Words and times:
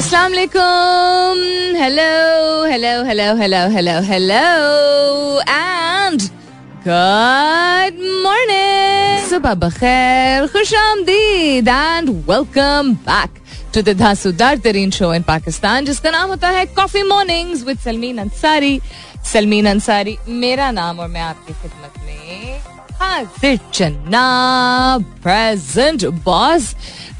अस्सलाम 0.00 0.32
वालेकुम 0.32 1.40
hello 1.76 2.04
hello 2.66 2.92
hello 3.06 3.24
hello 3.36 3.58
hello 3.72 3.96
hello 4.04 4.38
and 5.42 6.22
good 6.86 7.98
morning 8.22 9.28
सुबह 9.30 9.54
बखैर 9.64 10.46
खुश 10.54 10.72
आमदीद 10.84 11.68
and 11.68 12.08
welcome 12.30 12.94
back 13.10 13.38
to 13.74 13.82
the 13.82 13.96
धांसूदार 13.98 14.58
तरीन 14.68 14.90
शो 15.00 15.12
इन 15.14 15.22
पाकिस्तान 15.28 15.84
जिसका 15.84 16.10
नाम 16.10 16.28
होता 16.30 16.48
है 16.56 16.64
coffee 16.80 17.02
mornings 17.12 17.66
with 17.66 17.78
Salmeen 17.84 18.18
Ansari 18.24 18.80
Salmeen 19.32 19.68
Ansari 19.76 20.18
मेरा 20.46 20.70
नाम 20.80 21.00
और 21.00 21.08
मैं 21.08 21.22
आपकी 21.22 21.52
खिदमत 21.52 22.04
में 22.06 22.69
चन्ना 23.02 24.24
प्रेजेंट 25.22 26.04
बॉस 26.24 26.74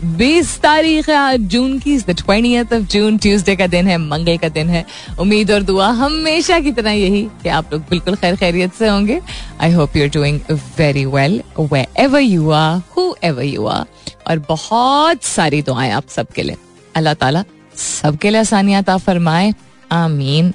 बीस 0.04 0.60
तारीख 0.60 1.10
आज 1.10 1.40
जून 1.40 1.78
की 1.78 1.98
ट्वेंटी 2.00 2.58
ऑफ़ 2.60 2.74
जून 2.74 3.18
ट्यूसडे 3.18 3.56
का 3.56 3.66
दिन 3.66 3.88
है, 3.88 3.98
मंगल 3.98 4.36
का 4.36 4.48
दिन 4.48 4.69
है। 4.69 4.84
उम्मीद 5.20 5.50
और 5.50 5.62
दुआ 5.62 5.88
हमेशा 5.88 6.60
की 6.60 6.72
तरह 6.72 6.91
यही 6.91 7.22
कि 7.42 7.48
आप 7.48 7.72
लोग 7.72 7.82
बिल्कुल 7.82 8.14
खैर 8.14 8.36
खैरियत 8.36 8.74
से 8.74 8.88
होंगे। 8.88 9.20
I 9.60 9.72
hope 9.72 9.96
you 9.96 10.02
are 10.02 10.08
doing 10.08 10.41
very 10.78 11.05
well 11.05 11.42
wherever 11.97 12.20
you 12.20 12.50
are 12.50 12.80
whoever 13.24 13.42
you 13.42 13.66
are 13.66 13.84
और 14.27 14.38
बहुत 14.48 15.24
सारी 15.24 15.62
दुआएँ 15.62 15.91
आप 15.91 16.08
सबके 16.08 16.42
लिए। 16.42 16.56
अल्लाह 16.97 17.14
ताला 17.14 17.44
सबके 17.77 18.30
लिए 18.30 18.41
आसानियात 18.41 18.91
आ 18.91 18.97
फरमाए। 18.97 19.55
आमीन। 19.92 20.52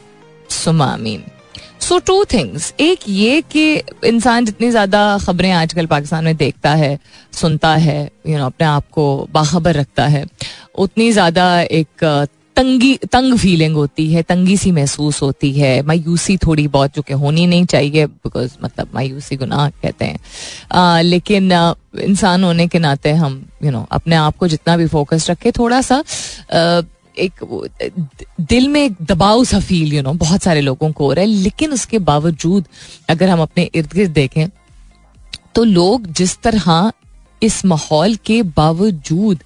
सुमा 0.50 0.86
आमीन। 0.86 1.24
सो 1.88 1.98
टू 2.00 2.24
थिंग्स 2.26 2.74
एक 2.80 3.00
ये 3.08 3.42
कि 3.52 3.64
इंसान 4.06 4.46
जितनी 4.46 4.70
ज़्यादा 4.72 5.02
खबरें 5.26 5.52
आजकल 5.52 5.86
पाकिस्तान 5.86 6.24
में 6.26 6.36
देखता 6.38 6.70
है 6.76 6.98
सुनता 7.34 7.76
है 7.76 8.04
यू 8.04 8.32
you 8.32 8.38
नो 8.38 8.38
know, 8.38 8.54
अपने 8.54 8.68
आप 8.68 8.90
को 8.92 9.28
बाखबर 9.34 9.76
रखता 9.76 10.06
है 10.08 10.26
उतनी 10.76 11.12
ज़्यादा 11.12 11.46
एक 11.62 12.04
तंगी 12.56 12.96
तंग 13.12 13.38
फीलिंग 13.38 13.76
होती 13.76 14.08
है 14.14 14.22
तंगी 14.24 14.56
सी 14.58 14.72
महसूस 14.72 15.22
होती 15.22 15.52
है। 15.54 15.82
मायूसी 15.82 16.38
थोड़ी 16.38 16.68
बहुत 16.68 16.96
जो 16.96 17.02
कि 17.02 17.14
होनी 17.14 17.46
नहीं 17.48 17.66
चाहिए 17.66 18.06
बिकॉज़ 18.08 18.56
मतलब 18.64 18.90
मायूसी 18.94 19.36
गुनाह 19.36 19.70
कहते 19.70 20.06
हैं। 20.06 20.20
आ, 20.72 21.02
लेकिन 21.02 21.52
इंसान 22.02 22.44
होने 22.44 22.68
के 22.68 22.80
नाते 22.80 23.12
हम 23.14 23.34
यू 23.34 23.68
you 23.68 23.72
नो 23.72 23.80
know, 23.80 23.92
अपने 23.92 24.16
आप 24.16 24.38
को 24.38 24.48
जितना 24.48 24.78
भी 24.78 24.88
फोकस 24.88 25.30
रखे 25.30 25.52
थोड़ा 25.52 25.82
सा 25.82 25.96
आ, 25.96 26.82
एक 27.18 27.44
दिल 28.42 28.68
में 28.68 28.84
एक 28.84 28.96
दबाव 29.02 29.44
सा 29.44 29.60
फील 29.60 29.94
यू 29.94 30.02
नो 30.02 30.14
बहुत 30.16 30.44
सारे 30.44 30.62
लोगों 30.62 30.92
को 30.92 31.06
हो 31.06 31.14
रहा 31.14 31.26
है, 31.26 31.30
लेकिन 31.30 31.74
उसके 31.74 32.00
बावजूद 32.02 32.66
अगर 33.10 33.30
हम 33.30 33.42
अपने 33.42 33.70
इर्द 33.76 33.94
गिर्द 33.94 34.12
देखें 34.12 34.48
तो 35.56 35.64
लोग 35.64 36.12
जिस 36.12 36.38
तरह 36.42 36.92
इस 37.42 37.64
माहौल 37.66 38.16
के 38.26 38.42
बावजूद 38.44 39.44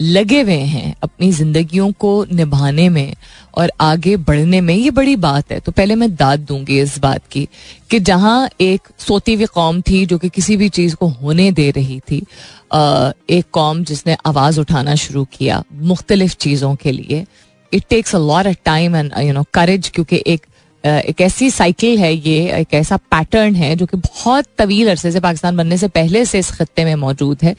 लगे 0.00 0.40
हुए 0.40 0.54
हैं 0.54 0.94
अपनी 1.02 1.30
जिंदगियों 1.32 1.90
को 1.92 2.10
निभाने 2.32 2.88
में 2.88 3.14
और 3.56 3.70
आगे 3.80 4.16
बढ़ने 4.18 4.60
में, 4.60 4.74
ये 4.74 4.90
बड़ी 4.90 5.14
बात 5.16 5.52
है। 5.52 5.60
तो 5.60 5.72
पहले 5.72 5.94
मैं 5.94 6.14
दाद 6.14 6.40
दूँगी 6.40 6.80
इस 6.80 6.98
बात 6.98 7.26
की 7.32 7.46
कि 7.90 8.00
जहाँ 8.00 8.48
एक 8.60 8.88
सोती 8.98 9.34
हुई 9.34 9.46
कौम 9.46 9.80
थी 9.80 10.04
जो 10.06 10.18
कि 10.18 10.28
किसी 10.28 10.56
भी 10.56 10.68
चीज़ 10.68 10.94
को 10.94 11.06
होने 11.08 11.50
दे 11.52 11.70
रही 11.70 11.98
थी 12.00 12.22
एक 12.70 13.44
कौम 13.52 13.82
जिसने 13.84 14.16
आवाज़ 14.26 14.60
उठाना 14.60 14.94
शुरू 14.94 15.24
किया 15.32 15.62
मुख्तलिफ़ 15.72 16.34
चीज़ों 16.36 16.74
के 16.74 16.92
लिए। 16.92 17.24
It 17.72 17.84
takes 17.90 18.14
a 18.14 18.18
lot 18.18 18.46
of 18.46 18.56
time 18.64 18.96
and 18.96 19.12
you 19.18 19.32
know 19.32 19.44
courage 19.54 19.88
क्योंकि 19.94 20.22
एक 20.26 20.46
एक 20.84 21.20
ऐसी 21.20 21.50
साइकिल 21.50 21.98
है 21.98 22.12
ये, 22.14 22.60
एक 22.60 22.74
ऐसा 22.74 22.96
पैटर्न 22.96 23.54
है 23.54 23.74
जो 23.76 23.86
कि 23.86 23.96
बहुत 23.96 24.46
तवील 24.58 24.90
अरसे 24.90 25.12
से 25.12 25.20
पाकिस्तान 25.20 25.56
बनने 25.56 25.76
से 25.76 25.88
पहले 25.88 26.24
से 26.24 26.38
इस 26.38 26.50
खत्ते 26.50 26.84
में 26.84 26.94
मौजूद 26.94 27.38
है 27.42 27.54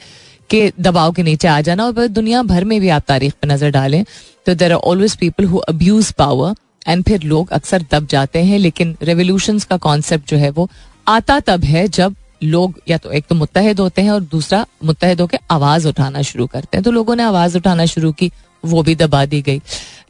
के 0.50 0.72
दबाव 0.80 1.12
के 1.12 1.22
नीचे 1.22 1.48
आ 1.48 1.60
जाना 1.60 1.86
और 1.86 2.06
दुनिया 2.08 2.42
भर 2.42 2.64
में 2.64 2.80
भी 2.80 2.88
आप 2.88 3.02
तारीख 3.08 3.32
पर 3.32 3.48
नज़र 3.48 3.70
डालें 3.70 4.04
तो 4.46 4.54
there 4.54 4.72
are 4.72 4.78
always 4.80 5.16
people 5.16 5.44
who 5.44 5.58
abuse 5.68 6.12
power 6.12 6.54
and 6.88 7.04
फिर 7.04 7.22
लोग 7.22 7.50
अक्सर 7.52 7.84
दब 7.92 8.06
जाते 8.06 8.42
हैं 8.44 8.58
लेकिन 8.58 8.96
रेवोल्यूशन 9.02 9.58
का 9.70 9.76
कॉन्सेप्ट 9.76 10.30
जो 10.30 10.36
है 10.36 10.50
वो 10.50 10.68
आता 11.08 11.38
तब 11.40 11.64
है 11.64 11.86
जब 11.88 12.14
लोग 12.42 12.80
या 12.88 12.96
तो 12.98 13.10
एक 13.10 13.24
तो 13.28 13.34
मुतहद 13.34 13.80
होते 13.80 14.02
हैं 14.02 14.10
और 14.10 14.20
दूसरा 14.22 14.66
मुतहद 14.84 15.20
होकर 15.20 15.38
आवाज़ 15.50 15.88
उठाना 15.88 16.22
शुरू 16.22 16.46
करते 16.46 16.76
हैं। 16.76 16.84
तो 16.84 16.90
लोगों 16.90 17.16
ने 17.16 17.22
आवाज़ 17.22 17.56
उठाना 17.56 17.86
शुरू 17.86 18.12
की, 18.12 18.30
वो 18.64 18.82
भी 18.82 18.94
दबा 18.94 19.24
दी 19.24 19.40
गई 19.42 19.60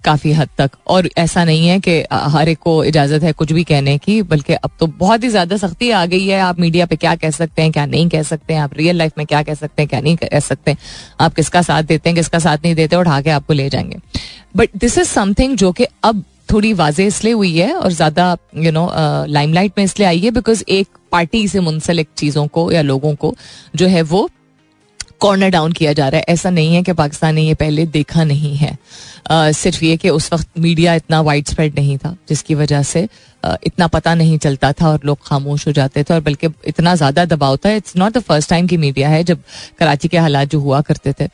काफ़ी 0.05 0.33
हद 0.33 0.49
तक। 0.59 0.71
और 0.87 1.09
ऐसा 1.19 1.45
नहीं 1.45 1.69
है 1.69 1.79
कि 1.81 2.05
हर 2.13 2.49
एक 2.49 2.59
को 2.59 2.85
इजाज़त 2.85 3.23
है 3.23 3.33
कुछ 3.33 3.53
भी 3.53 3.65
कहने 3.65 3.97
की, 3.99 4.23
बल्कि 4.23 4.53
अब 4.55 4.71
तो 4.81 4.87
बहुत 4.87 5.25
ही 5.25 5.29
ज़्यादा 5.29 5.57
सख्ती 5.57 5.91
आ 5.91 6.05
गई 6.07 6.27
है। 6.27 6.41
आप 6.41 6.61
मीडिया 6.61 6.87
पे 6.87 6.97
क्या 6.97 7.15
कह 7.15 7.31
सकते 7.31 7.63
हैं, 7.63 7.73
क्या 7.73 7.87
नहीं 7.87 8.09
कह 8.09 8.23
सकते 8.23 8.55
हैं? 8.55 8.61
आप 8.61 8.75
रियल 8.75 8.97
लाइफ 8.97 9.13
में 9.19 9.27
क्या 9.27 9.43
कह 9.43 9.55
सकते 9.55 9.83
हैं, 9.83 9.89
क्या 9.89 10.01
नहीं 10.01 10.17
कह 10.17 10.41
सकते? 10.41 10.71
हैं 10.71 10.79
आप 11.21 11.35
किसका 11.35 11.63
साथ 11.63 11.83
देते 11.83 12.09
हैं, 12.09 12.17
किसका 12.17 12.39
साथ 12.39 12.59
नहीं 12.65 12.75
देते, 12.75 12.97
उठा 12.97 13.21
के 13.21 13.31
आपको 13.31 13.53
ले 13.53 13.69
जाएँगे। 13.69 13.99
बट 14.57 14.69
दिस 14.77 14.99
इज़ 14.99 15.09
समथिंग 15.09 15.57
जो 15.57 15.73
कि 15.73 15.87
अब 16.05 16.25
थोड़ी 16.53 16.73
वाजे 16.75 17.07
इसलिए 17.07 17.33
हुई 17.33 17.57
है 17.57 17.73
और 17.75 17.93
ज़्यादा 17.93 18.37
यू 18.57 18.73
नो 18.73 18.89
लाइमलाइट 19.29 19.73
में 19.79 19.85
इसलिए 19.85 20.09
आई 20.09 20.19
है 20.19 20.31
बिकॉज़ 20.31 20.65
एक 20.71 20.89
पार्टी 21.13 21.47
से 21.49 21.61
मुंसलिक 21.61 22.09
चीज़ों 22.17 22.47
को 22.49 22.71
या 22.73 22.83
लोगों 22.83 23.15
को 23.17 23.35
जो 23.77 23.87
है 23.87 24.03
वो 24.05 24.29
कॉर्नर 25.21 25.49
डाउन 25.51 25.73
किया 25.73 25.93
जा 25.93 26.09
रहा 26.09 26.19
है। 26.19 26.25
ऐसा 26.29 26.51
नहीं 26.51 26.75
है 26.75 26.83
कि 26.83 26.93
पाकिस्तान 26.93 27.35
ने 27.35 27.43
ये 27.43 27.55
पहले 27.57 27.87
देखा 27.89 28.25
नहीं 28.25 28.57
है। 28.57 28.77
Uh, 29.27 29.53
सिर्फ़ 29.53 29.85
ये 29.85 29.97
कि 29.97 30.11
उस 30.11 30.33
वक्त 30.33 30.49
मीडिया 30.59 30.95
इतना 30.95 31.21
वाइड 31.21 31.49
स्प्रेड 31.49 31.75
नहीं 31.79 31.97
था 31.99 32.15
जिसकी 32.29 32.55
वजह 32.55 32.83
से 32.83 33.03
uh, 33.43 33.57
इतना 33.67 33.87
पता 33.87 34.15
नहीं 34.15 34.39
चलता 34.39 34.73
था 34.73 34.89
और 34.89 35.01
लोग 35.05 35.19
खामोश 35.27 35.67
हो 35.67 35.73
जाते 35.73 36.03
थे 36.03 36.15
और 36.15 36.21
बल्कि 36.21 36.49
इतना 36.67 36.95
ज़्यादा 36.95 37.25
दबाव 37.25 37.57
था। 37.57 37.71
It's 37.73 37.97
not 37.97 38.13
the 38.13 38.21
first 38.21 38.51
time 38.51 38.67
की 38.67 38.77
मीडिया 38.77 39.09
है 39.09 39.23
जब 39.25 39.43
कराची 39.79 40.09
के 40.09 40.19
हालात 40.19 40.49
जो 40.49 40.61
हुआ 40.61 40.81
करते 40.83 41.13
थे। 41.13 41.25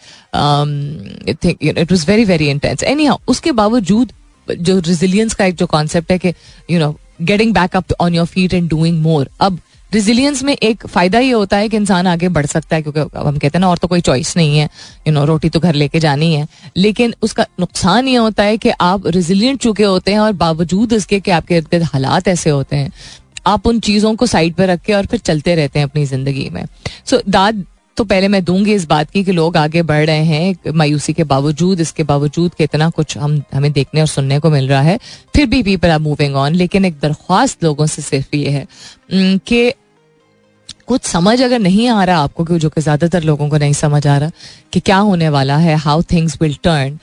It 1.30 1.92
was 1.92 2.06
very 2.06 2.24
very 2.24 2.48
intense 2.50 2.82
any 2.84 3.08
उसके 3.28 3.53
बावजूद 3.53 4.12
जो 4.50 4.78
रिजिलियंस 4.78 5.34
का 5.34 5.44
एक 5.44 5.55
जो 5.55 5.66
कॉन्सेप्ट 5.66 6.10
है 6.12 6.19
कि 6.19 6.32
you 6.71 6.78
know 6.78 6.94
getting 7.22 7.55
back 7.55 7.77
up 7.77 7.93
on 8.00 8.15
your 8.15 8.27
feet 8.27 8.55
and 8.55 8.69
doing 8.71 9.00
more 9.03 9.28
अब 9.41 9.59
रिजिलियंस 9.93 10.43
में 10.43 10.53
एक 10.53 10.87
फ़ायदा 10.87 11.19
ये 11.19 11.31
होता 11.31 11.56
है 11.56 11.69
कि 11.69 11.77
इंसान 11.77 12.06
आगे 12.06 12.28
बढ़ 12.28 12.47
सकता 12.47 12.77
है, 12.77 12.83
क्योंकि 12.83 13.00
अब 13.00 13.27
हम 13.27 13.37
कहते 13.38 13.59
हैं 13.59 13.60
ना, 13.60 13.69
और 13.69 13.78
तो 13.78 13.88
कोई 13.88 14.00
चॉइस 14.00 14.37
नहीं 14.37 14.59
है 14.59 14.69
यू 15.06 15.12
नो 15.12 15.25
रोटी 15.25 15.49
तो 15.49 15.60
घर 15.60 15.75
लेके 15.75 16.00
जानी 16.00 16.34
है। 16.34 16.47
लेकिन 16.77 17.15
उसका 17.22 17.47
नुकसान 17.60 18.09
ये 18.09 18.16
होता 18.16 18.43
है 18.43 18.56
कि 18.59 18.71
आप 18.71 19.06
रिजिलियंट 19.06 19.60
चुके 19.60 19.84
होते 19.84 20.12
हैं 20.12 20.21
और 20.21 20.33
बावजूद 20.34 20.93
इसके 20.93 21.21
कि 21.21 21.31
आपके 21.31 21.56
इर्द 21.56 21.66
गिर्द 21.66 21.84
हालात 21.84 22.28
ऐसे 22.28 22.50
होते 22.50 22.77
हैं। 22.77 22.91
आप 23.47 23.66
उन 23.66 23.78
चीज़ों 23.81 24.15
को 24.15 24.27
साइड 24.27 24.54
पर 24.54 24.66
रख 24.66 24.81
के 24.81 24.93
और 24.93 25.06
फिर 25.06 25.21
चलते 25.21 25.54
रहते 25.54 25.78
हैं 25.78 25.87
अपनी 25.87 26.04
ज़िंदगी 26.06 26.49
में। 26.53 26.65
सो 27.06 27.21
दाद 27.28 27.65
तो 27.97 28.05
पहले 28.05 28.28
मैं 28.28 28.43
दूँगी 28.44 28.72
इस 28.75 28.84
बात 28.88 29.10
की 29.10 29.22
कि 29.25 29.32
लोग 29.32 29.56
आगे 29.56 29.82
बढ़ 29.82 30.05
रहे 30.06 30.25
हैं, 30.25 30.72
मायूसी 30.75 31.12
के 31.12 31.25
बावजूद, 31.25 31.81
इसके 31.81 32.03
बावजूद 32.03 32.55
कि 32.55 32.65
इतना 32.65 32.88
कुछ 32.91 33.16
हम, 33.19 33.43
हमें 33.55 33.71
देखने 33.72 34.00
और 34.00 34.06
सुनने 34.06 34.38
को 34.38 34.50
मिल 34.50 34.69
रहा 34.69 34.81
है। 34.82 34.99
फिर 35.34 35.47
भी 35.47 35.62
पीपल 35.62 35.91
आर 35.91 35.99
मूविंग 36.00 36.37
ऑन 36.37 36.54
लेकिन 36.54 36.84
एक 36.84 36.99
दरख्वास्त 37.00 37.65
लोगों 37.65 37.87
से 37.87 38.03
सिर्फ़ 38.03 38.37
ये 38.37 38.50
है 38.50 38.66
कि 39.38 39.72
कुछ 40.87 41.04
समझ 41.04 41.41
अगर 41.43 41.59
नहीं 41.59 41.88
आ 41.88 42.03
रहा 42.04 42.22
आपको 42.22 42.59
जो 42.59 42.69
कि 42.71 42.81
ज़्यादातर 42.81 43.22
लोगों 43.22 43.49
को 43.49 43.56
नहीं 43.56 43.72
समझ 43.75 44.06
आ 44.06 44.16
रहा, 44.19 44.31
कि 44.72 44.81
क्या 44.81 44.97
होने 44.99 45.28
वाला 45.28 45.56
है 45.59 45.77
हाउ 45.77 46.03
थिंग्स 46.12 46.38
विल 46.41 46.56
टर्न 46.65 46.99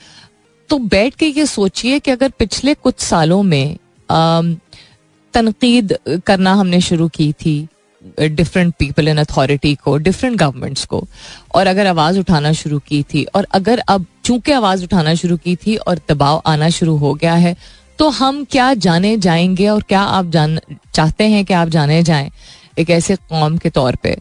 तो 0.70 0.78
बैठ 0.78 1.14
के 1.14 1.26
ये 1.28 1.46
सोचिए 1.46 1.98
कि 1.98 2.10
अगर 2.10 2.30
पिछले 2.38 2.74
कुछ 2.76 3.00
सालों 3.00 3.42
में 3.42 3.76
तनकीद 5.34 5.96
करना 6.26 6.52
हमने 6.52 6.80
शुरू 6.80 7.08
की 7.08 7.32
थी 7.34 7.56
डिफरेंट 8.20 8.74
पीपल 8.78 9.08
इन 9.08 9.18
अथॉरिटी 9.18 9.74
को 9.74 9.96
डिफरेंट 9.98 10.36
गवर्नमेंट्स 10.36 10.84
को। 10.84 11.04
और 11.54 11.66
अगर 11.66 11.86
आवाज़ 11.86 12.18
उठाना 12.18 12.52
शुरू 12.52 12.78
की 12.78 13.02
थी, 13.04 13.24
और 13.24 13.46
अगर 13.52 13.82
अब 13.88 14.06
चूँकि 14.24 14.52
आवाज़ 14.52 14.84
उठाना 14.84 15.14
शुरू 15.14 15.36
की 15.36 15.56
थी 15.56 15.76
और 15.76 16.00
दबाव 16.08 16.42
आना 16.46 16.68
शुरू 16.70 16.96
हो 16.96 17.14
गया 17.14 17.34
है 17.36 17.56
तो 17.98 18.08
हम 18.10 18.44
क्या 18.44 18.72
जाने 18.76 19.16
जाएँगे 19.18 19.68
और 19.68 19.82
क्या 19.82 20.00
आप 20.00 20.26
जान, 20.26 20.58
चाहते 20.94 21.24
हैं 21.24 21.44
कि 21.44 21.54
आप 21.54 21.68
जाने 21.68 22.02
जाएँ 22.02 22.30
एक 22.78 22.90
ऐसे 22.90 23.16
कौम 23.18 23.56
के 23.58 23.70
तौर 23.70 23.96
पे 23.96 24.16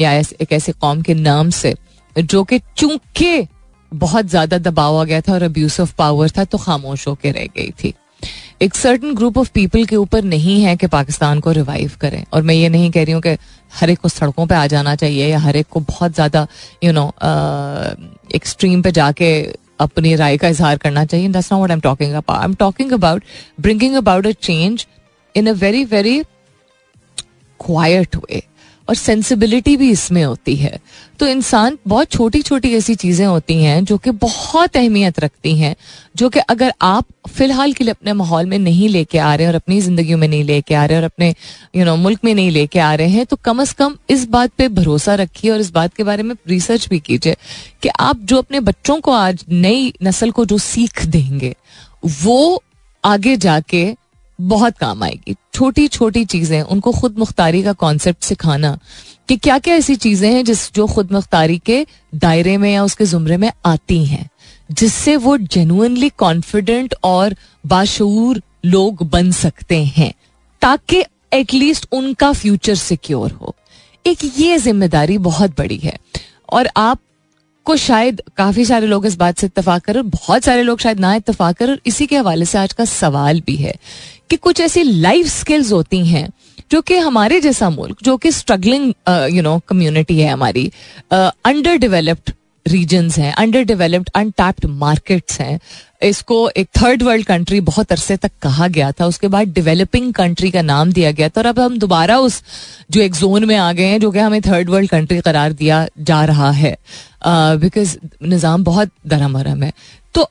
या 0.00 0.12
एक 0.12 0.52
ऐसे 0.52 0.72
कौम 0.72 1.02
के 1.02 1.14
नाम 1.14 1.50
से, 1.50 1.74
जो 2.16 2.44
कि 2.44 2.58
चूँकि 2.76 3.46
बहुत 3.92 4.26
ज़्यादा 4.26 4.58
दबाव 4.58 4.96
आ 4.96 5.04
गया 5.04 5.20
था 5.20 5.32
और 5.32 5.42
अब्यूज 5.42 5.76
ऑफ़ 5.80 5.94
पावर 5.98 6.30
था 6.30 6.44
तो 6.44 6.58
खामोश 6.58 7.06
होकर 7.08 7.32
रह 7.32 7.46
गई 7.56 7.70
थी। 7.82 7.92
एक 8.62 8.74
सर्टन 8.74 9.14
ग्रुप 9.14 9.38
ऑफ़ 9.38 9.50
पीपल 9.54 9.84
के 9.84 9.96
ऊपर 9.96 10.22
नहीं 10.24 10.62
है 10.62 10.76
कि 10.76 10.86
पाकिस्तान 10.86 11.40
को 11.40 11.52
रिवाइव 11.52 11.92
करें। 12.00 12.24
और 12.32 12.42
मैं 12.42 12.54
ये 12.54 12.68
नहीं 12.68 12.90
कह 12.90 13.04
रही 13.04 13.12
हूँ 13.12 13.22
कि 13.22 13.36
हर 13.72 13.90
एक 13.90 13.98
को 13.98 14.08
सड़कों 14.08 14.46
पे 14.46 14.54
आ 14.54 14.66
जाना 14.66 14.94
चाहिए 14.96 15.26
या 15.28 15.38
हर 15.38 15.56
एक 15.56 15.66
को 15.70 15.80
बहुत 15.80 16.14
ज़्यादा 16.14 16.46
यू 16.84 16.92
नो 16.92 17.06
एक्सट्रीम 18.34 18.82
पे 18.82 18.92
जाके 18.92 19.32
अपनी 19.80 20.14
राय 20.16 20.36
का 20.38 20.48
इजहार 20.48 20.78
करना 20.78 21.04
चाहिए। 21.04 21.28
That's 21.28 21.52
not 21.52 21.70
I 21.70 21.74
am 21.74 21.80
talking 21.80 22.14
I 22.14 22.44
am 22.44 22.54
talking 22.54 22.92
about 22.92 23.24
bringing 23.60 23.94
about 23.96 24.26
a 24.26 24.32
change 24.42 24.86
in 25.34 25.46
a 25.46 25.52
very 25.62 25.84
very 25.84 26.22
quiet 27.60 28.16
way 28.16 28.42
और 28.88 28.94
सेंसिबिलिटी 28.94 29.76
भी 29.76 29.90
इसमें 29.90 30.22
होती 30.24 30.54
है। 30.56 30.78
तो 31.20 31.26
इंसान 31.26 31.78
बहुत 31.88 32.10
छोटी 32.10 32.40
छोटी 32.42 32.72
ऐसी 32.74 32.94
चीज़ें 32.94 33.26
होती 33.26 33.62
हैं 33.62 33.84
जो 33.84 33.96
कि 33.98 34.10
बहुत 34.12 34.76
अहमियत 34.76 35.20
रखती 35.20 35.56
हैं, 35.58 35.74
जो 36.16 36.28
कि 36.28 36.38
अगर 36.40 36.72
आप 36.82 37.04
फ़िलहाल 37.28 37.72
के 37.72 37.84
लिए 37.84 37.90
अपने 37.90 38.12
माहौल 38.12 38.46
में 38.46 38.58
नहीं 38.58 38.88
लेके 38.88 39.18
आ 39.18 39.34
रहे 39.34 39.46
और 39.46 39.54
अपनी 39.54 39.80
ज़िंदगी 39.80 40.14
में 40.14 40.26
नहीं 40.28 40.42
लेके 40.44 40.74
आ 40.74 40.84
रहे 40.84 40.98
और 40.98 41.04
अपने 41.04 41.34
यू 41.76 41.84
नो 41.84 41.96
मुल्क 41.96 42.24
में 42.24 42.34
नहीं 42.34 42.50
लेके 42.50 42.78
आ 42.78 42.94
रहे 42.94 43.08
हैं 43.08 43.26
तो 43.26 43.36
कम 43.36 43.60
अज़ 43.62 43.74
कम 43.74 43.96
इस 44.10 44.28
बात 44.28 44.52
पे 44.58 44.68
भरोसा 44.70 45.14
रखिए 45.14 45.50
और 45.50 45.60
इस 45.60 45.70
बात 45.70 45.94
के 45.94 46.04
बारे 46.04 46.22
में 46.22 46.34
रिसर्च 46.48 46.88
भी 46.88 46.98
कीजिए 47.00 47.36
कि 47.82 47.88
आप 47.90 48.18
जो 48.22 48.38
अपने 48.38 48.60
बच्चों 48.62 49.00
को 49.00 49.12
आज 49.12 49.44
नई 49.50 49.92
नस्ल 50.02 50.30
को 50.30 50.44
जो 50.44 50.58
सीख 50.60 51.04
देंगे, 51.06 51.54
वो 52.22 52.62
आगे 53.04 53.36
जाके 53.36 53.84
बहुत 54.38 54.78
काम 54.78 55.02
आएगी। 55.02 55.34
छोटी 55.54 55.86
छोटी 55.88 56.24
चीज़ें, 56.24 56.62
उनको 56.62 56.92
खुद 56.92 57.18
मुख्तारी 57.18 57.62
का 57.62 57.72
कॉन्सेप्ट 57.72 58.24
सिखाना 58.24 58.78
कि 59.28 59.36
क्या 59.36 59.58
क्या 59.58 59.74
ऐसी 59.74 59.96
चीज़ें 59.96 60.32
हैं 60.32 60.44
जिस, 60.44 60.72
जो 60.74 60.86
खुद 60.86 61.12
मुख्तारी 61.12 61.58
के 61.58 61.86
दायरे 62.14 62.56
में 62.56 62.72
या 62.72 62.84
उसके 62.84 63.04
जुमरे 63.04 63.36
में 63.36 63.50
आती 63.64 64.04
हैं, 64.04 64.28
जिससे 64.70 65.16
वो 65.16 65.36
जेनुअनली 65.36 66.08
कॉन्फिडेंट 66.08 66.94
और 67.04 67.36
बाशूर 67.66 68.42
लोग 68.64 69.08
बन 69.10 69.30
सकते 69.30 69.84
हैं, 69.84 70.12
ताकि 70.62 71.02
एटलीस्ट 71.32 71.86
उनका 71.92 72.32
फ्यूचर 72.32 72.74
सिक्योर 72.74 73.32
हो। 73.32 73.54
एक 74.04 74.18
ये 74.38 74.58
ज़िम्मेदारी 74.58 75.18
बहुत 75.18 75.58
बड़ी 75.58 75.76
है। 75.76 75.96
और 76.48 76.68
आप 76.76 77.00
को 77.66 77.76
शायद 77.76 78.20
काफ़ी 78.36 78.64
सारे 78.64 78.86
लोग 78.86 79.06
इस 79.06 79.16
बात 79.16 79.38
से 79.38 79.46
इतफाक 79.46 79.82
कर 79.84 80.00
बहुत 80.02 80.44
सारे 80.44 80.62
लोग 80.62 80.80
शायद 80.80 81.00
ना 81.00 81.14
इतफाक 81.14 81.56
कर, 81.56 81.70
और 81.70 81.80
इसी 81.86 82.06
के 82.06 82.16
हवाले 82.16 82.44
से 82.44 82.58
आज 82.58 82.72
का 82.72 82.84
सवाल 82.84 83.40
भी 83.46 83.56
है 83.56 83.74
कि 84.30 84.36
कुछ 84.36 84.60
ऐसी 84.60 84.82
लाइफ 84.82 85.26
स्किल्स 85.28 85.72
होती 85.72 86.04
हैं 86.06 86.28
जो 86.70 86.80
कि 86.80 86.96
हमारे 86.96 87.40
जैसा 87.40 87.70
मुल्क, 87.70 87.96
जो 88.02 88.16
कि 88.16 88.30
स्ट्रगलिंग 88.32 88.92
यू 89.34 89.42
नो 89.42 89.58
कम्युनिटी 89.68 90.20
है 90.20 90.30
हमारी 90.30 90.70
अंडर 91.12 91.76
डेवलप्ड 91.78 92.32
रीजन्स 92.66 93.18
हैं 93.18 93.32
अंडर 93.34 93.62
डेवलप्ड 93.64 94.10
अनटैप्ड 94.14 94.64
मार्केट्स 94.82 95.40
हैं 95.40 95.58
इसको 96.02 96.48
एक 96.50 96.68
थर्ड 96.76 97.02
वर्ल्ड 97.02 97.26
कंट्री 97.26 97.60
बहुत 97.62 97.92
अरसे 97.92 98.16
तक 98.16 98.30
कहा 98.42 98.68
गया 98.68 98.90
था। 98.92 99.06
उसके 99.06 99.28
बाद 99.28 99.48
डेवलपिंग 99.48 100.12
कंट्री 100.14 100.50
का 100.50 100.62
नाम 100.62 100.92
दिया 100.92 101.10
गया 101.10 101.28
था। 101.28 101.40
और 101.40 101.46
अब 101.46 101.60
हम 101.60 101.78
दोबारा 101.78 102.18
उस, 102.18 102.42
जो 102.90 103.00
एक 103.00 103.14
जोन 103.14 103.44
में 103.44 103.56
आ 103.56 103.72
गए 103.72 103.84
हैं, 103.84 104.00
जो 104.00 104.10
कि 104.10 104.18
हमें 104.18 104.40
थर्ड 104.42 104.70
वर्ल्ड 104.70 104.90
कंट्री 104.90 105.20
करार 105.20 105.52
दिया 105.52 105.86
जा 106.00 106.24
रहा 106.24 106.50
है। 106.50 106.76
बिकॉज़ 107.26 107.96
निज़ाम 108.22 108.64
बहुत 108.64 108.90
दरमरम 109.06 109.62
है। 109.62 109.72
तो 110.14 110.28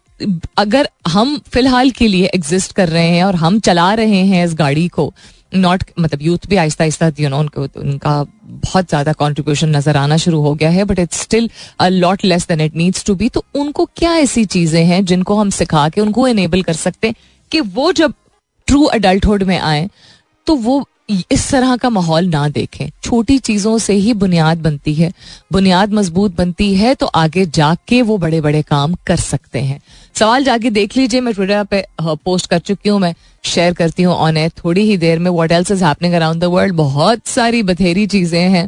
अगर 0.57 0.89
हम 1.07 1.37
फ़िलहाल 1.47 1.91
के 1.91 2.07
लिए 2.07 2.25
एग्जिस्ट 2.25 2.71
कर 2.71 2.89
रहे 2.89 3.07
हैं 3.07 3.23
और 3.23 3.35
हम 3.35 3.59
चला 3.59 3.93
रहे 3.93 4.23
हैं 4.25 4.45
इस 4.45 4.53
गाड़ी 4.55 4.87
को 4.87 5.13
नॉट 5.53 5.83
मतलब 5.99 6.21
यूथ 6.21 6.47
भी 6.49 6.55
आहिस्ता 6.55 6.83
आहिस्ता 6.83 7.11
यू 7.19 7.29
नो 7.29 7.39
उनको, 7.39 7.61
उनका 7.75 8.23
बहुत 8.47 8.89
ज़्यादा 8.89 9.13
कॉन्ट्रीब्यूशन 9.13 9.75
नज़र 9.75 9.97
आना 9.97 10.17
शुरू 10.17 10.41
हो 10.41 10.53
गया 10.55 10.69
है 10.69 10.83
but 10.83 10.99
it's 10.99 11.21
still 11.21 11.49
a 11.79 11.87
lot 11.89 12.25
less 12.25 12.47
than 12.47 12.61
it 12.61 12.75
needs 12.75 13.05
to 13.05 13.15
be 13.15 13.29
तो 13.29 13.43
उनको 13.55 13.85
क्या 13.97 14.13
ऐसी 14.17 14.45
चीज़ें 14.47 14.83
हैं 14.85 15.03
जिनको 15.05 15.35
हम 15.35 15.49
सिखा 15.49 15.87
के, 15.89 16.01
उनको 16.01 16.27
एनेबल 16.27 16.61
कर 16.61 16.73
सकते 16.75 17.07
हैं 17.07 17.15
कि 17.51 17.61
वो 17.75 17.91
जब 17.91 18.13
ट्रू 18.67 18.83
अडल्टहुड 18.85 19.43
में 19.43 19.57
आए 19.59 19.89
तो 20.47 20.55
वो 20.55 20.83
इस 21.31 21.49
तरह 21.51 21.75
का 21.75 21.89
माहौल 21.89 22.25
ना 22.25 22.47
देखें। 22.49 22.89
छोटी 23.03 23.37
चीज़ों 23.39 23.77
से 23.77 23.93
ही 23.95 24.13
बुनियाद 24.15 24.61
बनती 24.61 24.93
है। 24.93 25.11
बुनियाद 25.51 25.93
मज़बूत 25.93 26.35
बनती 26.35 26.73
है 26.75 26.93
तो 26.95 27.05
आगे 27.05 27.45
जाके 27.47 28.01
वो 28.01 28.17
बड़े 28.17 28.41
बड़े 28.41 28.61
काम 28.61 28.93
कर 29.07 29.17
सकते 29.17 29.59
हैं। 29.59 29.79
सवाल 30.15 30.43
जाके 30.43 30.69
देख 30.69 30.97
लीजिए, 30.97 31.21
मैं 31.21 31.33
ट्विटर 31.33 31.63
पे 31.63 31.83
पोस्ट 31.99 32.49
कर 32.49 32.59
चुकी 32.59 32.89
हूँ, 32.89 32.99
मैं 32.99 33.13
शेयर 33.43 33.73
करती 33.73 34.03
हूँ 34.03 34.13
ऑन 34.15 34.37
एयर 34.37 34.51
थोड़ी 34.57 34.81
ही 34.81 34.97
देर 34.97 35.19
में। 35.19 35.29
What 35.31 35.51
else 35.51 35.71
is 35.71 35.83
happening 35.85 36.13
around 36.13 36.41
the 36.41 36.45
world 36.47 36.75
बहुत 36.75 37.27
सारी 37.27 37.63
बथेरी 37.63 38.05
चीज़ें 38.07 38.41
हैं। 38.41 38.67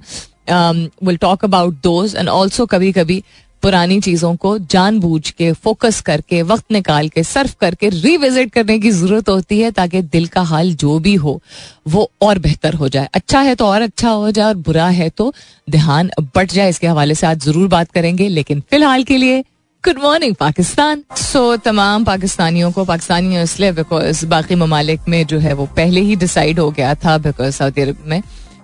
Will 1.04 1.18
talk 1.18 1.44
about 1.46 1.74
those 1.84 2.16
and 2.16 2.30
also 2.30 2.66
कभी 2.66 2.92
कभी 2.92 3.24
पुरानी 3.63 4.00
चीज़ों 4.01 4.36
को 4.36 4.57
जानबूझ 4.60 5.30
के 5.31 5.51
फोकस 5.56 6.00
करके, 6.01 6.42
वक्त 6.44 6.71
निकाल 6.71 7.07
के 7.10 7.24
सर्फ 7.24 7.54
करके 7.60 7.89
रिविजिट 7.89 8.51
करने 8.54 8.77
की 8.80 8.92
ज़रूरत 8.92 9.30
होती 9.30 9.60
है 9.60 9.71
ताकि 9.71 10.01
दिल 10.04 10.27
का 10.27 10.42
हाल 10.44 10.74
जो 10.75 10.98
भी 11.00 11.13
हो, 11.15 11.39
वो 11.88 12.10
और 12.21 12.39
बेहतर 12.39 12.74
हो 12.74 12.89
जाए। 12.89 13.10
अच्छा 13.13 13.42
है 13.42 13.56
तो 13.56 13.65
और 13.68 13.81
अच्छा 13.81 14.10
हो 14.10 14.31
जाए 14.31 14.48
और 14.48 14.56
बुरा 14.57 14.88
है 14.89 15.10
तो 15.12 15.31
ध्यान 15.68 16.12
बट 16.36 16.51
जाए। 16.51 16.69
इसके 16.69 16.88
हवाले 16.88 17.15
से 17.15 17.27
आज 17.27 17.44
ज़रूर 17.44 17.68
बात 17.69 17.92
करेंगे, 17.92 18.27
लेकिन 18.30 18.62
फ़िलहाल 18.69 19.04
के 19.04 19.18
लिए 19.18 19.42
गुड 19.83 19.98
मॉर्निंग 20.00 20.36
पाकिस्तान। 20.36 21.04
सो 21.18 21.56
तमाम 21.63 22.04
पाकिस्तानियों 22.06 22.71
को 22.71 22.86
पाकिस्तानी 22.86 23.42
इसलिए 23.42 23.71
बिकॉज़ 23.71 24.25
बाकी 24.27 24.56
ममालिक 24.57 25.07
में 25.10 25.25
जो 25.27 25.39
है 25.39 25.54
वो 25.54 25.65
पहले 25.75 26.01
ही 26.01 26.15
डिसाइड 26.18 26.60
हो 26.60 26.69
गया 26.71 26.94
था 26.95 27.18
बिकॉज़ 27.19 27.51
सऊदी 27.54 27.81
अरब 27.81 28.04
में 28.07 28.21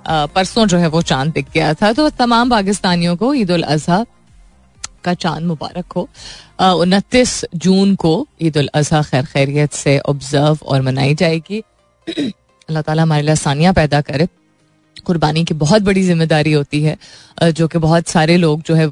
परसों 0.08 0.66
जो 0.68 0.78
है 0.78 0.88
वो 0.90 1.02
चाँद 1.04 1.32
दिख 1.34 1.52
गया 1.54 1.74
था। 1.74 1.92
तो 1.94 2.10
तमाम 2.12 2.50
पाकिस्तानियों 2.50 3.16
को 3.16 3.34
ईद 3.34 3.52
उल 3.52 3.62
अजहा 3.64 4.06
का 5.00 5.14
चाँद 5.16 5.44
मुबारक 5.46 5.92
हो। 5.94 6.08
उनतीस 6.76 7.44
जून 7.58 7.96
को 7.96 8.14
ईद 8.42 8.58
उल 8.58 8.70
अजहा 8.74 9.02
खैर 9.04 9.26
खैरियत 9.28 9.74
से 9.74 9.98
ऑब्ज़र्व 10.02 10.66
और 10.66 10.82
मनाई 10.82 11.16
जाएगी। 11.16 11.64
अल्लाह 12.08 12.82
ताला 12.82 13.02
हमारे 13.02 13.22
लिए 13.22 13.32
आसानियाँ 13.32 13.74
पैदा 13.74 14.02
करे। 14.04 14.28
कुर्बानी 15.06 15.44
की 15.46 15.54
बहुत 15.56 15.82
बड़ी 15.82 16.02
ज़िम्मेदारी 16.04 16.52
होती 16.54 16.82
है 16.84 16.98
जो 17.52 17.68
कि 17.68 17.78
बहुत 17.80 18.08
सारे 18.10 18.38
लोग 18.38 18.62
जो 18.62 18.76
है 18.76 18.86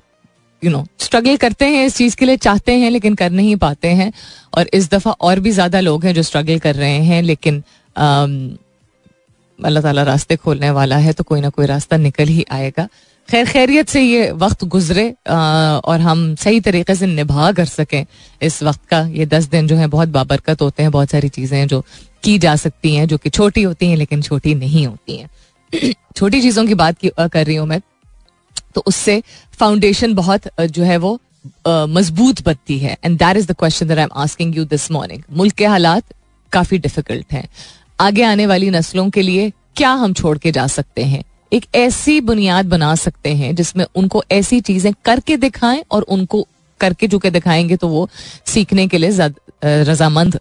यू 0.63 0.71
नो 0.71 0.85
स्ट्रगल 0.99 1.35
करते 1.37 1.65
हैं 1.65 1.85
इस 1.85 1.95
चीज़ 1.95 2.15
के 2.17 2.25
लिए, 2.25 2.37
चाहते 2.37 2.71
हैं 2.73 2.89
लेकिन 2.91 3.15
कर 3.15 3.31
नहीं 3.31 3.55
पाते 3.57 3.87
हैं। 3.89 4.11
और 4.53 4.69
इस 4.73 4.89
दफ़ा 4.91 5.11
और 5.11 5.39
भी 5.39 5.51
ज़्यादा 5.51 5.79
लोग 5.79 6.05
हैं 6.05 6.13
जो 6.13 6.23
स्ट्रगल 6.23 6.59
कर 6.59 6.75
रहे 6.75 6.97
हैं, 7.01 7.21
लेकिन 7.23 7.63
अल्लाह 9.59 9.83
ताला 9.83 10.03
रास्ते 10.03 10.35
खोलने 10.35 10.69
वाला 10.71 10.97
है 10.97 11.13
तो 11.13 11.23
कोई 11.23 11.41
ना 11.41 11.49
कोई 11.49 11.65
रास्ता 11.65 11.97
निकल 11.99 12.27
ही 12.27 12.45
आएगा। 12.51 12.87
खैर, 13.29 13.45
खैरियत 13.45 13.89
से 13.89 14.01
ये 14.01 14.29
वक्त 14.33 14.63
गुजरे 14.65 15.09
और 15.29 15.99
हम 16.01 16.35
सही 16.35 16.59
तरीके 16.59 16.95
से 16.95 17.05
निभा 17.07 17.51
कर 17.51 17.65
सकें 17.65 18.05
इस 18.41 18.61
वक्त 18.63 18.85
का। 18.89 18.99
ये 19.09 19.25
दस 19.25 19.45
दिन 19.45 19.67
जो 19.67 19.75
है, 19.75 19.87
बहुत 19.87 20.09
बाबरकत 20.09 20.61
होते 20.61 20.83
हैं, 20.83 20.91
बहुत 20.91 21.09
सारी 21.09 21.29
चीज़ें 21.29 21.67
जो 21.67 21.83
की 22.23 22.37
जा 22.39 22.55
सकती 22.55 22.95
हैं, 22.95 23.07
जो 23.07 23.17
कि 23.17 23.29
छोटी 23.29 23.63
होती 23.63 23.89
हैं, 23.89 23.97
लेकिन 23.97 24.21
छोटी 24.21 24.55
नहीं 24.55 24.85
होती 24.87 25.17
हैं। 25.17 25.93
छोटी 26.15 26.41
चीज़ों 26.41 26.65
की 26.67 26.73
बात 26.75 26.97
की 26.97 27.11
कर 27.19 27.45
रही 27.45 27.55
हूँ 27.55 27.67
मैं 27.67 27.81
तो 28.75 28.83
उससे 28.87 29.21
फाउंडेशन 29.59 30.13
बहुत 30.13 30.47
जो 30.59 30.83
है 30.83 30.97
वो 30.97 31.19
मज़बूत 31.67 32.41
बनती 32.45 32.77
है। 32.79 32.97
And 33.05 33.17
that 33.19 33.37
is 33.37 33.47
the 33.47 33.55
question 33.59 33.87
that 33.87 33.97
I 33.97 34.03
am 34.03 34.19
asking 34.21 34.57
you 34.57 34.65
this 34.65 34.91
morning 34.91 35.23
मुल्क 35.37 35.53
के 35.53 35.65
हालात 35.65 36.03
काफ़ी 36.53 36.77
डिफ़िकल्ट 36.77 37.33
हैं। 37.33 37.47
आगे 37.99 38.23
आने 38.23 38.45
वाली 38.47 38.69
नस्लों 38.69 39.09
के 39.09 39.21
लिए 39.21 39.51
क्या 39.75 39.91
हम 39.93 40.13
छोड़ 40.13 40.37
के 40.37 40.51
जा 40.51 40.67
सकते 40.67 41.03
हैं? 41.03 41.23
एक 41.51 41.65
ऐसी 41.75 42.19
बुनियाद 42.21 42.65
बना 42.65 42.93
सकते 42.97 43.33
हैं 43.35 43.55
जिसमें 43.55 43.85
उनको 43.95 44.23
ऐसी 44.31 44.61
चीज़ें 44.61 44.93
करके 45.05 45.37
दिखाएँ 45.37 45.83
और 45.91 46.01
उनको 46.03 46.45
करके 46.79 47.07
जो 47.07 47.19
के 47.19 47.29
दिखाएँगे 47.31 47.75
तो 47.75 47.87
वो 47.87 48.07
सीखने 48.45 48.87
के 48.87 48.97
लिए 48.97 49.29
रजामंद 49.63 50.39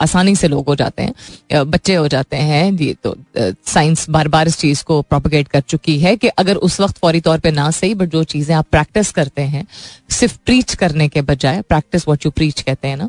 आसानी 0.00 0.34
से 0.36 0.48
लोग 0.48 0.66
हो 0.66 0.74
जाते 0.76 1.02
हैं 1.02 1.70
बच्चे 1.70 1.94
हो 1.94 2.06
जाते 2.08 2.36
हैं। 2.36 2.72
ये 2.72 2.94
तो 3.04 3.14
साइंस 3.32 4.08
बार 4.10 4.28
बार 4.28 4.48
इस 4.48 4.58
चीज़ 4.58 4.82
को 4.84 5.00
प्रोपोगेट 5.02 5.48
कर 5.48 5.60
चुकी 5.60 5.98
है 6.00 6.16
कि 6.16 6.28
अगर 6.28 6.56
उस 6.58 6.80
वक्त 6.80 6.98
फौरी 6.98 7.20
तौर 7.20 7.38
पे 7.40 7.50
ना 7.50 7.70
सही 7.70 7.94
बट 7.94 8.08
जो 8.10 8.22
चीज़ें 8.24 8.54
आप 8.56 8.66
प्रैक्टिस 8.70 9.10
करते 9.12 9.42
हैं, 9.42 9.66
सिर्फ़ 10.10 10.38
प्रीच 10.46 10.74
करने 10.74 11.08
के 11.08 11.22
बजाय 11.22 11.60
प्रैक्टिस 11.62 12.08
वॉट 12.08 12.26
यू 12.26 12.30
प्रीच 12.30 12.60
कहते 12.60 12.88
हैं 12.88 12.96
ना 12.96 13.08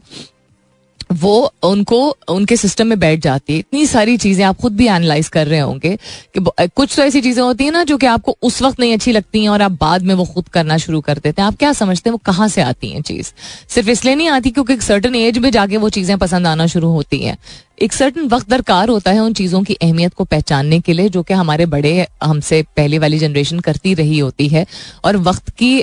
वो 1.09 1.54
उनको, 1.63 2.00
उनके 2.30 2.56
सिस्टम 2.57 2.87
में 2.87 2.99
बैठ 2.99 3.19
जाती 3.19 3.54
है। 3.54 3.59
इतनी 3.59 3.85
सारी 3.87 4.16
चीज़ें 4.18 4.44
आप 4.45 4.57
खुद 4.57 4.76
भी 4.76 4.87
एनालाइज 4.87 5.28
कर 5.28 5.47
रहे 5.47 5.59
होंगे 5.59 5.95
कि 6.37 6.68
कुछ 6.68 6.95
तो 6.95 7.04
ऐसी 7.04 7.21
चीज़ें 7.21 7.42
होती 7.44 7.66
है 7.66 7.71
ना 7.71 7.83
जो 7.83 7.97
कि 7.97 8.06
आपको 8.06 8.35
उस 8.42 8.61
वक्त 8.61 8.80
नहीं 8.80 8.94
अच्छी 8.94 9.11
लगती 9.11 9.42
हैं 9.44 9.49
और 9.49 9.61
आप 9.61 9.78
बाद 9.81 10.04
में 10.04 10.14
वो 10.16 10.26
खुद 10.26 10.47
करना 10.47 10.78
शुरू 10.78 11.02
कर 11.02 11.18
देते 11.18 11.42
हैं। 11.42 11.47
आप 11.47 11.56
क्या 11.56 11.71
समझते 11.73 12.09
हैं? 12.09 12.11
वो 12.11 12.21
कहाँ 12.26 12.47
से 12.47 12.61
आती 12.61 12.90
हैं 12.90 13.02
चीज़? 13.02 13.31
सिर्फ़ 13.69 13.90
इसलिए 13.90 14.16
नहीं 14.16 14.30
आती 14.30 14.49
क्योंकि 14.49 14.73
एक 14.73 14.81
सर्टन 14.81 15.16
एज 15.16 15.37
में 15.37 15.49
जाके 15.52 15.78
वो 15.78 15.90
चीज़ें 15.90 16.18
पसंद 16.18 16.47
आना 16.47 16.68
शुरू 16.68 16.90
होती 16.90 17.19
हैं। 17.19 17.37
एक 17.81 17.94
सर्टन 17.94 18.28
वक्त 18.28 18.49
दरकार 18.49 18.90
होता 18.90 19.11
है 19.11 19.19
उन 19.19 19.33
चीज़ों 19.33 19.61
की 19.64 19.73
अहमियत 19.76 20.14
को 20.14 20.23
पहचानने 20.26 20.80
के 20.80 20.94
लिए 20.94 21.09
जो 21.09 21.23
कि 21.23 21.33
हमारे 21.33 21.66
बड़े 21.68 22.07
हमसे 22.23 22.61
पहले 22.78 22.99
वाली 22.99 23.19
जनरेशन 23.19 23.59
करती 23.59 23.94
रही 23.94 24.19
होती 24.19 24.47
है। 24.47 24.66
और 25.06 25.18
वक्त 25.23 25.49
की 25.61 25.73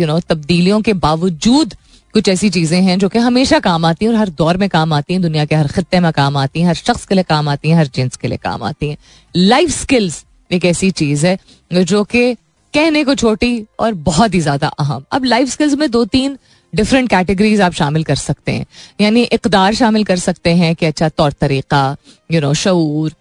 यू 0.00 0.06
नो 0.06 0.18
तब्दीलियों 0.20 0.80
के 0.80 0.92
बावजूद 1.00 1.74
कुछ 2.14 2.28
ऐसी 2.28 2.48
चीज़ें 2.50 2.80
हैं 2.82 2.98
जो 2.98 3.08
कि 3.08 3.18
हमेशा 3.18 3.58
काम 3.60 3.84
आती 3.84 4.04
हैं 4.04 4.12
और 4.12 4.18
हर 4.18 4.28
दौर 4.30 4.56
में 4.56 4.68
काम 4.68 4.92
आती 4.92 5.12
हैं, 5.12 5.22
दुनिया 5.22 5.44
के 5.44 5.54
हर 5.54 5.68
खत्ते 5.68 6.00
में 6.00 6.10
काम 6.12 6.36
आती 6.36 6.60
हैं, 6.60 6.66
हर 6.68 6.74
शख्स 6.74 7.04
के 7.06 7.14
लिए 7.14 7.24
काम 7.24 7.48
आती 7.48 7.68
हैं, 7.68 7.76
हर 7.76 7.86
जिन्स 7.88 8.16
के 8.16 8.28
लिए 8.28 8.38
काम 8.38 8.62
आती 8.62 8.88
हैं। 8.88 8.96
लाइफ 9.34 9.70
स्किल्स 9.72 10.24
एक 10.50 10.64
ऐसी 10.64 10.90
चीज़ 10.92 11.26
है 11.26 11.38
जो 11.72 12.02
कि 12.04 12.34
कहने 12.74 13.04
को 13.04 13.14
छोटी 13.14 13.64
और 13.80 13.94
बहुत 14.02 14.34
ही 14.34 14.40
ज़्यादा 14.40 14.68
अहम। 14.68 15.04
अब 15.12 15.24
लाइफ 15.24 15.48
स्किल्स 15.48 15.74
में 15.74 15.90
दो 15.90 16.04
तीन 16.06 16.38
डिफरेंट 16.72 17.08
कैटेगरीज 17.10 17.60
आप 17.60 17.72
शामिल 17.74 18.04
कर 18.04 18.16
सकते 18.16 18.52
हैं। 18.52 18.66
यानी 19.00 19.22
इकदार 19.32 19.74
शामिल 19.74 20.04
कर 20.04 20.16
सकते 20.18 20.54
हैं 20.56 20.74
कि 20.74 20.86
अच्छा 20.86 21.08
तौर 21.08 21.32
तरीका 21.32 21.84
यू 22.30 22.40
नो 22.40 22.52
शूर 22.54 23.12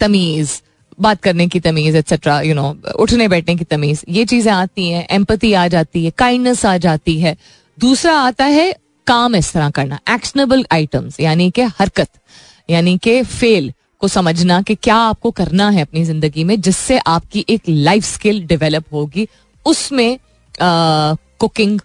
तमीज़ 0.00 0.60
बात 0.98 1.20
करने 1.22 1.46
की 1.48 1.60
तमीज 1.60 1.96
एक्सेट्रा 1.96 2.40
यू 2.42 2.54
नो 2.54 2.74
उठने 2.98 3.28
बैठने 3.28 3.56
की 3.56 3.64
तमीज, 3.66 4.04
ये 4.08 4.24
चीज़ें 4.26 4.52
आती 4.52 4.88
हैं 4.88 5.06
एम्पति 5.10 5.52
आ 5.54 5.66
जाती 5.68 6.04
है 6.04 6.10
काइंडनेस 6.18 6.64
आ 6.66 6.76
जाती 6.78 7.18
है। 7.20 7.36
दूसरा 7.78 8.14
आता 8.18 8.44
है 8.46 8.72
काम 9.06 9.36
इस 9.36 9.52
तरह 9.52 9.70
करना 9.70 9.98
एक्शनेबल 10.10 10.64
आइटम्स 10.72 11.20
यानी 11.20 11.50
कि 11.50 11.62
हरकत, 11.72 12.08
यानी 12.68 12.96
कि 12.98 13.22
फेल 13.24 13.72
को 14.00 14.08
समझना 14.08 14.60
कि 14.62 14.74
क्या 14.76 14.96
आपको 14.96 15.30
करना 15.32 15.68
है 15.70 15.82
अपनी 15.82 16.04
ज़िंदगी 16.04 16.44
में, 16.44 16.60
जिससे 16.60 16.98
आपकी 16.98 17.44
एक 17.48 17.62
लाइफ 17.68 18.04
स्किल 18.04 18.44
डेवलप 18.46 18.84
होगी। 18.92 19.26
उसमें 19.66 20.18
cooking 20.54 21.80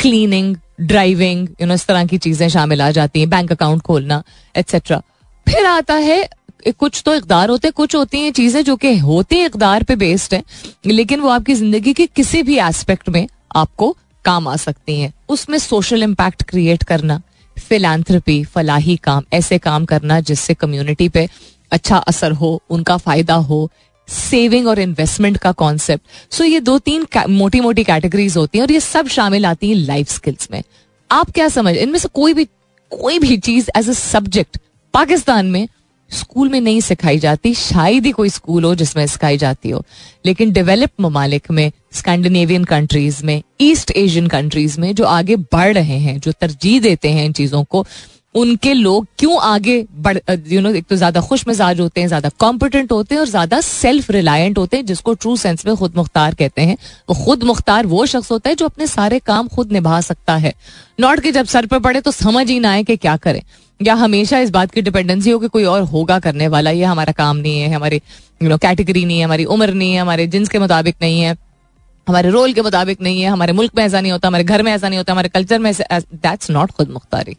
cleaning 0.00 0.56
driving 0.80 1.48
you 1.60 1.66
know 1.66 1.74
इस 1.74 1.86
तरह 1.86 2.04
की 2.06 2.18
चीज़ें 2.18 2.48
शामिल 2.48 2.82
आ 2.82 2.90
जाती 2.90 3.20
हैं 3.20 3.30
बैंक 3.30 3.52
अकाउंट 3.52 3.82
खोलना 3.82 4.22
एट्सेट्रा 4.54 5.02
फिर 5.46 5.66
आता 5.66 5.94
है 5.96 6.28
कुछ 6.70 7.02
तो 7.06 7.14
इकदार 7.14 7.50
होते 7.50 7.68
हैं, 7.68 7.72
कुछ 7.72 7.94
होती 7.94 8.20
हैं 8.20 8.32
चीज़ें 8.32 8.62
जो 8.64 8.76
कि 8.76 8.96
होती 8.98 9.40
इकदार 9.44 9.82
पे 9.82 9.96
बेस्ड 9.96 10.34
हैं, 10.34 10.42
लेकिन 10.86 11.20
वो 11.20 11.28
आपकी 11.30 11.54
ज़िंदगी 11.54 11.92
के 11.92 12.06
किसी 12.08 12.42
भी 12.42 12.58
एस्पेक्ट 12.60 13.08
में 13.08 13.26
आपको 13.56 13.96
काम 14.24 14.48
आ 14.48 14.56
सकती 14.58 14.98
हैं। 15.00 15.12
उसमें 15.28 15.58
सोशल 15.58 16.02
इम्पैक्ट 16.02 16.42
क्रिएट 16.42 16.82
करना 16.84 17.20
फिलैंथ्रपी 17.56 18.42
फलाही 18.44 18.96
काम, 18.96 19.22
ऐसे 19.32 19.58
काम 19.60 19.84
करना 19.84 20.18
जिससे 20.22 20.54
कम्युनिटी 20.54 21.08
पे 21.08 21.28
अच्छा 21.72 21.96
असर 21.98 22.32
हो, 22.32 22.60
उनका 22.70 22.96
फ़ायदा 22.98 23.34
हो 23.34 23.70
सेविंग 24.08 24.66
और 24.68 24.78
इन्वेस्टमेंट 24.78 25.36
का 25.38 25.52
कॉन्सेप्ट 25.54 26.34
सो 26.34 26.44
ये 26.44 26.60
दो 26.60 26.78
तीन 26.80 27.06
मोटी 27.30 27.60
मोटी 27.60 27.84
कैटेगरीज 27.84 28.36
होती 28.36 28.58
हैं 28.58 28.64
और 28.64 28.72
ये 28.72 28.80
सब 28.80 29.08
शामिल 29.08 29.46
आती 29.46 29.68
हैं 29.68 29.76
लाइफ 29.76 30.08
स्किल्स 30.10 30.48
में। 30.52 30.62
आप 31.10 31.30
क्या 31.30 31.48
समझ, 31.48 31.74
इनमें 31.76 31.98
से 31.98 32.08
कोई 32.10 32.34
भी 32.34 32.44
कोई 32.92 33.18
भी 33.18 33.36
चीज़ 33.38 33.68
एज 33.76 33.88
ए 33.88 33.92
सब्जेक्ट 33.94 34.58
पाकिस्तान 34.94 35.46
में 35.46 35.66
स्कूल 36.10 36.48
में 36.48 36.60
नहीं 36.60 36.80
सिखाई 36.80 37.18
जाती। 37.18 37.54
शायद 37.54 38.06
ही 38.06 38.12
कोई 38.12 38.28
स्कूल 38.30 38.64
हो 38.64 38.74
जिसमें 38.74 39.06
सिखाई 39.06 39.38
जाती 39.38 39.70
हो। 39.70 39.82
लेकिन 40.26 40.52
डेवलप 40.52 40.90
ममालिक 41.00 41.50
में 41.50 41.70
स्कैंडिनेवियन 41.94 42.64
कंट्रीज़ 42.66 43.24
में 43.24 43.42
ईस्ट 43.60 43.90
एशियन 43.90 44.26
कंट्रीज़ 44.28 44.80
में 44.80 44.94
जो 44.94 45.04
आगे 45.06 45.36
बढ़ 45.36 45.74
रहे 45.74 45.98
हैं, 45.98 46.18
जो 46.20 46.32
तरजीह 46.32 46.80
देते 46.80 47.10
हैं 47.10 47.24
इन 47.24 47.32
चीज़ों 47.32 47.64
को, 47.64 47.86
उनके 48.34 48.72
लोग 48.72 49.06
क्यों 49.18 49.38
आगे 49.40 49.84
बढ़ 49.98 50.18
यू 50.48 50.60
नो 50.60 50.70
एक 50.70 50.84
तो 50.84 50.96
ज़्यादा 50.96 51.20
खुश 51.20 51.46
मिजाज 51.48 51.80
होते 51.80 52.00
हैं, 52.00 52.08
ज़्यादा 52.08 52.28
कॉम्पिटेंट 52.38 52.92
होते 52.92 53.14
हैं 53.14 53.20
और 53.20 53.28
ज़्यादा 53.28 53.60
सेल्फ 53.60 54.10
रिलायंट 54.10 54.58
होते 54.58 54.76
हैं, 54.76 54.86
जिसको 54.86 55.14
ट्रू 55.14 55.36
सेंस 55.36 55.66
में 55.66 55.74
खुद 55.76 55.96
मुख्तार 55.96 56.34
कहते 56.34 56.62
हैं। 56.62 56.76
वो 57.08 57.24
खुद 57.24 57.42
मुख्तार 57.44 57.86
वो 57.86 58.04
शख्स 58.06 58.30
होता 58.30 58.50
है 58.50 58.56
जो 58.56 58.64
अपने 58.64 58.86
सारे 58.86 59.18
काम 59.20 59.48
खुद 59.48 59.72
निभा 59.72 60.00
सकता 60.00 60.36
है। 60.36 60.52
नॉट 61.00 61.20
के 61.20 61.32
जब 61.32 61.46
सर 61.46 61.66
पर 61.66 61.78
पड़े 61.78 62.00
तो 62.00 62.10
समझ 62.10 62.48
ही 62.50 62.58
ना 62.60 62.70
आए 62.70 62.82
कि 62.84 62.96
क्या 62.96 63.16
करें। 63.18 63.42
या 63.80 63.94
हमेशा 63.94 64.38
इस 64.38 64.50
बात 64.50 64.70
की 64.70 64.82
डिपेंडेंसी 64.82 65.30
हो 65.30 65.38
कि 65.38 65.48
कोई 65.48 65.64
और 65.64 65.82
होगा 65.82 66.18
करने 66.18 66.48
वाला? 66.48 66.70
ये 66.70 66.84
हमारा 66.84 67.12
काम 67.12 67.36
नहीं 67.36 67.60
है, 67.60 67.72
हमारी 67.74 68.00
यू 68.42 68.48
नो 68.48 68.56
कैटेगरी 68.56 69.04
नहीं 69.04 69.18
है, 69.18 69.24
हमारी 69.24 69.44
उम्र 69.44 69.74
नहीं 69.74 69.92
है, 69.92 70.00
हमारे 70.00 70.26
जिन्स 70.26 70.48
के 70.48 70.58
मुताबिक 70.58 70.96
नहीं 71.02 71.20
है, 71.20 71.36
हमारे 72.06 72.30
रोल 72.30 72.52
के 72.52 72.62
मुताबिक 72.62 73.00
नहीं 73.02 73.22
है, 73.22 73.28
हमारे 73.28 73.52
मुल्क 73.52 73.72
में 73.76 73.84
ऐसा 73.84 74.00
नहीं 74.00 74.12
होता, 74.12 74.28
हमारे 74.28 74.44
घर 74.44 74.62
में 74.62 74.72
ऐसा 74.72 74.88
नहीं 74.88 74.98
होता, 74.98 75.12
हमारे 75.12 75.28
कल्चर 75.28 75.58
में 75.58 75.72
दैट्स 75.72 76.50
नॉट 76.50 76.70
खुद 76.70 76.90
मुख्तारी। 76.90 77.36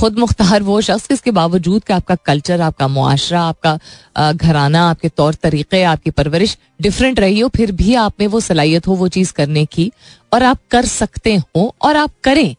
खुद 0.00 0.18
मुख्तार 0.18 0.62
वो 0.62 0.80
शख्स 0.80 1.08
जिसके 1.08 1.30
बावजूद 1.30 1.84
कि 1.84 1.92
आपका 1.92 2.14
कल्चर 2.14 2.60
आपका 2.60 2.88
मुआशरा, 2.88 3.42
आपका 3.42 4.32
घराना, 4.32 4.90
आपके 4.90 5.08
तौर 5.08 5.34
तरीके, 5.34 5.82
आपकी 5.82 6.10
परवरिश 6.10 6.56
डिफरेंट 6.82 7.20
रही 7.20 7.40
हो, 7.40 7.48
फिर 7.48 7.72
भी 7.72 7.94
आप 7.94 8.12
में 8.20 8.26
वो 8.26 8.40
सलाहियत 8.40 8.86
हो 8.86 8.94
वो 8.94 9.08
चीज़ 9.08 9.32
करने 9.32 9.64
की, 9.64 9.92
और 10.32 10.42
आप 10.42 10.58
कर 10.70 10.84
सकते 10.84 11.36
हो, 11.36 11.74
और 11.82 11.96
आप 11.96 12.10
करें। 12.24 12.54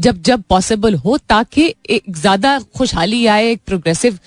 जब 0.00 0.20
जब 0.22 0.42
पॉसिबल 0.48 0.94
हो, 0.94 1.16
ताकि 1.18 1.74
एक 1.90 2.16
ज़्यादा 2.16 2.58
खुशहाली 2.76 3.24
आए, 3.26 3.50
एक 3.50 3.60
प्रोग्रेसिव 3.66 4.18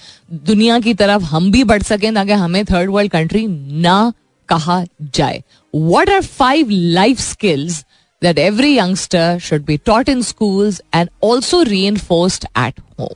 दुनिया 0.45 0.79
की 0.79 0.93
तरफ़ 0.93 1.23
हम 1.25 1.51
भी 1.51 1.63
बढ़ 1.63 1.83
सकें, 1.83 2.13
ताकि 2.13 2.31
हमें 2.33 2.63
थर्ड 2.65 2.89
वर्ल्ड 2.89 3.11
कंट्री 3.11 3.45
ना 3.47 4.13
कहा 4.49 4.83
जाए। 5.01 5.43
What 5.73 6.09
are 6.09 6.21
five 6.21 6.69
life 6.69 7.19
skills 7.19 7.83
that 8.21 8.37
every 8.39 8.77
youngster 8.77 9.39
should 9.39 9.65
be 9.65 9.77
taught 9.85 10.09
in 10.09 10.21
school 10.21 10.73
and 10.95 11.09
also 11.23 11.61
reinforced 11.85 12.45
at 12.57 12.79
home 12.99 13.15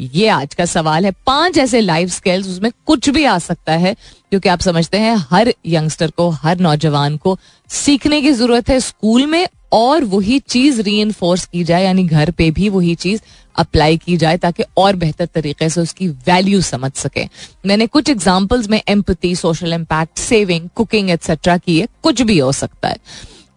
ये 0.00 0.28
आज 0.28 0.54
का 0.54 0.64
सवाल 0.64 1.04
है। 1.04 1.10
पाँच 1.26 1.58
ऐसे 1.58 1.80
लाइफ 1.80 2.10
स्किल्स 2.10 2.48
उसमें 2.48 2.70
कुछ 2.86 3.08
भी 3.10 3.24
आ 3.24 3.38
सकता 3.38 3.72
है, 3.72 3.94
क्योंकि 4.30 4.48
आप 4.48 4.60
समझते 4.60 4.98
हैं, 4.98 5.16
हर 5.30 5.54
यंगस्टर 5.66 6.10
को, 6.10 6.28
हर 6.28 6.58
नौजवान 6.58 7.16
को 7.16 7.38
सीखने 7.70 8.20
की 8.22 8.30
ज़रूरत 8.30 8.68
है 8.68 8.80
स्कूल 8.80 9.26
में, 9.26 9.48
और 9.72 10.04
वही 10.04 10.38
चीज़ 10.38 10.80
री 10.82 11.12
की 11.20 11.64
जाए, 11.64 11.84
यानी 11.84 12.04
घर 12.04 12.30
पे 12.30 12.50
भी 12.50 12.68
वही 12.68 12.94
चीज़ 12.94 13.20
अप्लाई 13.56 13.96
की 13.96 14.16
जाए, 14.16 14.36
ताकि 14.36 14.64
और 14.76 14.96
बेहतर 14.96 15.26
तरीके 15.26 15.68
से 15.68 15.80
उसकी 15.80 16.08
वैल्यू 16.08 16.60
समझ 16.60 16.92
सके। 16.92 17.24
मैंने 17.66 17.86
कुछ 17.86 18.10
एग्जाम्पल्स 18.10 18.68
में 18.70 18.82
empathy 18.88 19.34
social 19.36 19.72
impact 19.72 20.18
saving 20.18 20.68
cooking 20.74 21.10
etcetera 21.10 21.56
की 21.56 21.80
है 21.80 21.88
कुछ 22.02 22.22
भी 22.22 22.38
हो 22.38 22.52
सकता 22.52 22.88
है। 22.88 22.96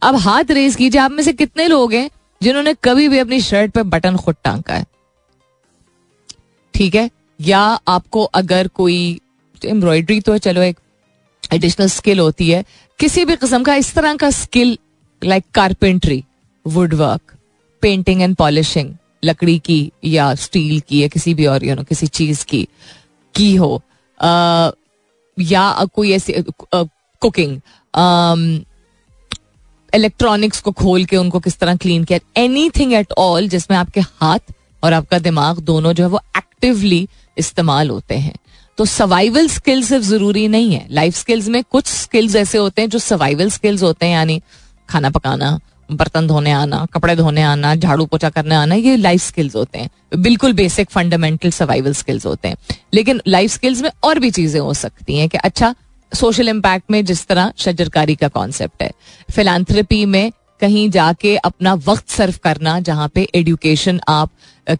अब 0.01 0.15
हाथ 0.15 0.51
रेज 0.51 0.75
कीजिए, 0.75 1.01
आप 1.01 1.11
में 1.11 1.23
से 1.23 1.33
कितने 1.33 1.67
लोग 1.67 1.93
हैं 1.93 2.09
जिन्होंने 2.41 2.73
कभी 2.83 3.07
भी 3.09 3.19
अपनी 3.19 3.41
शर्ट 3.41 3.71
पे 3.71 3.83
बटन 3.83 4.17
खुद 4.17 4.35
टांका 4.43 4.73
है? 4.73 4.85
ठीक 6.79 6.95
है? 6.95 7.09
या 7.39 7.59
आपको 7.87 8.23
अगर 8.23 8.67
कोई 8.67 8.99
एम्ब्रॉयडरी 9.65 10.19
तो 10.21 10.37
चलो 10.37 10.61
एक 10.61 10.77
एडिशनल 11.53 11.87
स्किल 11.87 12.19
होती 12.19 12.49
है 12.49 12.63
किसी 12.99 13.23
भी 13.25 13.35
किस्म 13.35 13.63
का 13.63 13.73
इस 13.75 13.93
तरह 13.95 14.15
का 14.15 14.29
skill 14.29 14.77
like 15.21 15.43
carpentry 15.53 16.23
wood 16.65 16.93
work 16.93 17.35
painting 17.83 18.21
and 18.21 18.35
polishing 18.35 18.93
लकड़ी 19.25 19.57
की 19.59 19.79
या 20.05 20.33
स्टील 20.35 20.79
की 20.79 21.01
या 21.01 21.07
किसी 21.07 21.33
भी 21.33 21.45
और 21.45 21.65
यू 21.65 21.75
नो 21.75 21.83
किसी 21.83 22.07
चीज़ 22.07 22.45
की 22.45 22.67
की 23.35 23.55
हो 23.55 23.75
आ, 24.19 24.71
या 25.37 25.85
कोई 25.95 26.11
ऐसी 26.11 26.35
कुकिंग 26.75 27.59
इलेक्ट्रॉनिक्स 29.93 30.61
को 30.61 30.71
खोल 30.71 31.05
के 31.05 31.17
उनको 31.17 31.39
किस 31.39 31.59
तरह 31.59 31.75
क्लीन 31.75 32.03
किया 32.03 32.19
एनी 32.43 32.69
थिंग 32.69 32.93
एट 32.93 33.11
ऑल 33.17 33.47
जिसमें 33.47 33.77
आपके 33.77 34.01
हाथ 34.01 34.53
और 34.83 34.93
आपका 34.93 35.19
दिमाग 35.19 35.59
दोनों 35.59 35.93
जो 35.93 36.03
है 36.03 36.09
वो 36.09 36.21
एक्टिवली 36.37 37.09
इस्तेमाल 37.37 37.89
होते 37.89 38.15
हैं। 38.15 38.33
तो 38.77 38.85
सर्वाइवल 38.85 39.47
स्किल्स 39.47 39.87
सिर्फ़ 39.87 40.05
ज़रूरी 40.05 40.47
नहीं 40.47 40.73
है। 40.73 40.87
लाइफ 40.91 41.15
स्किल्स 41.15 41.47
में 41.47 41.63
कुछ 41.63 41.85
स्किल्स 41.85 42.35
ऐसे 42.35 42.57
होते 42.57 42.81
हैं 42.81 42.89
जो 42.89 42.99
सर्वाइवल 42.99 43.49
स्किल्स 43.49 43.83
होते 43.83 44.05
हैं, 44.05 44.13
यानी 44.13 44.41
खाना 44.89 45.09
पकाना, 45.09 45.59
बर्तन 45.91 46.27
धोने 46.27 46.51
आना, 46.51 46.85
कपड़े 46.93 47.15
धोने 47.15 47.41
आना, 47.41 47.75
झाड़ू 47.75 48.05
पोछा 48.05 48.29
करने 48.29 48.55
आना, 48.55 48.75
ये 48.75 48.97
लाइफ 48.97 49.21
स्किल्स 49.21 49.55
होते 49.55 49.79
हैं। 49.79 49.89
बिल्कुल 50.17 50.53
बेसिक 50.53 50.89
फंडामेंटल 50.89 51.51
सर्वाइवल 51.51 51.93
स्किल्स 51.93 52.25
होते 52.25 52.47
हैं। 52.47 52.55
लेकिन 52.93 53.21
लाइफ 53.27 53.51
स्किल्स 53.51 53.81
में 53.81 53.91
और 54.03 54.19
भी 54.19 54.31
चीज़ें 54.31 54.61
हो 54.61 54.73
सकती 54.73 55.17
हैं 55.17 55.29
कि 55.29 55.37
अच्छा 55.37 55.75
सोशल 56.13 56.49
इम्पैक्ट 56.49 56.91
में 56.91 57.05
जिस 57.05 57.27
तरह 57.27 57.53
शजरकारी 57.57 58.15
का 58.15 58.27
कॉन्सेप्ट 58.27 58.83
है। 58.83 58.91
फिलानथ्रेपी 59.31 60.05
में 60.05 60.31
कहीं 60.61 60.89
जाके 60.89 61.35
अपना 61.37 61.73
वक्त 61.85 62.09
सर्व 62.09 62.35
करना, 62.43 62.79
जहाँ 62.79 63.07
पे 63.07 63.27
एडुकेशन 63.35 63.99
आप 64.09 64.31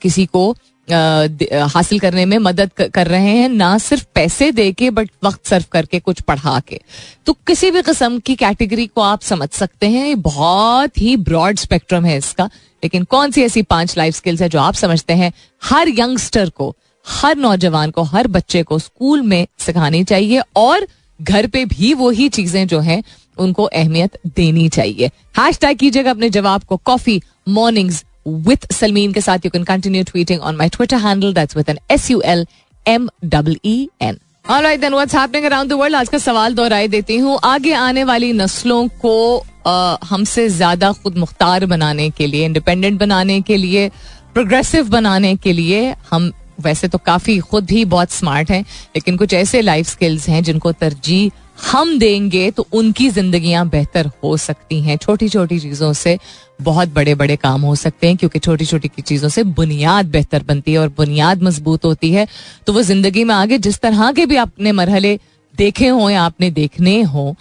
किसी 0.01 0.25
को 0.27 0.55
हासिल 0.87 1.99
करने 1.99 2.25
में 2.25 2.37
मदद 2.39 2.71
कर 2.93 3.07
रहे 3.07 3.29
हैं, 3.29 3.49
ना 3.49 3.77
सिर्फ़ 3.77 4.05
पैसे 4.15 4.51
दे 4.51 4.71
के 4.71 4.89
बट 4.89 5.09
वक्त 5.23 5.45
सर्व 5.47 5.65
करके, 5.71 5.99
कुछ 5.99 6.21
पढ़ा 6.21 6.59
के। 6.59 6.79
तो 7.25 7.33
किसी 7.47 7.69
भी 7.71 7.81
किस्म 7.81 8.19
की 8.19 8.35
कैटेगरी 8.35 8.87
को 8.87 9.01
आप 9.01 9.21
समझ 9.21 9.49
सकते 9.49 9.87
हैं 9.87 10.21
बहुत 10.21 10.97
ही 10.97 11.15
ब्रॉड 11.19 11.57
स्पेक्ट्रम 11.57 12.05
है 12.05 12.17
इसका। 12.17 12.45
लेकिन 12.83 13.03
कौन 13.05 13.31
सी 13.31 13.43
ऐसी 13.43 13.61
पाँच 13.63 13.97
लाइफ 13.97 14.15
स्किल्स 14.15 14.41
है 14.41 14.49
जो 14.49 14.59
आप 14.59 14.73
समझते 14.73 15.13
हैं? 15.13 15.31
हर 15.61 15.89
यंगस्टर 15.89 16.49
को, 16.49 16.75
हर 17.05 17.37
नौजवान 17.37 17.91
को, 17.91 18.03
हर 18.03 18.27
बच्चे 18.27 18.63
को 18.63 18.79
स्कूल 18.79 19.21
में 19.21 19.45
सिखानी 19.59 20.03
चाहिए, 20.03 20.41
और 20.55 20.87
घर 21.19 21.47
पे 21.47 21.63
भी 21.67 21.93
वही 21.93 22.29
चीज़ें 22.29 22.67
जो 22.67 22.79
हैं 22.79 23.01
उनको 23.39 23.63
अहमियत 23.65 24.17
देनी 24.35 24.67
चाहिए। 24.69 25.09
हैश 25.39 25.59
टैग 25.59 25.77
कीजिएगा 25.77 26.11
अपने 26.11 26.29
जवाब 26.29 26.63
को 26.63 26.77
कॉफ़ी 26.85 27.21
मॉर्निंग्स 27.49 28.03
विथ 28.27 28.71
सलमीन 28.73 29.13
के 29.13 29.21
साथ। 29.21 29.45
You 29.45 29.51
can 29.51 29.63
continue 29.65 30.03
tweeting 30.03 30.41
on 30.41 30.55
my 30.55 30.69
Twitter 30.69 30.97
handle 30.99 31.33
that's 31.33 31.57
with 31.57 31.69
N 31.69 31.79
S 31.91 32.09
U 32.11 32.21
L 32.25 32.45
M 32.85 33.09
double 33.25 33.59
N 34.01 34.19
Alright 34.45 34.79
then 34.81 34.93
what's 34.93 35.13
happening 35.13 35.45
around 35.47 35.71
the 35.71 35.77
world? 35.79 35.95
आज 35.95 36.09
का 36.09 36.17
सवाल 36.17 36.53
दोहराई 36.55 36.87
देती 36.87 37.17
हूँ। 37.17 37.37
आगे 37.43 37.73
आने 37.75 38.03
वाली 38.03 38.31
नस्लों 38.33 38.87
को 39.01 39.45
हमसे 40.05 40.47
ज़्यादा 40.49 40.91
खुद 40.93 41.17
मुख्तार 41.17 41.65
बनाने 41.65 42.09
के 42.09 42.27
लिए 42.27 42.45
इंडिपेंडेंट 42.45 42.99
बनाने 42.99 43.39
के 43.41 43.57
लिए 43.57 43.87
प्रोग्रेसिव 44.33 44.89
बनाने 44.89 45.35
के 45.35 45.53
लिए 45.53 45.93
हम 46.11 46.31
वैसे 46.61 46.87
तो 46.87 46.97
काफ़ी 46.97 47.37
खुद 47.41 47.71
ही 47.71 47.83
बहुत 47.85 48.11
स्मार्ट 48.11 48.51
हैं, 48.51 48.61
लेकिन 48.95 49.17
कुछ 49.17 49.33
ऐसे 49.33 49.61
लाइफ 49.61 49.87
स्किल्स 49.87 50.27
हैं 50.29 50.41
जिनको 50.43 50.71
तरजीह 50.71 51.31
हम 51.61 51.97
देंगे 51.99 52.49
तो 52.51 52.65
उनकी 52.73 53.09
जिंदगियाँ 53.11 53.67
बेहतर 53.69 54.09
हो 54.23 54.35
सकती 54.37 54.81
हैं। 54.81 54.97
छोटी 54.97 55.29
छोटी 55.29 55.59
चीज़ों 55.59 55.91
से 55.93 56.17
बहुत 56.61 56.89
बड़े 56.89 57.15
बड़े 57.15 57.35
काम 57.37 57.61
हो 57.61 57.75
सकते 57.75 58.07
हैं, 58.07 58.17
क्योंकि 58.17 58.39
छोटी 58.39 58.65
छोटी 58.65 58.87
की 58.87 59.01
चीज़ों 59.01 59.29
से 59.29 59.43
बुनियाद 59.43 60.05
बेहतर 60.07 60.43
बनती 60.43 60.73
है 60.73 60.79
और 60.79 60.89
बुनियाद 60.97 61.43
मज़बूत 61.43 61.85
होती 61.85 62.11
है। 62.11 62.27
तो 62.67 62.73
वो 62.73 62.81
ज़िंदगी 62.83 63.23
में 63.23 63.35
आगे 63.35 63.57
जिस 63.59 63.79
तरह 63.79 64.11
के 64.11 64.25
भी 64.25 64.35
आपने 64.37 64.71
मरहले 64.71 65.19
देखे 65.53 65.87
हों 65.87 66.09
या 66.09 66.23
आपने 66.23 66.49
देखने 66.51 67.01
हों 67.03 67.33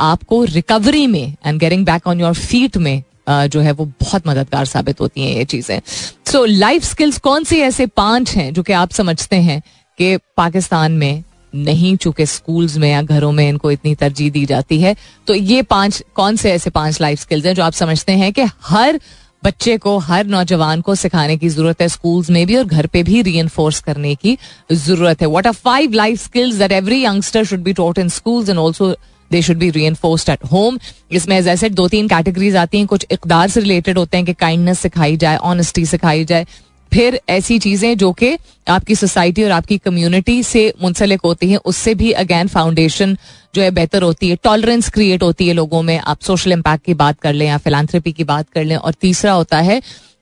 आपको 0.00 0.42
रिकवरी 0.44 1.06
में 1.06 1.36
and 1.46 1.60
getting 1.60 1.84
back 1.86 2.06
on 2.06 2.20
your 2.20 2.34
feet 2.34 2.76
में 2.76 3.02
जो 3.28 3.60
है 3.60 3.72
वो 3.72 3.84
बहुत 4.00 4.26
मददगार 4.28 4.64
साबित 4.64 5.00
होती 5.00 5.22
हैं 5.22 5.36
ये 5.36 5.44
चीज़ें। 5.44 5.80
सो 6.26 6.44
लाइफ 6.44 6.84
स्किल्स 6.84 7.18
कौन 7.18 7.44
सी 7.44 7.58
ऐसे 7.60 7.86
पाँच 7.86 8.34
हैं 8.36 8.52
जो 8.54 8.62
कि 8.62 8.72
आप 8.72 8.92
समझते 8.92 9.36
हैं 9.38 9.60
कि 9.98 10.16
पाकिस्तान 10.36 10.92
में 10.92 11.22
नहीं, 11.54 11.96
चूँकि 11.96 12.26
स्कूल्स 12.26 12.76
में 12.76 12.90
या 12.90 13.02
घरों 13.02 13.32
में 13.32 13.48
इनको 13.48 13.70
इतनी 13.70 13.94
तरजीह 13.94 14.30
दी 14.30 14.44
जाती 14.46 14.80
है। 14.80 14.94
तो 15.26 15.34
ये 15.34 15.62
पाँच, 15.64 16.02
कौन 16.14 16.36
से 16.36 16.52
ऐसे 16.52 16.70
पाँच 16.70 17.00
लाइफ 17.00 17.20
स्किल्स 17.20 17.46
हैं 17.46 17.54
जो 17.54 17.62
आप 17.62 17.72
समझते 17.74 18.12
हैं 18.14 18.32
कि 18.32 18.44
हर 18.64 19.00
बच्चे 19.42 19.76
को, 19.78 19.96
हर 19.98 20.26
नौजवान 20.26 20.80
को 20.80 20.94
सिखाने 20.94 21.36
की 21.36 21.48
ज़रूरत 21.48 21.82
है 21.82 21.88
स्कूल्स 21.88 22.30
में 22.30 22.46
भी 22.46 22.56
और 22.56 22.64
घर 22.64 22.86
पे 22.86 23.02
भी 23.02 23.22
री 23.22 23.42
करने 23.56 24.14
की 24.14 24.36
ज़रूरत 24.72 25.20
है। 25.22 25.26
What 25.28 25.46
are 25.46 25.52
five 25.54 25.92
life 25.92 26.22
skills 26.22 26.54
that 26.54 26.72
every 26.72 27.04
youngster 27.04 27.44
should 27.44 27.62
be 27.62 27.72
taught 27.72 27.98
in 27.98 28.08
schools 28.08 28.48
and 28.48 28.58
also 28.58 28.94
they 29.30 29.42
should 29.42 29.56
be 29.58 29.70
re 29.70 29.84
at 29.84 30.44
home 30.52 30.78
इसमें 31.12 31.36
एज 31.38 31.64
दो 31.64 31.88
तीन 31.88 32.08
कैटेगरीज 32.08 32.56
आती 32.56 32.78
हैं। 32.78 32.86
कुछ 32.86 33.06
इकदार 33.10 33.48
से 33.48 33.60
रिलेटेड 33.60 33.98
होते 33.98 34.16
हैं 34.16 34.26
कि 34.26 34.32
काइंडनेस 34.34 34.78
सिखाई 34.78 35.16
जाए 35.16 35.36
ऑनेस्टी 35.36 35.84
सिखाई 35.86 36.24
जाए। 36.24 36.46
फिर 36.92 37.20
ऐसी 37.28 37.58
चीज़ें 37.58 37.96
जो 37.98 38.12
कि 38.12 38.36
आपकी 38.68 38.94
सोसाइटी 38.94 39.44
और 39.44 39.50
आपकी 39.50 39.78
कम्युनिटी 39.78 40.42
से 40.42 40.72
मुंसलिक 40.82 41.20
होती 41.24 41.50
हैं, 41.50 41.58
उससे 41.64 41.94
भी 41.94 42.10
अगेन 42.12 42.48
फाउंडेशन 42.48 43.16
जो 43.54 43.62
है 43.62 43.70
बेहतर 43.70 44.02
होती 44.02 44.28
है 44.28 44.36
टॉलरेंस 44.36 44.88
क्रिएट 44.90 45.22
होती 45.22 45.48
है 45.48 45.54
लोगों 45.54 45.82
में। 45.82 45.98
आप 45.98 46.20
सोशल 46.20 46.52
इम्पैक्ट 46.52 46.84
की 46.84 46.94
बात 46.94 47.20
कर 47.20 47.32
लें 47.32 47.46
या 47.46 47.58
फिलानथ्रेपी 47.58 48.12
की 48.12 48.24
बात 48.24 48.50
कर 48.50 48.64
लें 48.64 48.76
और 48.76 48.94
तीसरा 49.00 49.32
होता 49.32 49.60
है 49.60 49.80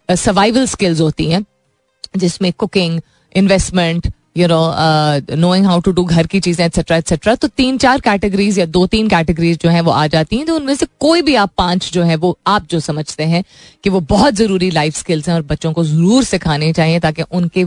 सर्वाइवल 0.09 0.67
स्किल्स 0.67 1.01
होती 1.01 1.31
हैं, 1.31 1.45
जिसमें 2.17 2.53
cooking 2.53 3.01
investment 3.35 4.07
you 4.37 4.47
know 4.49 5.37
knowing 5.37 5.67
how 5.67 5.81
to 5.81 5.93
do 5.93 6.05
घर 6.05 6.27
की 6.27 6.41
चीज़ें 6.41 6.65
एक्सेट्रा 6.67 6.97
एक्सेट्रा 6.97 7.35
तो 7.35 7.49
तीन 7.49 7.79
चार 7.79 8.01
कैटेगरीज 8.01 8.59
या 8.59 8.67
दो 8.67 8.87
तीन 8.87 9.09
कैटेगरीज 9.09 9.59
जो 9.63 9.71
है 9.71 9.81
वो 9.81 9.93
आ 9.93 10.07
जाती 10.07 10.37
हैं 10.37 10.47
तो 10.47 10.57
उनमें 10.57 10.75
से 10.75 10.87
कोई 11.01 11.23
भी 11.23 11.35
आप 11.35 11.53
पाँच 11.59 11.91
जो 11.93 12.03
है 12.03 12.17
वो, 12.17 12.39
आप 12.47 12.67
जो 12.71 12.81
समझते 12.81 13.25
हैं 13.25 13.45
कि 13.85 13.91
वो 13.91 14.01
बहुत 14.09 14.35
ज़रूरी 14.35 14.71
लाइफ 14.71 14.97
स्किल्स 14.97 15.29
हैं 15.29 15.35
और 15.35 15.43
बच्चों 15.43 15.73
को 15.73 15.85
ज़रूर 15.85 16.25
सिखाने 16.25 16.73
चाहिए 16.73 17.01
ताकि 17.01 17.23
उनके 17.33 17.65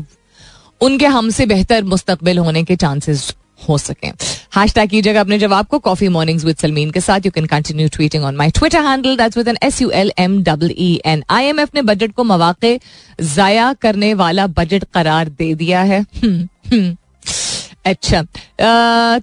उनके 0.81 1.05
हमसे 1.07 1.45
बेहतर 1.45 1.83
मुस्तकबिल 1.83 2.37
होने 2.39 2.63
के 2.63 2.75
चांसेस 2.75 3.33
हो 3.67 3.77
सके। 3.77 4.07
हैश 4.55 4.73
टैग 4.73 4.89
कीजिएगा 4.89 5.21
अपने 5.21 5.39
जवाब 5.39 5.65
को 5.65 5.79
कॉफ़ी 5.79 6.07
मॉर्निंग्स 6.07 6.45
विद 6.45 6.57
सलमीन 6.57 6.91
के 6.91 7.01
साथ। 7.01 7.25
You 7.25 7.31
can 7.31 7.45
continue 7.45 7.87
tweeting 7.87 8.23
on 8.23 8.35
my 8.35 8.51
Twitter 8.51 8.85
handle 8.85 9.17
that's 9.17 9.37
with 9.37 9.47
N 9.47 9.57
S 9.63 9.81
U 9.81 9.89
L 9.89 10.11
M 10.19 10.41
double 10.43 10.73
E 10.77 10.93
N 11.05 11.23
I 11.29 11.45
M 11.45 11.59
F 11.59 11.69
ने 11.75 11.81
बजट 11.81 12.13
को 12.13 12.23
मौाक़े 12.23 12.79
जाया 13.25 13.73
करने 13.73 14.13
वाला 14.13 14.47
बजट 14.47 14.83
करार 14.93 15.29
दे 15.29 15.53
दिया 15.55 15.81
है। 15.83 16.01
हम्म, 16.23 16.47
हम्म। 16.71 16.95
अच्छा 17.85 18.21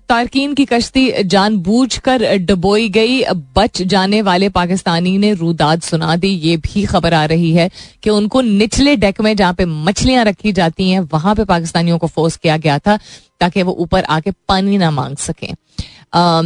तारकीन 0.09 0.55
की 0.55 0.64
कश्ती 0.64 1.00
जान 1.07 1.16
बूझ 1.16 1.28
जानबूझकर 1.28 2.37
डबोई 2.38 2.88
गई। 2.88 3.23
बच 3.57 3.81
जाने 3.83 4.21
वाले 4.23 4.49
पाकिस्तानी 4.49 5.16
ने 5.19 5.33
रूदाद 5.35 5.83
सुना 5.83 6.16
दी। 6.16 6.28
ये 6.28 6.57
भी 6.57 6.85
खबर 6.85 7.14
आ 7.14 7.25
रही 7.25 7.52
है 7.52 7.71
कि 8.02 8.11
उनको 8.11 8.40
निचले 8.40 8.97
डेक 8.97 9.21
में 9.21 9.35
जहाँ 9.37 9.55
पे 9.55 9.64
मछलियाँ 9.64 10.25
रखी 10.25 10.52
जाती 10.52 10.90
हैं 10.90 11.00
वहाँ 11.12 11.35
पे 11.35 11.45
पाकिस्तानियों 11.45 11.99
को 11.99 12.07
फोर्स 12.07 12.37
किया 12.37 12.57
गया 12.57 12.78
था। 12.78 12.99
ताकि 13.40 13.62
वो 13.62 13.73
ऊपर 13.75 14.05
आके 14.05 14.31
पानी 14.49 14.78
ना 14.78 14.90
मांग 14.90 15.16
सकें। 15.19 15.55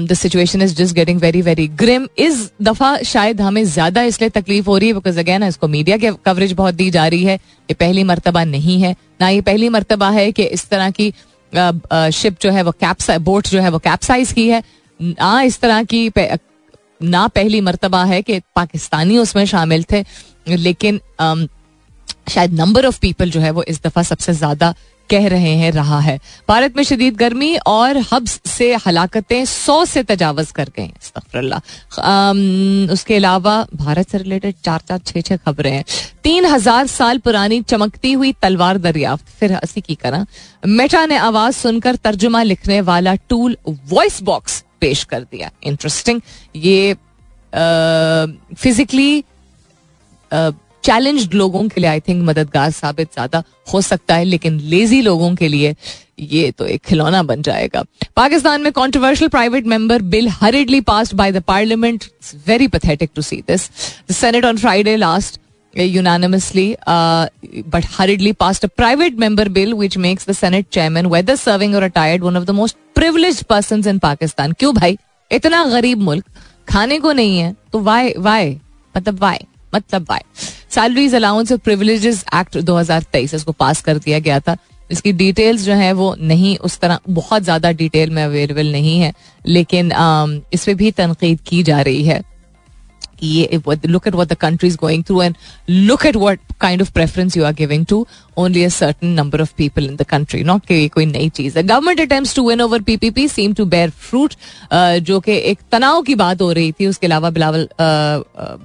The 0.07 0.15
situation 0.15 0.63
is 0.63 0.75
just 0.75 0.95
getting 0.95 1.21
very 1.21 1.43
very 1.43 1.67
grim 1.79 2.07
इस 2.19 2.51
दफ़ा 2.63 2.97
शायद 3.05 3.41
हमें 3.41 3.65
ज़्यादा 3.67 4.03
इसलिए 4.03 4.31
तकलीफ़ 4.31 4.67
हो 4.67 4.77
रही 4.77 4.89
है 4.89 4.95
बिकॉज़ 4.95 5.19
अगेन 5.21 5.43
इसको 5.45 5.69
मीडिया 5.69 5.97
की 5.97 6.11
कवरेज 6.27 6.53
बहुत 6.53 6.75
दी 6.75 6.91
जा 6.91 7.07
रही 7.07 7.25
है। 7.25 7.35
ये 7.35 7.75
पहली 7.75 8.05
मरतबा 8.05 8.45
नहीं 8.47 8.81
है। 8.83 8.95
ना 9.21 9.29
ये 9.29 9.41
पहली 9.43 9.69
मरतबा 9.69 10.11
है 10.11 10.31
कि 10.33 10.45
इस 10.45 10.69
तरह 10.69 10.91
की 10.91 11.13
शिप 12.13 12.37
जो 12.43 12.51
है 12.51 12.63
वो 12.63 12.71
कैप्सा 12.73 13.19
बोट 13.21 13.49
जो 13.49 13.61
है 13.61 13.71
वो 13.71 13.79
कैप्साइज 13.81 14.33
की 14.33 14.49
है। 14.49 14.63
ना 15.01 15.41
इस 15.43 15.61
तरह 15.61 15.83
की 15.85 16.11
ना 17.03 17.27
पहली 17.29 17.61
मरतबा 17.61 18.05
है 18.05 18.21
कि 18.23 18.39
पाकिस्तानी 18.57 19.19
उसमें 19.19 19.45
शामिल 19.47 19.85
थे। 19.93 20.05
लेकिन 20.49 21.01
शायद 22.29 22.53
नंबर 22.55 22.87
ऑफ़ 22.87 22.99
पीपल 23.01 23.31
जो 23.31 23.41
है 23.41 23.51
वो 23.51 23.63
इस 23.69 23.83
दफ़ा 23.83 24.03
सबसे 24.03 24.33
ज़्यादा 24.35 24.75
कह 25.11 25.27
रहे 25.29 25.55
हैं, 25.57 25.71
रहा 25.73 25.99
है। 26.01 26.19
भारत 26.49 26.77
में 26.77 26.83
शदीद 26.85 27.17
गर्मी 27.17 27.57
और 27.67 27.97
हब्स 28.13 28.41
से 28.49 28.75
हलाकतें 28.87 29.45
सौ 29.45 29.85
से 29.85 30.03
तजावज 30.03 30.51
कर 30.51 30.69
गए 30.77 30.91
उसके 32.93 33.17
अलावा 33.17 33.55
भारत 33.75 34.11
से 34.11 34.19
रिलेटेड 34.19 34.55
चार 34.65 34.81
चार 34.89 34.99
छह 35.01 35.21
छह 35.21 35.37
खबरें 35.39 35.71
हैं। 35.73 35.85
तीन 36.25 36.45
हज़ार 36.47 36.87
साल 36.89 37.19
पुरानी 37.19 37.61
चमकती 37.63 38.13
हुई 38.13 38.33
तलवार 38.43 38.79
दरियाफ्त, 38.79 39.27
फिर 39.31 39.53
हँसी 39.53 39.81
की 39.81 39.95
करा 39.95 40.25
मेटा 40.65 41.05
ने 41.07 41.17
आवाज़ 41.19 41.55
सुनकर 41.57 41.97
तर्जुमा 41.99 42.43
लिखने 42.43 42.81
वाला 42.83 43.15
टूल 43.29 43.57
वॉइस 43.69 44.23
बॉक्स 44.23 44.65
पेश 44.81 45.05
कर 45.05 45.21
दिया। 45.23 45.51
इंटरेस्टिंग। 45.65 46.21
ये 46.57 46.95
फिजिकली 48.55 49.25
चैलेंज्ड 50.85 51.35
लोगों 51.35 51.67
के 51.69 51.81
लिए 51.81 51.91
आई 51.91 52.01
थिंक 52.01 52.23
मददगार 52.25 52.71
साबित 52.71 53.13
ज़्यादा 53.13 53.43
हो 53.73 53.81
सकता 53.81 54.15
है 54.15 54.25
लेकिन 54.25 54.61
लेजी 54.61 55.01
लोगों 55.03 55.35
के 55.35 55.49
लिए 55.49 55.75
ये 56.21 56.51
तो 56.51 56.67
एक 56.67 56.83
खिलौना 56.85 57.23
बन 57.23 57.43
जाएगा। 57.43 57.85
पाकिस्तान 58.17 58.61
में 58.63 58.73
controversial 58.73 59.29
private 59.29 59.67
member 59.67 60.03
bill 60.15 60.29
hurriedly 60.29 60.81
passed 60.81 61.15
by 61.17 61.33
the 61.33 61.43
parliament 61.43 62.05
very 62.47 62.69
pathetic 62.69 63.11
to 63.15 63.23
see 63.23 63.43
this 63.49 63.71
senate 64.11 64.45
on 64.45 64.57
Friday 64.57 64.97
last 64.97 65.41
unanimously 65.75 66.63
uh, 66.93 67.27
but 67.73 67.85
hurriedly 67.97 68.31
passed 68.33 68.65
a 68.65 68.69
private 68.79 69.21
member 69.25 69.45
bill 69.49 69.75
which 69.81 69.97
makes 70.05 70.25
the 70.25 70.35
senate 70.35 70.69
chairman 70.77 71.09
whether 71.13 71.37
serving 71.37 71.77
or 71.77 71.83
retired 71.85 72.25
one 72.29 72.39
of 72.41 72.47
the 72.47 72.57
most 72.61 72.77
privileged 72.95 73.45
persons 73.53 73.91
in 73.93 74.01
pakistan. 74.05 74.55
क्यों 74.59 74.75
भाई? 74.75 74.97
इतना 75.31 75.65
गरीब 75.75 75.99
मुल्क 75.99 76.25
खाने 76.69 76.99
को 76.99 77.13
नहीं 77.13 77.39
है 77.39 77.55
तो 77.73 77.81
वाई 77.81 78.13
वाई 78.19 78.51
मतलब 78.97 79.21
वाई 79.21 79.47
मतलब 79.75 80.07
why 80.11 80.21
salaries 80.71 81.15
allowance 81.15 81.53
of 81.53 81.61
privileges 81.61 82.25
act 82.35 82.57
2023 82.61 83.35
इसको 83.35 83.53
पास 83.55 83.81
कर 83.83 83.99
दिया 83.99 84.19
गया 84.19 84.39
था। 84.41 84.57
इसकी 84.91 85.13
डिटेल्स 85.15 85.63
जो 85.63 85.73
है 85.75 85.93
वो 85.93 86.15
नहीं, 86.21 86.57
उस 86.59 86.79
तरह 86.81 86.99
बहुत 87.09 87.43
ज़्यादा 87.43 87.71
डिटेल 87.73 88.11
में 88.11 88.23
अवेलेबल 88.25 88.73
नहीं 88.73 88.99
है, 89.01 89.13
लेकिन 89.45 89.93
इस 90.53 90.65
पर 90.65 90.75
भी 90.75 90.91
तनकीद 90.93 91.41
की 91.47 91.63
जा 91.63 91.81
रही 91.81 92.03
है। 92.05 92.23
ये 93.23 93.61
look 93.87 94.07
at 94.07 94.15
what 94.15 94.29
the 94.29 94.37
country 94.37 94.69
is 94.69 94.77
going 94.77 95.03
through 95.03 95.21
and 95.21 95.37
look 95.69 96.05
at 96.05 96.17
what 96.17 96.39
kind 96.59 96.81
of 96.81 96.93
preference 96.95 97.37
you 97.37 97.45
are 97.45 97.53
giving 97.53 97.85
to 97.87 98.07
only 98.37 98.65
a 98.65 98.71
certain 98.71 99.15
number 99.15 99.41
of 99.41 99.55
people 99.57 99.85
in 99.85 99.97
the 99.97 100.05
country. 100.05 100.43
Not 100.45 100.67
कोई 100.67 101.07
नई 101.07 101.29
चीज़ 101.29 101.59
है 101.59 101.63
government 101.63 102.01
attempt 102.01 102.35
to 102.37 102.49
win 102.49 102.61
over 102.61 102.83
PPP 102.83 103.27
seem 103.29 103.55
to 103.55 103.65
bear 103.65 103.91
fruit 103.91 104.35
जो 105.03 105.21
कि 105.21 105.37
एक 105.51 105.59
तनाव 105.73 106.03
की 106.03 106.15
बात 106.15 106.43
हो 106.43 106.51
रही 106.53 106.73
थी 106.73 106.87
उसके 106.87 107.07
अलावा 107.07 107.31
बिलावल 107.31 107.69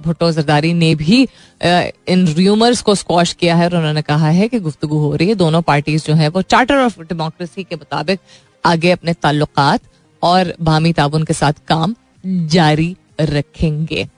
भुट्टो 0.04 0.30
जरदारी 0.32 0.72
ने 0.74 0.94
भी 0.94 1.22
इन 1.62 2.26
र्यूमर्स 2.36 2.82
को 2.82 2.94
स्कॉश 2.94 3.32
किया 3.32 3.56
है 3.56 3.68
और 3.68 3.76
उन्होंने 3.76 4.02
कहा 4.02 4.28
है 4.30 4.48
कि 4.48 4.60
गुफ्तु 4.60 4.88
हो 4.88 5.14
रही 5.14 5.28
है 5.28 5.34
दोनों 5.34 5.62
पार्टीज़ 5.62 6.06
जो 6.06 6.14
है 6.14 6.28
वो 6.28 6.42
चार्टर 6.42 6.84
ऑफ़ 6.84 7.00
डेमोक्रेसी 7.02 7.64
के 7.64 7.76
मुताबिक 7.76 8.20
आगे 8.64 8.90
अपने 8.90 9.12
ताल्लुकात 9.12 9.80
और 10.22 10.54
बामी 10.60 10.92
ताउन 10.92 11.24
के 11.24 11.32
साथ 11.32 11.52
काम 11.68 11.94
जारी 12.26 12.94
रखेंगे 13.20 14.08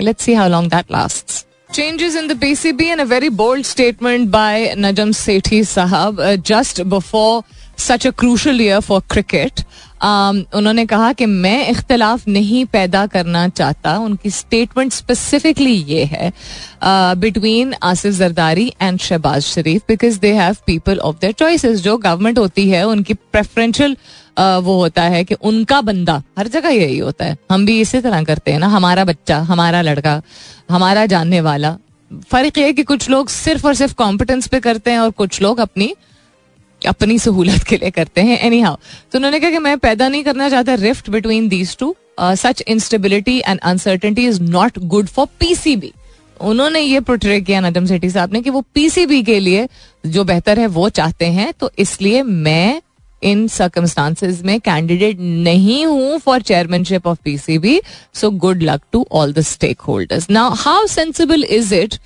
Let's 0.00 0.24
see 0.24 0.34
how 0.34 0.48
long 0.48 0.68
that 0.68 0.90
lasts. 0.90 1.46
Changes 1.72 2.14
in 2.14 2.28
the 2.28 2.34
PCB 2.34 2.82
and 2.84 3.00
a 3.00 3.04
very 3.04 3.28
bold 3.28 3.66
statement 3.66 4.30
by 4.30 4.74
Najam 4.76 5.12
Sethi 5.12 5.60
Sahab 5.62 6.20
uh, 6.20 6.36
just 6.36 6.88
before 6.88 7.42
such 7.76 8.04
a 8.04 8.12
crucial 8.12 8.54
year 8.54 8.80
for 8.80 9.00
cricket. 9.00 9.64
Um, 10.00 10.44
उन्होंने 10.54 10.84
कहा 10.86 11.12
कि 11.12 11.26
मैं 11.26 11.68
इख्तलाफ 11.68 12.26
नहीं 12.28 12.64
पैदा 12.72 13.06
करना 13.06 13.46
चाहता 13.48 13.96
उनकी 13.98 14.30
स्टेटमेंट 14.30 14.92
स्पेसिफिकली 14.92 15.72
ये 15.72 16.04
है 16.04 16.32
between 17.20 17.74
Asif 17.82 18.12
Zardari 18.14 18.66
and 18.82 18.98
Shahbaz 19.00 19.42
Sharif 19.44 19.82
because 19.88 20.18
they 20.20 20.32
have 20.34 20.56
people 20.66 20.98
of 20.98 21.16
their 21.20 21.32
choices 21.38 21.80
जो 21.82 21.96
गवर्नमेंट 21.96 22.38
होती 22.38 22.68
है 22.70 22.82
उनकी 22.86 23.14
प्रेफरेंशियल 23.14 23.96
वो 24.36 24.76
होता 24.76 25.02
है 25.04 25.22
कि 25.24 25.34
उनका 25.42 25.80
बंदा, 25.82 26.22
हर 26.38 26.48
जगह 26.48 26.68
यही 26.70 26.98
होता 26.98 27.24
है। 27.24 27.36
हम 27.50 27.66
भी 27.66 27.80
इसी 27.80 28.00
तरह 28.00 28.22
करते 28.24 28.52
हैं 28.52 28.58
ना, 28.58 28.66
हमारा 28.68 29.04
बच्चा, 29.04 29.38
हमारा 29.42 29.82
लड़का, 29.82 30.20
हमारा 30.70 31.06
जानने 31.06 31.40
वाला। 31.40 31.76
फ़र्क 32.30 32.58
ये 32.58 32.72
कि 32.72 32.82
कुछ 32.84 33.08
लोग 33.10 33.28
सिर्फ़ 33.28 33.66
और 33.66 33.74
सिर्फ़ 33.74 33.94
कॉम्पिटेंस 33.94 34.46
पे 34.46 34.60
करते 34.60 34.90
हैं 34.90 34.98
और 34.98 35.10
कुछ 35.12 35.40
लोग 35.42 35.58
अपनी 35.60 35.94
अपनी 36.82 37.18
सहूलत 37.18 37.62
के 37.62 37.76
लिए 37.76 37.90
करते 37.90 38.20
हैं। 38.20 38.38
एनी 38.38 38.60
हाउ 38.60 38.76
तो 39.12 39.18
उन्होंने 39.18 39.40
कहा 39.40 39.50
कि 39.50 39.58
मैं 39.58 39.78
पैदा 39.78 40.08
नहीं 40.08 40.24
करना 40.24 40.48
चाहता 40.48 40.74
rift 40.76 41.10
between 41.10 41.48
these 41.48 41.76
two 41.76 41.94
such 42.20 42.62
instability 42.68 43.38
and 43.38 43.60
uncertainty 43.60 44.26
is 44.26 44.40
not 44.42 44.78
good 44.86 45.06
for 45.06 45.26
PCB 45.40 45.92
उन्होंने 46.40 46.80
ये 46.80 47.00
प्रोट्रे 47.00 47.40
किया 47.40 47.60
नजम 47.60 47.86
सेठी 47.86 48.10
साहब 48.10 48.32
ने 48.32 48.40
कि 48.42 48.50
वो 48.50 48.60
पीसीबी 48.74 49.22
के 49.22 49.38
लिए 49.40 49.66
जो 50.06 50.24
बेहतर 50.24 50.58
है 50.58 50.66
वो 50.68 50.88
चाहते 50.90 51.26
हैं 51.32 51.52
तो 51.60 51.70
इसलिए 51.78 52.22
मैं 52.22 52.80
इन 53.24 53.46
सर्कमस्टांसिस 53.48 54.42
में 54.44 54.58
कैंडिडेट 54.60 55.20
नहीं 55.20 55.84
हूँ 55.86 56.18
for 56.18 56.42
chairmanship 56.42 57.06
of 57.06 57.18
PCB 57.24 57.80
so 58.14 58.30
good 58.44 58.62
luck 58.62 58.82
to 58.92 59.06
all 59.12 59.32
the 59.32 59.40
stakeholders 59.80 60.30
now 60.30 60.54
how 60.58 60.86
sensible 60.86 61.44
is 61.44 61.74
it 61.74 61.98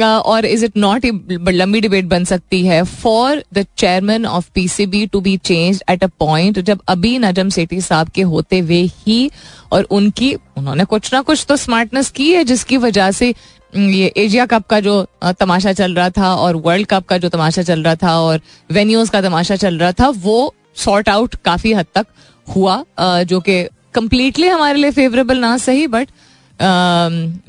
और 0.00 0.44
इज़ 0.46 0.64
इट 0.64 0.76
नॉट 0.76 1.04
ए 1.04 1.10
लंबी 1.50 1.80
डिबेट 1.80 2.04
बन 2.04 2.24
सकती 2.24 2.64
है 2.66 2.82
for 2.84 3.42
the 3.54 3.64
chairman 3.78 4.26
of 4.26 4.50
PCB 4.54 5.06
to 5.06 5.20
be 5.20 5.36
change 5.36 5.82
at 5.90 6.04
a 6.04 6.06
point 6.18 6.58
जब 6.60 6.80
अभी 6.88 7.16
नजम 7.18 7.48
सेठी 7.48 7.80
साहब 7.80 8.08
के 8.08 8.22
होते 8.22 8.58
हुए 8.58 8.82
ही 8.98 9.30
और 9.72 9.82
उनकी, 9.82 10.32
उन्होंने 10.34 10.84
कुछ 10.84 11.12
ना 11.14 11.20
कुछ 11.22 11.44
तो 11.48 11.56
स्मार्टनेस 11.56 12.10
की 12.10 12.30
है, 12.32 12.44
जिसकी 12.44 12.76
वजह 12.76 13.10
से 13.10 13.34
ये 13.72 14.06
एशिया 14.16 14.44
कप 14.46 14.66
का 14.66 14.78
जो 14.80 15.02
तमाशा 15.40 15.72
चल 15.72 15.94
रहा 15.94 16.10
था 16.10 16.34
और 16.34 16.56
वर्ल्ड 16.56 16.86
कप 16.86 17.06
का 17.06 17.18
जो 17.18 17.28
तमाशा 17.28 17.62
चल 17.62 17.82
रहा 17.82 17.94
था 17.94 18.18
और 18.20 18.40
वेन्यूज 18.70 19.10
का 19.10 19.20
तमाशा 19.22 19.56
चल 19.56 19.78
रहा 19.78 19.92
था, 19.92 20.08
वो 20.08 20.54
सॉर्ट 20.76 21.08
आउट 21.08 21.34
काफ़ी 21.44 21.72
हद 21.72 21.86
तक 21.94 22.06
हुआ 22.46 22.84
जो 23.00 23.40
कि 23.40 23.62
कम्प्लीटली 23.94 24.48
हमारे 24.48 24.78
लिए 24.78 24.90
फेवरेबल 24.90 25.38
ना 25.38 25.56
सही, 25.58 25.86
but 25.86 26.08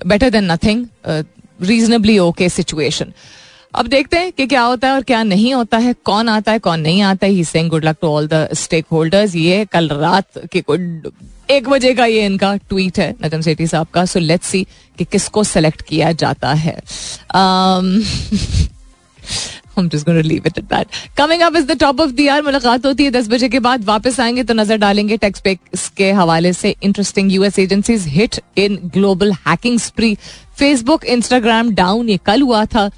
better 0.07 0.29
than 0.29 0.51
nothing 0.51 0.85
reasonably 1.61 2.17
okay 2.19 2.49
situation. 2.49 3.13
अब 3.75 3.87
देखते 3.87 4.17
हैं 4.17 4.31
कि 4.31 4.47
क्या 4.47 4.61
होता 4.61 4.87
है 4.87 4.93
और 4.93 5.01
क्या 5.01 5.23
नहीं 5.23 5.53
होता 5.53 5.77
है 5.77 5.93
कौन 5.93 6.29
आता 6.29 6.51
है 6.51 6.59
कौन 6.59 6.79
नहीं 6.79 7.01
आता 7.01 7.27
है। 7.27 7.33
He 7.33 7.67
good 7.67 7.85
luck 7.85 7.97
to 8.01 8.07
all 8.07 8.27
the 8.27 8.49
stakeholders 8.91 9.35
ये 9.35 9.65
कल 9.65 9.89
रात 9.89 10.25
के 10.51 10.61
कुछ 10.61 10.81
एक 11.49 11.69
बजे 11.69 11.93
का 11.93 12.05
ये 12.05 12.25
इनका 12.25 12.55
ट्वीट 12.55 12.99
है 12.99 13.15
नजम 13.25 13.41
सेठी 13.41 13.67
साहब 13.67 13.87
का। 13.93 14.05
सो 14.05 14.19
लेट्स 14.19 14.47
सी 14.47 14.67
कि 14.97 15.05
किसको 15.05 15.43
सेलेक्ट 15.43 15.81
किया 15.81 16.11
जाता 16.11 16.53
है। 16.53 16.79
Um, 17.35 18.03
I'm 19.79 19.89
just 19.89 20.05
going 20.05 20.21
to 20.21 20.27
leave 20.27 20.45
it 20.45 20.57
at 20.57 20.69
that. 20.69 20.99
Coming 21.17 21.41
up 21.41 21.55
is 21.55 21.65
the 21.67 21.77
top 21.83 22.05
of 22.05 22.15
the 22.17 22.29
hour. 22.29 22.43
मुलाकात 22.43 22.85
होती 22.85 23.03
है 23.03 23.11
दस 23.11 23.27
बजे 23.29 23.49
के 23.49 23.59
बाद। 23.59 23.85
वापस 23.85 24.19
आएँगे 24.19 24.43
तो 24.43 24.53
नज़र 24.53 24.77
डालेंगे 24.77 25.17
टेक्स 25.17 25.41
पेक्स 25.41 25.87
के 25.97 26.11
हवाले 26.11 26.53
से 26.53 26.75
interesting 26.83 27.31
US 27.31 27.59
agencies 27.59 28.07
hit 28.07 28.39
in 28.57 28.79
global 28.93 29.33
hacking 29.47 29.79
spree 29.79 30.15
Facebook 30.59 31.05
Instagram 31.05 31.73
down 31.75 32.09
ये 32.09 32.19
कल 32.25 32.41
हुआ 32.41 32.65
था। 32.65 32.89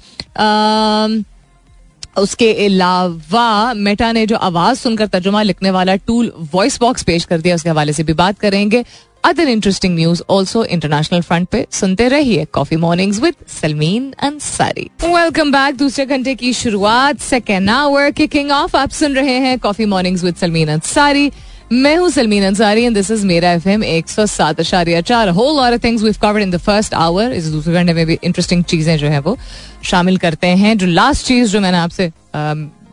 उसके 2.18 2.52
अलावा 2.64 3.72
मेटा 3.74 4.10
ने 4.12 4.26
जो 4.26 4.36
आवाज़ 4.36 4.78
सुनकर 4.78 5.06
तर्जुमा 5.08 5.42
लिखने 5.42 5.70
वाला 5.70 5.94
टूल 5.96 6.32
वॉइस 6.54 6.78
बॉक्स 6.80 7.02
पेश 7.02 7.24
कर 7.24 7.40
दिया, 7.40 7.54
उसके 7.54 7.70
हवाले 7.70 7.92
से 7.92 8.02
भी 8.02 8.12
बात 8.12 8.38
करेंगे। 8.38 8.84
Other 9.24 9.48
interesting 9.48 9.94
news 9.94 10.22
also 10.30 10.64
international 10.66 11.20
front 11.20 11.48
पे 11.48 11.66
सुनते 11.72 12.08
रहिए 12.08 12.44
coffee 12.52 12.76
mornings 12.78 13.20
with 13.20 13.34
Salmeen 13.50 14.12
Ansari 14.22 14.88
welcome 15.04 15.52
back 15.52 15.76
दूसरे 15.76 16.06
घंटे 16.06 16.34
की 16.34 16.52
शुरुआत 16.54 17.20
सेकेंड 17.20 17.70
आवर 17.70 18.10
किकिंग 18.12 18.50
ऑफ़ 18.52 18.76
आप 18.76 18.90
सुन 18.92 19.14
रहे 19.14 19.38
हैं 19.40 19.58
coffee 19.58 19.86
mornings 19.86 20.24
with 20.24 20.36
Salmeen 20.36 20.68
Ansari 20.70 21.30
मैं 21.72 21.96
हूँ 21.96 22.08
Salmeen 22.10 22.44
Ansari 22.44 22.82
and 22.84 22.94
this 22.94 23.10
is 23.10 23.24
मेरा 23.26 23.52
एफ़ 23.52 23.68
एम 23.68 23.84
एक 23.84 24.08
सौ 24.08 24.26
सात 24.28 24.60
अशारिया 24.60 25.00
चार 25.02 25.28
होल 25.38 25.60
और 25.60 25.78
things 25.84 26.02
we 26.02 26.12
covered 26.22 26.42
in 26.42 26.50
the 26.50 26.56
first 26.60 26.94
hour 26.96 27.32
इस 27.32 27.46
दूसरे 27.48 27.74
घंटे 27.74 27.92
में 27.92 28.04
भी 28.06 28.18
इंटरेस्टिंग 28.24 28.64
चीज़ें 28.64 28.96
जो 28.98 29.08
है 29.08 29.20
वो 29.20 29.36
शामिल 29.84 30.16
करते 30.18 30.46
हैं 30.58 30.76
जो 30.78 30.86
लास्ट 30.88 31.26
चीज़ 31.26 31.52
जो 31.52 31.60
मैंने 31.60 31.78
आपसे 31.78 32.10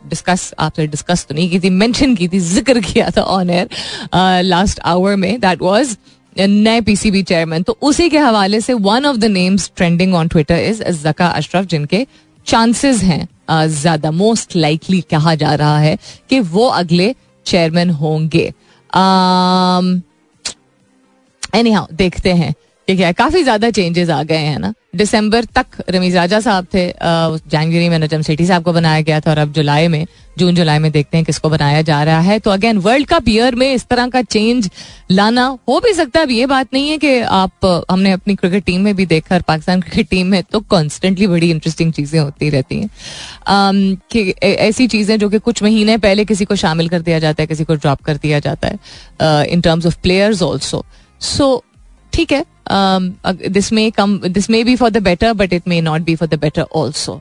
डिस्कस 0.06 0.52
आपसे 0.58 0.86
डिस्कस 0.86 1.26
तो 1.28 1.34
नहीं 1.34 1.50
की 1.50 1.60
थी 1.60 1.70
मेंशन 1.72 2.14
की 2.14 2.28
थी 2.28 2.38
ज़िक्र 2.40 2.80
किया 2.82 3.10
था 3.16 3.22
ऑन 3.32 3.50
एयर 3.50 4.42
लास्ट 4.44 4.80
आवर 4.86 5.16
में 5.16 5.38
दैट 5.40 5.62
वाज 5.62 5.96
नए 6.36 6.80
पीसीबी 6.80 7.22
चेयरमैन 7.22 7.62
तो 7.62 7.76
उसी 7.82 8.08
के 8.10 8.18
हवाले 8.18 8.60
से 8.60 8.72
one 8.74 9.06
of 9.06 9.16
the 9.16 9.24
names 9.24 9.70
trending 9.76 10.14
on 10.14 10.28
Twitter 10.28 10.58
is 10.58 10.82
Zaka 10.98 11.26
Ashraf 11.28 11.66
जिनके 11.66 12.06
चांसेस 12.46 13.02
हैं 13.02 13.66
ज़्यादा 13.68 14.10
मोस्ट 14.10 14.56
लाइकली 14.56 15.00
कहा 15.10 15.34
जा 15.34 15.54
रहा 15.54 15.78
है 15.78 15.96
कि 16.30 16.40
वो 16.40 16.66
अगले 16.68 17.14
चेयरमैन 17.46 17.90
होंगे। 17.90 18.52
एनी 21.54 21.72
हाउ 21.72 21.86
देखते 21.92 22.32
हैं 22.32 22.52
कि 22.88 22.96
क्या, 22.96 23.12
काफ़ी 23.12 23.42
ज़्यादा 23.42 23.70
चेंजेस 23.70 24.10
आ 24.10 24.22
गए 24.22 24.36
हैं 24.36 24.58
ना। 24.58 24.72
दिसंबर 24.94 25.44
तक 25.46 25.66
रमीज 25.90 26.16
राजा 26.16 26.40
साहब 26.40 26.66
थे 26.74 26.86
जनवरी 27.50 27.88
में 27.88 27.98
नजम 27.98 28.22
सेठी 28.22 28.46
साहब 28.46 28.62
को 28.62 28.72
बनाया 28.72 29.00
गया 29.00 29.20
था 29.20 29.30
और 29.30 29.38
अब 29.38 29.52
जुलाई 29.52 29.88
में, 29.88 30.06
जून 30.38 30.54
जुलाई 30.54 30.78
में 30.78 30.90
देखते 30.92 31.16
हैं 31.16 31.24
किसको 31.26 31.48
बनाया 31.48 31.82
जा 31.82 32.02
रहा 32.04 32.20
है। 32.20 32.38
तो 32.38 32.50
अगेन 32.50 32.78
वर्ल्ड 32.78 33.06
कप 33.08 33.28
ईयर 33.28 33.54
में 33.54 33.72
इस 33.72 33.86
तरह 33.86 34.08
का 34.08 34.22
चेंज 34.22 34.70
लाना 35.10 35.44
हो 35.68 35.78
भी 35.80 35.92
सकता 35.94 36.20
है। 36.20 36.26
अब 36.26 36.30
ये 36.30 36.46
बात 36.46 36.74
नहीं 36.74 36.88
है 36.88 36.98
कि 36.98 37.18
आप, 37.20 37.86
हमने 37.90 38.12
अपनी 38.12 38.34
क्रिकेट 38.34 38.64
टीम 38.64 38.80
में 38.80 38.94
भी 38.96 39.06
देखा 39.06 39.34
और 39.34 39.42
पाकिस्तान 39.42 39.80
क्रिकेट 39.80 40.08
टीम 40.08 40.26
में 40.26 40.42
तो 40.42 40.60
कॉन्स्टेंटली 40.70 41.26
बड़ी 41.26 41.50
इंटरेस्टिंग 41.50 41.92
चीज़ें 41.92 42.20
होती 42.20 42.50
रहती 42.50 42.80
हैं। 42.80 42.90
कि 44.12 44.28
ऐसी 44.42 44.86
चीज़ें 44.88 45.18
जो 45.18 45.28
कि 45.30 45.38
कुछ 45.40 45.62
महीने 45.62 45.98
पहले 45.98 46.24
किसी 46.24 46.44
को 46.44 46.56
शामिल 46.56 46.88
कर 46.88 47.00
दिया 47.00 47.18
जाता 47.18 47.42
है, 47.42 47.46
किसी 47.46 47.64
को 47.64 47.74
ड्रॉप 47.74 48.02
कर 48.02 48.16
दिया 48.16 48.38
जाता 48.40 48.68
है 48.68 49.44
in 49.46 49.60
terms 49.60 49.86
of 49.86 49.98
players 50.02 50.42
also 50.42 50.84
so 51.20 51.56
ठीक 52.20 52.32
है। 52.32 52.44
This 53.50 53.72
may 53.72 53.90
come 53.90 54.18
this 54.20 54.50
may 54.50 54.62
be 54.64 54.74
for 54.76 54.90
the 54.90 55.02
better 55.02 55.32
but 55.34 55.52
it 55.52 55.68
may 55.68 55.80
not 55.80 56.00
be 56.02 56.14
for 56.16 56.28
the 56.28 56.38
better 56.40 56.64
also 56.76 57.20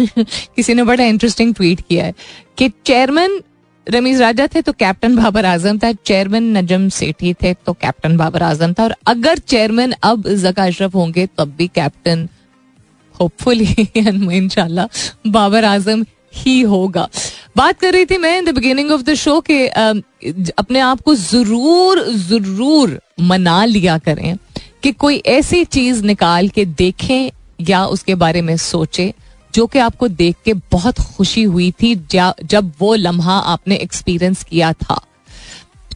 किसी 0.00 0.74
ने 0.74 0.82
बड़ा 0.84 1.04
इंटरेस्टिंग 1.04 1.54
ट्वीट 1.54 1.80
किया 1.80 2.04
है 2.04 2.14
कि 2.58 2.68
चेयरमैन 2.86 3.40
रमीज 3.86 4.20
राजा 4.20 4.46
थे 4.54 4.62
तो 4.62 4.72
कैप्टन 4.74 5.16
बाबर 5.16 5.46
आज़म 5.46 5.78
था 5.78 5.92
चेयरमैन 5.92 6.56
नजम 6.56 6.88
सेठी 6.94 7.32
थे 7.34 7.52
तो 7.66 7.72
कैप्टन 7.74 8.16
बाबर 8.16 8.42
आज़म 8.42 8.72
था, 8.72 8.84
और 8.84 8.94
अगर 9.06 9.38
चेयरमैन 9.38 9.92
अब 10.02 10.28
जका 10.28 10.64
अशरफ 10.64 10.94
होंगे, 10.94 11.26
तब 11.28 11.54
भी 11.58 11.68
कैप्टन 11.74 12.28
होपफुली 13.20 13.88
इंशाल्लाह, 13.96 14.86
बाबर 15.26 15.64
आज़म 15.64 16.04
ही 16.34 16.60
होगा। 16.62 17.08
बात 17.56 17.80
कर 17.80 17.92
रही 17.92 18.04
थी 18.06 18.18
मैं 18.18 18.36
in 18.38 18.44
the 18.44 18.54
beginning 18.54 18.90
of 18.90 19.02
the 19.02 19.14
show 19.16 19.40
के 19.50 19.66
अपने 19.68 20.80
आप 20.80 21.00
को 21.00 21.14
ज़रूर 21.16 22.04
ज़रूर 22.28 22.98
मना 23.20 23.64
लिया 23.64 23.98
करें 23.98 24.36
कि 24.82 24.92
कोई 24.92 25.16
ऐसी 25.26 25.64
चीज़ 25.64 26.04
निकाल 26.04 26.48
के 26.48 26.64
देखें 26.64 27.30
या 27.60 27.84
उसके 27.86 28.14
बारे 28.14 28.42
में 28.42 28.56
सोचे, 28.56 29.12
जो 29.54 29.66
कि 29.66 29.78
आपको 29.78 30.08
देख 30.08 30.36
के 30.44 30.54
बहुत 30.72 31.00
खुशी 31.16 31.42
हुई 31.42 31.70
थी 31.72 31.94
जब 32.06 32.72
वो 32.78 32.94
लम्हा 32.94 33.38
आपने 33.46 33.76
एक्सपीरियंस 33.76 34.44
किया 34.44 34.72
था। 34.72 35.00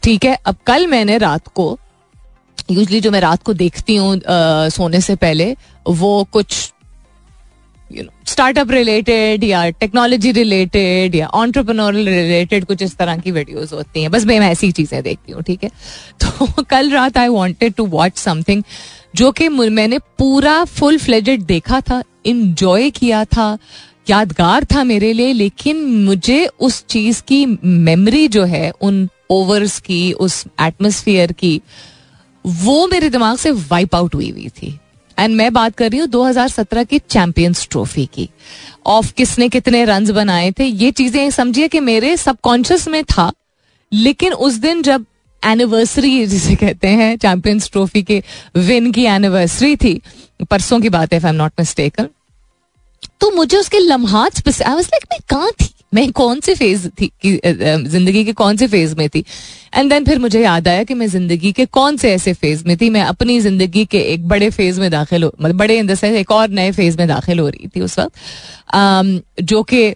ठीक 0.03 0.25
है, 0.25 0.35
अब 0.35 0.55
कल 0.65 0.87
मैंने 0.87 1.17
रात 1.17 1.47
को 1.47 1.77
यूजली 2.71 2.99
जो 3.01 3.11
मैं 3.11 3.19
रात 3.19 3.43
को 3.43 3.53
देखती 3.53 3.95
हूँ 3.95 4.19
सोने 4.69 5.01
से 5.01 5.15
पहले, 5.15 5.55
वो 5.87 6.23
कुछ 6.23 6.72
यू 7.97 8.03
नो 8.03 8.09
स्टार्टअप 8.27 8.71
रिलेटेड 8.71 9.43
या 9.43 9.69
टेक्नोलॉजी 9.69 10.31
रिलेटेड 10.31 11.15
या 11.15 11.27
ऑन्टरप्रनोर 11.27 11.93
रिलेटेड 11.93 12.65
कुछ 12.65 12.81
इस 12.81 12.95
तरह 12.97 13.17
की 13.17 13.31
वीडियोस 13.31 13.73
होती 13.73 14.01
हैं। 14.01 14.11
बस 14.11 14.25
मैं 14.25 14.39
ऐसी 14.39 14.71
चीज़ें 14.71 15.03
देखती 15.03 15.31
हूँ, 15.31 15.41
ठीक 15.43 15.63
है? 15.63 15.69
तो 16.21 16.63
कल 16.63 16.91
रात 16.91 17.17
I 17.17 17.27
wanted 17.27 17.73
to 17.73 17.85
watch 17.85 18.17
something 18.17 18.63
जो 19.15 19.31
कि 19.31 19.49
मैंने 19.49 19.99
पूरा 19.99 20.63
फुल 20.63 20.97
फ्लेजेड 20.97 21.41
देखा 21.41 21.81
था 21.81 22.03
इंजॉय 22.25 22.89
किया 22.89 23.25
था, 23.25 23.57
यादगार 24.09 24.63
था 24.63 24.83
मेरे 24.83 25.13
लिए, 25.13 25.33
लेकिन 25.33 25.77
मुझे 25.77 26.45
उस 26.45 26.85
चीज़ 26.85 27.21
की 27.27 27.45
मेमोरी 27.63 28.27
जो 28.27 28.43
है, 28.43 28.71
उन 28.81 29.09
ओवर्स 29.29 29.79
की, 29.79 30.13
उस 30.13 30.43
एटमोसफियर 30.61 31.31
की, 31.31 31.61
वो 32.45 32.87
मेरे 32.87 33.09
दिमाग 33.09 33.37
से 33.37 33.51
वाइप 33.51 33.95
आउट 33.95 34.15
हुई 34.15 34.29
हुई 34.29 34.49
थी। 34.49 34.79
एंड 35.19 35.35
मैं 35.35 35.51
बात 35.53 35.75
कर 35.75 35.89
रही 35.91 35.99
हूँ 35.99 36.07
2017 36.07 36.83
की 36.83 36.99
चैंपियंस 36.99 37.67
ट्रॉफी 37.71 38.05
की। 38.05 38.29
ऑफ़ 38.85 39.11
किसने 39.13 39.49
कितने 39.49 39.83
रन 39.85 40.11
बनाए 40.13 40.51
थे? 40.51 40.65
ये 40.65 40.91
चीज़ें 40.91 41.29
समझिए 41.31 41.67
कि 41.67 41.79
मेरे 41.79 42.15
सबकॉन्शियस 42.17 42.87
में 42.87 43.03
था, 43.03 43.31
लेकिन 43.91 44.33
उस 44.33 44.53
दिन 44.55 44.81
जब 44.81 45.05
एनिवर्सरी 45.43 46.25
जिसे 46.27 46.55
कहते 46.55 46.87
हैं 46.87 47.15
चैंपियंस 47.17 47.69
ट्रॉफी 47.71 48.03
के 48.03 48.21
विन 48.57 48.91
की 48.91 49.03
एनिवर्सरी 49.05 49.75
थी, 49.75 50.01
परसों 50.49 50.79
की 50.79 50.89
बात 50.89 51.13
है 51.13 51.19
आई 51.19 51.29
एम 51.29 51.35
नॉट 51.35 51.53
मिस्टेकन 51.59 52.07
तो 53.21 53.29
मुझे 53.31 53.57
उसके 53.57 53.79
लम्हात 53.79 54.47
आई 54.47 54.73
वाज 54.75 54.85
लाइक 54.85 55.05
मैं 55.11 55.19
कहाँ 55.29 55.51
थी? 55.51 55.69
मैं 55.93 56.11
कौन 56.13 56.39
से 56.39 56.55
फ़ेज़ 56.55 56.87
थी 56.91 57.11
ज़िंदगी 57.25 58.23
के 58.25 58.33
कौन 58.33 58.57
से 58.57 58.67
फ़ेज़ 58.67 58.95
में 58.97 59.07
थी? 59.09 59.23
एंड 59.73 59.89
देन 59.89 60.05
फिर 60.05 60.19
मुझे 60.19 60.41
याद 60.43 60.67
आया 60.67 60.83
कि 60.83 60.93
मैं 60.93 61.07
ज़िंदगी 61.07 61.51
के 61.51 61.65
कौन 61.67 61.97
से 61.97 62.13
ऐसे 62.13 62.33
फ़ेज़ 62.33 62.63
में 62.67 62.75
थी। 62.77 62.89
मैं 62.89 63.01
अपनी 63.03 63.39
ज़िंदगी 63.39 63.85
के 63.85 63.99
एक 64.13 64.27
बड़े 64.27 64.49
फ़ेज़ 64.49 64.79
में 64.81 64.89
दाखिल 64.91 65.23
हो 65.23 65.31
मतलब 65.41 65.57
बड़े 65.57 65.77
इन 65.79 65.87
देंस 65.87 66.03
एक 66.03 66.31
और 66.31 66.49
नए 66.51 66.71
फ़ेज़ 66.71 66.97
में 66.97 67.07
दाखिल 67.07 67.39
हो 67.39 67.47
रही 67.49 67.67
थी 67.67 67.81
उस 67.81 67.99
वक्त। 67.99 69.43
जो 69.43 69.63
कि 69.63 69.93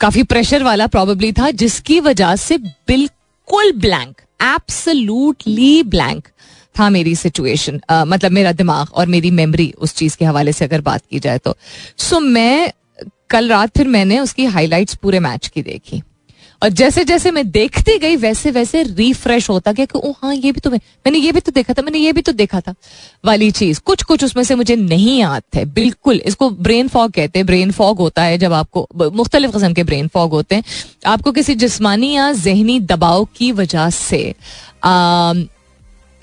काफ़ी 0.00 0.22
प्रेशर 0.24 0.62
वाला 0.62 0.86
प्रॉबेबली 0.88 1.32
था 1.32 1.50
जिसकी 1.52 2.00
वजह 2.00 2.34
से 2.38 2.58
बिल्कुल 2.58 3.72
ब्लैंक 3.80 4.20
एब्सोल्युटली 4.42 5.82
ब्लैंक 5.84 6.28
था 6.74 6.88
मेरी 6.90 7.14
सिचुएशन 7.14 7.80
मतलब 7.90 8.32
मेरा 8.32 8.52
दिमाग 8.52 8.92
और 8.94 9.06
मेरी 9.06 9.30
मेमोरी 9.30 9.72
उस 9.78 9.94
चीज़ 9.94 10.16
के 10.16 10.24
हवाले 10.24 10.52
से 10.52 10.64
अगर 10.64 10.80
बात 10.80 11.02
की 11.10 11.18
जाए 11.18 11.38
तो। 11.38 11.56
सो 11.98 12.16
so, 12.16 12.22
मैं 12.22 12.72
कल 13.30 13.48
रात 13.48 13.76
फिर 13.78 13.88
मैंने 13.88 14.18
उसकी 14.18 14.44
हाईलाइट्स 14.46 14.94
पूरे 14.94 15.20
मैच 15.20 15.48
की 15.48 15.62
देखी। 15.62 16.02
और 16.62 16.68
जैसे 16.68 17.04
जैसे 17.04 17.30
मैं 17.30 17.50
देखती 17.50 17.96
गई 17.98 18.16
वैसे 18.16 18.50
वैसे 18.50 18.82
रिफ्रेश 18.82 19.48
होता 19.50 19.72
गया 19.72 19.84
कि 19.84 19.98
ओ 19.98 20.10
हाँ 20.12 20.34
ये 20.34 20.50
भी 20.52 20.60
तो 20.60 20.70
मैं, 20.70 20.78
मैंने 21.06 21.18
ये 21.18 21.32
भी 21.32 21.40
तो 21.40 21.52
देखा 21.52 21.74
था, 21.74 21.82
मैंने 21.82 21.98
ये 21.98 22.12
भी 22.12 22.22
तो 22.22 22.32
देखा 22.32 22.60
था। 22.60 22.74
वाली 23.24 23.50
चीज़ 23.50 23.80
कुछ 23.80 24.02
कुछ 24.02 24.24
उसमें 24.24 24.42
से 24.44 24.54
मुझे 24.54 24.76
नहीं 24.76 25.18
याद 25.20 25.42
थे 25.56 25.64
बिल्कुल। 25.64 26.20
इसको 26.20 26.50
ब्रेन 26.50 26.88
फॉग 26.88 27.12
कहते 27.12 27.38
हैं 27.38 27.46
ब्रेन 27.46 27.70
फॉग 27.70 27.98
होता 27.98 28.22
है 28.22 28.38
जब 28.38 28.52
आपको 28.52 28.86
मुख्तलिफ़ 29.12 29.52
किस्म 29.52 29.72
के 29.74 29.82
ब्रेन 29.82 30.08
फॉग 30.08 30.30
होते 30.30 30.54
हैं। 30.54 30.64
आपको 31.06 31.32
किसी 31.32 31.54
जिस्मानी 31.54 32.12
या 32.12 32.32
जहनी 32.34 32.78
दबाव 32.82 33.24
की 33.36 33.50
वजह 33.52 33.88
से 33.90 34.22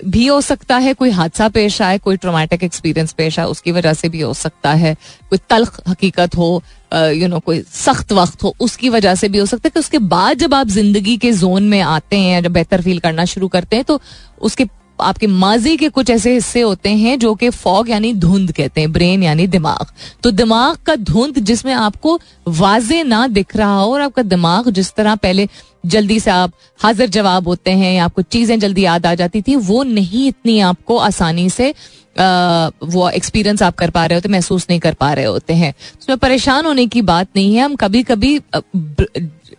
भी 0.00 0.26
हो 0.26 0.40
सकता 0.40 0.76
है, 0.76 0.92
कोई 0.94 1.10
हादसा 1.10 1.48
पेश 1.48 1.80
आए, 1.82 1.98
कोई 1.98 2.16
ट्रोमेटिक 2.16 2.62
एक्सपीरियंस 2.64 3.12
पेश 3.12 3.38
आए, 3.38 3.46
उसकी 3.46 3.72
वजह 3.72 3.92
से 3.92 4.08
भी 4.08 4.20
हो 4.20 4.32
सकता 4.36 4.72
है। 4.74 4.94
कोई 5.30 5.38
तलख 5.50 5.80
हकीकत 5.88 6.36
हो 6.36 6.62
यू 6.92 7.28
नो 7.28 7.38
कोई 7.40 7.60
सख्त 7.74 8.12
वक्त 8.12 8.42
हो, 8.42 8.54
उसकी 8.60 8.88
वजह 8.88 9.14
से 9.14 9.28
भी 9.28 9.38
हो 9.38 9.46
सकता 9.46 9.66
है 9.66 9.70
कि 9.70 9.80
उसके 9.80 9.98
बाद 10.00 10.38
जब 10.38 10.54
आप 10.54 10.68
ज़िंदगी 10.68 11.16
के 11.16 11.32
जोन 11.34 11.62
में 11.64 11.80
आते 11.80 12.18
हैं 12.18 12.42
जब 12.42 12.52
बेहतर 12.52 12.82
फील 12.82 12.98
करना 12.98 13.24
शुरू 13.26 13.48
करते 13.48 13.76
हैं 13.76 13.84
तो 13.84 14.00
उसके, 14.40 14.66
आपके 14.98 15.26
माजी 15.26 15.76
के 15.76 15.88
कुछ 15.88 16.10
ऐसे 16.10 16.32
हिस्से 16.34 16.60
होते 16.60 16.90
हैं 16.90 17.18
जो 17.18 17.34
कि 17.34 17.50
फॉग 17.50 17.90
यानी 17.90 18.12
धुंध 18.14 18.52
कहते 18.52 18.80
हैं 18.80 18.92
ब्रेन 18.92 19.22
यानी 19.22 19.46
दिमाग। 19.46 19.92
तो 20.22 20.30
दिमाग 20.30 20.76
का 20.86 20.94
धुंध 20.96 21.38
जिसमें 21.40 21.72
आपको 21.74 22.18
वाजे 22.48 23.02
ना 23.02 23.26
दिख 23.28 23.56
रहा 23.56 23.74
हो 23.74 23.92
और 23.92 24.00
आपका 24.00 24.22
दिमाग 24.24 24.70
जिस 24.70 24.92
तरह 24.94 25.14
पहले 25.16 25.48
जल्दी 25.84 26.18
से 26.20 26.30
आप 26.30 26.52
हाजिर 26.80 27.08
जवाब 27.08 27.48
होते 27.48 27.70
हैं 27.70 27.92
या 27.94 28.04
आपको 28.04 28.22
चीज़ें 28.22 28.58
जल्दी 28.60 28.84
याद 28.84 29.06
आ 29.06 29.14
जाती 29.14 29.42
थी 29.42 29.56
वो 29.56 29.82
नहीं 29.82 30.26
इतनी 30.28 30.58
आपको 30.60 30.96
आसानी 30.98 31.48
से 31.50 31.70
आ, 32.18 32.70
वो 32.84 33.08
एक्सपीरियंस 33.10 33.62
आप 33.62 33.74
कर 33.74 33.90
पा 33.90 34.04
रहे 34.06 34.16
होते 34.16 34.28
महसूस 34.28 34.66
नहीं 34.70 34.80
कर 34.80 34.94
पा 34.94 35.12
रहे 35.12 35.24
होते 35.24 35.54
हैं। 35.54 35.72
उसमें 36.00 36.18
परेशान 36.18 36.66
होने 36.66 36.86
की 36.86 37.02
बात 37.02 37.28
नहीं 37.36 37.54
है 37.54 37.62
हम 37.62 37.76
कभी 37.76 38.02
कभी 38.02 38.36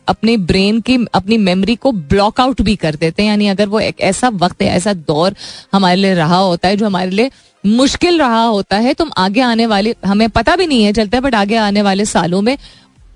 अपने 0.07 0.35
ब्रेन 0.37 0.79
की 0.81 0.97
अपनी 1.13 1.37
मेमोरी 1.37 1.75
को 1.75 1.91
ब्लॉक 1.91 2.39
आउट 2.41 2.61
भी 2.61 2.75
कर 2.75 2.95
देते 2.95 3.23
हैं। 3.23 3.29
यानी 3.29 3.47
अगर 3.47 3.67
वो 3.67 3.79
एक 3.79 4.01
ऐसा 4.01 4.29
वक्त 4.29 4.61
है 4.61 4.67
ऐसा 4.67 4.93
दौर 4.93 5.35
हमारे 5.73 5.95
लिए 5.95 6.13
रहा 6.13 6.37
होता 6.37 6.67
है 6.67 6.77
जो 6.77 6.85
हमारे 6.85 7.11
लिए 7.11 7.31
मुश्किल 7.65 8.19
रहा 8.19 8.43
होता 8.43 8.77
है 8.77 8.93
तो 8.93 9.03
हम 9.05 9.11
आगे 9.17 9.41
आने 9.41 9.65
वाले 9.65 9.95
हमें 10.05 10.29
पता 10.29 10.55
भी 10.55 10.67
नहीं 10.67 10.83
है 10.83 10.93
चलता 10.93 11.19
बट 11.19 11.35
आगे 11.35 11.55
आने 11.55 11.81
वाले 11.81 12.05
सालों 12.05 12.41
में 12.41 12.57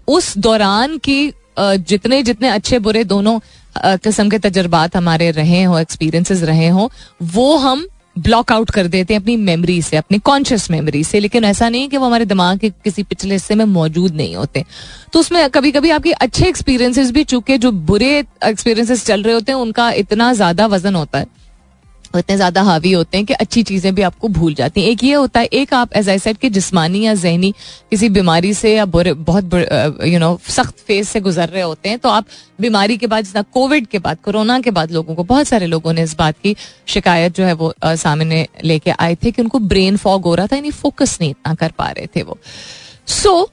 उस 0.07 0.37
दौरान 0.37 0.97
की 0.97 1.33
जितने 1.57 2.21
जितने 2.23 2.49
अच्छे 2.49 2.79
बुरे 2.79 3.03
दोनों 3.05 3.39
किस्म 3.75 4.29
के 4.29 4.39
तजर्बात 4.39 4.95
हमारे 4.95 5.31
रहे 5.31 5.63
हो 5.63 5.77
एक्सपीरियंसेस 5.79 6.43
रहे 6.43 6.67
हों, 6.67 6.87
वो 7.23 7.55
हम 7.57 7.85
ब्लॉक 8.17 8.51
आउट 8.51 8.71
कर 8.71 8.87
देते 8.87 9.13
हैं 9.13 9.21
अपनी 9.21 9.35
मेमोरी 9.37 9.81
से, 9.81 9.97
अपनी 9.97 10.17
कॉन्शियस 10.19 10.69
मेमोरी 10.71 11.03
से। 11.03 11.19
लेकिन 11.19 11.43
ऐसा 11.43 11.69
नहीं 11.69 11.87
कि 11.89 11.97
वो 11.97 12.05
हमारे 12.05 12.25
दिमाग 12.25 12.59
के 12.59 12.69
किसी 12.69 13.03
पिछले 13.03 13.33
हिस्से 13.33 13.55
में 13.55 13.65
मौजूद 13.67 14.15
नहीं 14.15 14.35
होते। 14.35 14.63
तो 15.13 15.19
उसमें 15.19 15.49
कभी 15.49 15.71
कभी 15.71 15.89
आपके 15.89 16.11
अच्छे 16.11 16.47
एक्सपीरियंसेस 16.47 17.11
भी, 17.11 17.23
चूँकि 17.23 17.57
जो 17.57 17.71
बुरे 17.71 18.17
एक्सपीरियंसेस 18.45 19.05
चल 19.05 19.23
रहे 19.23 19.33
होते 19.33 19.51
हैं, 19.51 19.59
उनका 19.59 19.91
इतना 19.93 20.33
ज़्यादा 20.33 20.65
वज़न 20.67 20.95
होता 20.95 21.19
है। 21.19 21.25
इतने 22.19 22.35
ज़्यादा 22.35 22.61
हावी 22.61 22.91
होते 22.91 23.17
हैं 23.17 23.25
कि 23.25 23.33
अच्छी 23.35 23.63
चीज़ें 23.63 23.93
भी 23.95 24.01
आपको 24.01 24.27
भूल 24.29 24.53
जाती 24.53 24.81
हैं। 24.81 24.89
एक 24.89 25.03
ये 25.03 25.13
होता 25.13 25.39
है 25.39 25.45
एक 25.53 25.73
आप 25.73 25.93
एज 25.97 26.09
आई 26.09 26.19
सेट 26.19 26.37
कि 26.37 26.49
जिस्मानी 26.49 27.01
या 27.05 27.13
जहनी 27.15 27.51
किसी 27.91 28.09
बीमारी 28.09 28.53
से 28.53 28.75
या 28.75 28.85
बुरे 28.87 29.13
बहुत 29.29 29.53
यू 30.05 30.19
नो 30.19 30.39
सख्त 30.49 30.79
फ़ेज़ 30.87 31.07
से 31.07 31.21
गुजर 31.21 31.49
रहे 31.49 31.61
होते 31.61 31.89
हैं 31.89 31.99
तो 31.99 32.09
आप 32.09 32.25
बीमारी 32.61 32.97
के 32.97 33.07
बाद 33.07 33.25
जितना 33.25 33.41
कोविड 33.53 33.87
के 33.87 33.99
बाद 33.99 34.17
कोरोना 34.25 34.59
के 34.59 34.71
बाद 34.71 34.91
लोगों 34.91 35.15
को 35.15 35.23
बहुत 35.23 35.47
सारे 35.47 35.67
लोगों 35.67 35.93
ने 35.93 36.03
इस 36.03 36.15
बात 36.17 36.35
की 36.43 36.55
शिकायत 36.87 37.35
जो 37.35 37.45
है 37.45 37.53
वो 37.53 37.73
आ, 37.83 37.95
सामने 37.95 38.47
लेके 38.63 38.91
आए 38.91 39.15
थे 39.15 39.31
कि 39.31 39.41
उनको 39.41 39.59
ब्रेन 39.59 39.97
फॉग 39.97 40.23
हो 40.23 40.35
रहा 40.35 40.47
था 40.47 40.55
यानी 40.55 40.71
फोकस 40.71 41.17
नहीं 41.21 41.29
इतना 41.31 41.53
कर 41.55 41.71
पा 41.77 41.89
रहे 41.89 42.07
थे 42.15 42.23
वो। 42.23 42.37
So 43.07 43.49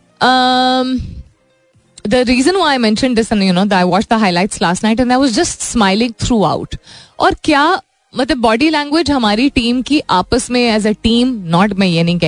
the 2.09 2.15
reason 2.27 2.61
I 2.63 2.79
mention 2.79 3.15
this 3.15 3.33
you 3.33 3.53
know 3.53 3.67
I 3.75 3.85
watch 3.85 4.07
the 4.11 4.19
highlights 4.21 4.63
last 4.63 4.85
night 4.85 5.01
and 5.01 5.13
I 5.13 5.19
was 5.19 5.33
just 5.35 5.61
smiling 5.63 6.13
throughout 6.45 6.77
और 7.19 7.35
क्या 7.45 7.81
मतलब 8.15 8.39
बॉडी 8.39 8.69
लैंग्वेज 8.71 9.11
हमारी 9.11 9.49
टीम 9.51 9.81
की 9.83 10.01
आपस 10.11 10.51
में 10.51 10.61
एज 10.61 10.87
अ 10.87 10.91
टीम 11.03 11.29
नॉट 11.49 11.73
मैं 11.79 11.87
ये 11.87 12.03
नहीं 12.03 12.19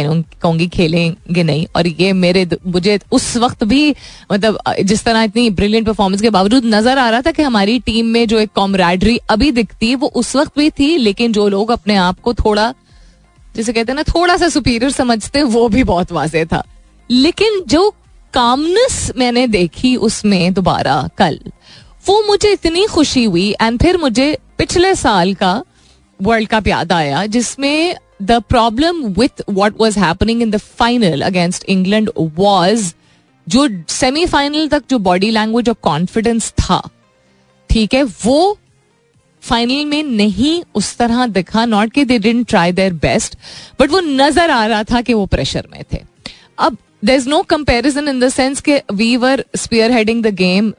कहूँगी 0.43 0.67
खेलेंगे 0.69 1.43
नहीं, 1.43 1.67
और 1.77 1.87
ये 1.87 2.13
मेरे 2.13 2.47
मुझे 2.67 2.99
उस 3.13 3.37
वक्त 3.37 3.65
भी 3.65 3.95
मतलब 4.33 4.59
जिस 4.83 5.05
तरह 5.05 5.23
इतनी 5.23 5.49
ब्रिलियंट 5.51 5.87
परफॉर्मेंस 5.87 6.23
के 6.23 6.31
बावजूद 6.31 6.65
नज़र 6.65 6.99
आ 6.99 7.09
रहा 7.11 7.23
था 7.23 7.31
कि 7.31 7.43
हमारी 7.43 7.79
टीम 7.81 8.07
में 8.07 8.27
जो 8.29 8.39
एक 8.39 8.51
कॉमराडरी 8.55 9.17
अभी 9.31 9.51
दिखती 9.53 9.89
है, 9.89 9.95
वो 9.97 10.09
उस 10.09 10.35
वक्त 10.37 10.59
भी 10.59 10.69
थी, 10.71 10.97
लेकिन 10.99 11.33
जो 11.33 11.49
लोग 11.49 11.71
अपने 11.71 11.97
आप 11.97 12.21
को 12.21 12.35
थोड़ा, 12.35 12.73
जिसे 13.55 13.73
कहते 13.73 13.93
हैं 13.93 13.97
ना, 13.97 14.03
थोड़ा 14.05 14.37
सा 14.37 14.49
सुपीरियर 14.49 14.91
समझते, 14.93 15.43
वो 15.43 15.69
भी 15.69 15.85
बहुत 15.85 16.13
वाजे 16.13 16.45
था। 16.45 16.63
लेकिन 17.11 17.61
जो 17.69 17.89
कामनेस 18.35 19.11
मैंने 19.17 19.47
देखी 19.49 19.95
उसमें 19.99 20.53
दोबारा 20.55 20.97
कल, 21.19 21.41
वो 22.07 22.23
मुझे 22.27 22.53
इतनी 22.53 22.87
खुशी 22.87 23.25
हुई 23.25 23.51
एंड 23.53 23.81
फिर 23.83 23.99
मुझे 23.99 24.37
पिछले 24.59 24.95
साल 24.95 25.35
का 25.35 25.63
वर्ल्ड 26.23 26.49
कप 26.49 26.67
याद 26.69 26.93
आया, 26.93 27.25
जिसमें 27.27 27.97
the 28.23 28.41
problem 28.49 29.03
with 29.19 29.43
what 29.51 29.81
was 29.81 29.99
happening 29.99 30.43
in 30.43 30.51
the 30.51 30.57
final 30.57 31.21
against 31.23 31.65
England 31.69 32.11
was 32.19 32.93
जो 33.47 33.69
सेमीफाइनल 33.91 34.69
तक 34.69 34.83
जो 34.91 34.99
बॉडी 35.01 35.31
लैंग्वेज 35.31 35.69
और 35.69 35.77
कॉन्फिडेंस 35.83 36.51
था, 36.53 36.83
ठीक 37.71 37.95
है, 37.95 38.03
वो 38.03 38.59
फाइनल 39.43 39.85
में 39.87 40.03
नहीं 40.03 40.63
उस 40.75 40.97
तरह 40.97 41.27
दिखा 41.29 41.65
नॉट 41.67 41.93
कि 41.93 42.05
they 42.05 42.19
didn't 42.19 42.49
try 42.49 42.73
their 42.73 42.93
best 43.03 43.37
but 43.81 43.91
वो 43.91 44.01
नज़र 44.01 44.51
आ 44.51 44.65
रहा 44.67 44.83
था 44.85 45.01
कि 45.01 45.15
वो 45.15 45.27
प्रेशर 45.27 45.67
में 45.73 45.83
थे। 45.93 46.01
अब 46.59 46.77
there 47.05 47.17
is 47.17 47.29
no 47.29 47.41
comparison 47.51 48.09
in 48.09 48.21
the 48.21 48.29
sense 48.31 48.61
के 48.61 48.83
we 48.93 49.17
were 49.17 49.45
spearheading 49.93 50.23
the 50.23 50.35
game 50.37 50.73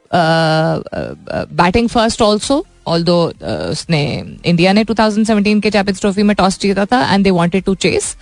batting 1.54 1.90
first 1.90 2.22
also 2.22 2.66
although 3.04 3.18
उसने 3.72 4.02
इंडिया 4.46 4.74
ने 4.74 4.84
2017 4.86 5.62
के 5.62 5.70
चैंपियंस 5.72 6.02
ट्रॉफी 6.02 6.24
में 6.24 6.36
टॉस 6.36 6.60
जीता 6.60 6.86
था 6.86 7.02
and 7.14 7.24
they 7.24 7.32
wanted 7.32 7.64
to 7.64 7.76
chase 7.76 8.16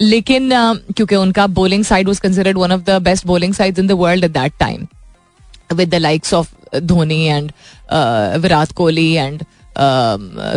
लेकिन 0.00 0.50
uh, 0.50 0.94
क्योंकि 0.96 1.16
उनका 1.16 1.46
bowling 1.46 1.84
side 1.84 2.08
was 2.08 2.18
considered 2.18 2.58
one 2.58 2.72
of 2.72 2.80
the 2.80 2.98
best 3.02 3.26
bowling 3.26 3.54
sides 3.54 3.78
in 3.78 3.86
the 3.86 3.92
world 4.00 4.24
at 4.24 4.30
that 4.30 4.52
time 4.60 4.86
with 5.72 5.90
the 5.90 5.94
likes 5.94 6.34
of 6.34 6.54
Dhoni 6.76 7.24
and 7.24 7.52
Virat 8.42 8.72
Kohli 8.72 9.12
and 9.12 9.42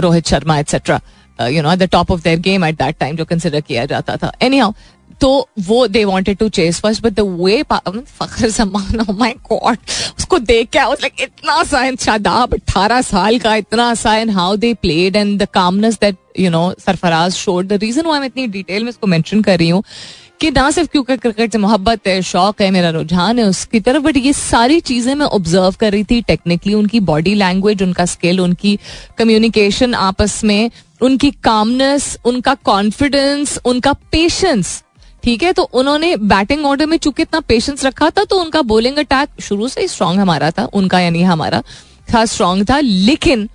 Rohit 0.02 0.28
Sharma 0.28 0.60
etcetera 0.60 1.00
you 1.40 1.62
know 1.62 1.72
at 1.72 1.80
the 1.80 1.90
top 1.92 2.12
of 2.12 2.24
their 2.24 2.40
game 2.40 2.66
at 2.66 2.76
that 2.76 2.98
time 3.00 3.16
जो 3.18 3.26
consider 3.26 3.62
किया 3.62 3.86
जाता 3.86 4.18
था. 4.18 4.32
Any 4.42 4.58
how 4.58 4.74
तो 5.22 5.30
वो 5.60 5.86
they 5.88 6.04
wanted 6.06 6.38
to 6.38 6.48
chase 6.50 6.80
first 6.82 7.04
but 7.04 7.14
the 7.14 7.20
way 7.40 7.62
Fakhar 7.64 8.50
Zaman 8.50 9.06
my 9.20 9.34
god 9.52 9.78
उसको 10.20 10.40
देख 10.40 10.70
के 10.70 10.80
like 10.80 11.22
इतना 11.22 11.64
सा 11.64 11.84
शादाब 11.96 12.56
18 12.56 13.02
साल 13.04 13.38
का 13.40 13.56
इतना 13.56 13.94
सा 13.96 14.16
and 14.16 14.32
how 14.32 14.56
they 14.56 14.74
played 14.82 15.16
and 15.16 15.42
the 15.42 15.48
calmness 15.54 16.00
that 16.02 16.18
you 16.40 16.50
know 16.50 16.64
Sarfaraz 16.86 17.34
showed 17.34 17.68
the 17.68 17.80
reason 17.82 18.06
why 18.06 18.20
मैं 18.20 18.28
इतनी 18.28 18.48
डिटेल 18.48 18.84
में 18.84 18.90
इसको 18.90 19.08
मेंशन 19.08 19.42
कर 19.42 19.60
रही 19.60 19.70
हूँ, 19.70 19.84
कि 20.42 20.50
ना 20.52 20.70
सिर्फ़ 20.72 20.90
क्योंकि 20.92 21.16
क्रिकेट 21.18 21.52
से 21.52 21.58
मोहब्बत 21.58 22.08
है, 22.08 22.22
शौक 22.22 22.62
है, 22.62 22.70
मेरा 22.72 22.90
रुझान 22.90 23.40
है 23.40 23.46
उसकी 23.46 23.80
तरफ़ 23.80 24.04
बट 24.04 24.18
ये 24.18 24.32
सारी 24.34 24.80
चीज़ें 24.82 25.14
मैं 25.16 25.26
ऑब्ज़र्व 25.28 25.76
कर 25.80 25.92
रही 25.92 26.04
थी 26.04 26.22
टेक्निकली 26.22 26.74
उनकी 26.74 27.00
बॉडी 27.10 27.34
लैंग्वेज 27.36 27.84
उनका 27.84 28.06
स्किल 28.06 28.40
उनकी 28.42 28.78
कम्युनिकेशन 29.18 29.94
आपस 29.96 30.44
में, 30.44 30.72
उनकी 31.02 31.32
कामनेस 31.44 32.18
उनका 32.26 32.54
कॉन्फिडेंस 32.64 33.58
उनका 33.66 33.94
पेशेंस 34.12 34.82
ठीक 35.24 35.44
है 35.44 35.52
तो 35.54 35.64
उन्होंने 35.64 36.16
बैटिंग 36.18 36.66
ऑर्डर 36.66 36.86
में 36.86 36.98
चूँकि 36.98 37.22
इतना 37.24 37.40
पेशेंस 37.40 37.86
रखा 37.86 38.10
था 38.10 38.24
तो 38.24 38.40
उनका 38.42 38.62
बोलिंग 38.64 38.98
अटैक 38.98 39.42
शुरू 39.42 39.68
से 39.68 39.82
ही 39.82 39.88
स्ट्रांग 39.88 40.20
हमारा 40.20 40.52
था, 40.52 40.66
उनका 40.66 41.00
यानी 41.00 41.22
हमारा 41.24 41.62
था 42.08 42.26
स्ट्रांग 42.26 42.66
था। 42.70 42.80
लेकिन 42.80 43.48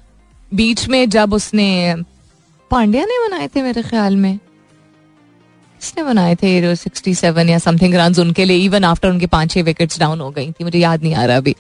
बीच 0.53 0.89
में 0.89 1.09
जब 1.11 1.33
उसने 1.35 1.95
पांड्या 2.71 3.05
ने 3.05 3.29
बनाए 3.29 3.49
थे 3.49 3.63
मेरे 3.63 3.83
ख्याल 3.83 4.17
में, 4.17 4.37
किसने 5.81 6.05
बनाए 6.05 6.35
थे 6.35 6.75
सिक्सटी 6.77 7.15
सेवन 7.15 7.49
या 7.49 7.59
समथिंग 7.59 7.95
रन 7.95 8.15
उनके 8.21 8.45
लिए 8.45 8.65
इवन 8.65 8.85
आफ्टर 8.85 9.09
उनके 9.09 9.27
पाँच 9.27 9.51
छह 9.51 9.63
विकेट्स 9.63 9.99
डाउन 10.01 10.21
हो 10.21 10.31
गई 10.31 10.51
थी, 10.51 10.65
मुझे 10.65 10.79
याद 10.79 11.03
नहीं 11.03 11.15
आ 11.15 11.25
रहा 11.25 11.37
अभी। 11.37 11.55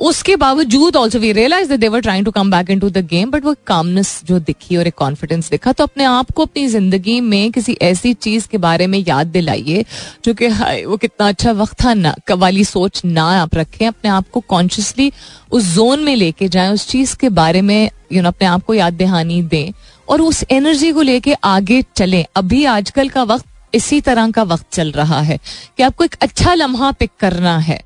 उसके 0.00 0.34
बावजूद 0.36 0.96
also 0.96 1.18
we 1.18 1.30
realise 1.32 1.72
they're 1.72 2.00
trying 2.00 2.24
to 2.24 2.30
come 2.30 2.50
back 2.50 2.70
into 2.80 2.88
the 2.90 2.98
game 3.06 3.30
but 3.30 3.44
वो 3.44 3.54
कामनेस 3.66 4.20
जो 4.24 4.38
दिखी 4.38 4.76
और 4.76 4.86
एक 4.86 4.94
कॉन्फिडेंस 4.94 5.50
दिखा 5.50 5.72
तो 5.72 5.84
अपने 5.84 6.04
आप 6.04 6.30
को 6.30 6.42
अपनी 6.42 6.66
ज़िंदगी 6.68 7.20
में 7.20 7.52
किसी 7.52 7.76
ऐसी 7.82 8.12
चीज़ 8.14 8.48
के 8.48 8.58
बारे 8.58 8.86
में 8.86 8.98
याद 8.98 9.26
दिलाइए 9.26 9.84
जो 10.24 10.34
कि 10.34 10.48
वो 10.84 10.96
कितना 10.96 11.28
अच्छा 11.28 11.52
वक्त 11.52 11.84
था 11.84 11.94
ना 11.94 12.14
वाली 12.34 12.64
सोच 12.64 13.02
ना 13.04 13.24
आप 13.40 13.54
रखें 13.54 13.86
अपने 13.86 14.10
आप 14.10 14.28
को 14.32 14.40
कॉन्शियसली 14.40 15.10
उस 15.52 15.74
जोन 15.74 16.00
में 16.00 16.14
लेके 16.16 16.48
जाएँ 16.48 16.70
उस 16.70 16.88
चीज़ 16.88 17.16
के 17.16 17.28
बारे 17.28 17.62
में 17.62 17.82
यू 17.82 17.88
you 18.08 18.14
नो 18.14 18.20
know, 18.20 18.34
अपने 18.34 18.48
आप 18.48 18.64
को 18.64 18.74
याद 18.74 18.94
दहानी 18.94 19.42
दें 19.42 19.72
और 20.08 20.20
उस 20.20 20.44
एनर्जी 20.50 20.92
को 20.92 21.02
लेके 21.02 21.34
आगे 21.44 21.82
चलें। 21.96 22.24
अभी 22.36 22.64
आजकल 22.64 23.08
का 23.08 23.22
वक्त 23.22 23.74
इसी 23.74 24.00
तरह 24.00 24.30
का 24.30 24.42
वक्त 24.42 24.66
चल 24.72 24.90
रहा 24.90 25.20
है 25.20 25.38
कि 25.76 25.82
आपको 25.82 26.04
एक 26.04 26.16
अच्छा 26.22 26.54
लम्हा 26.54 26.90
पिक 26.92 27.10
करना 27.20 27.58
है। 27.58 27.80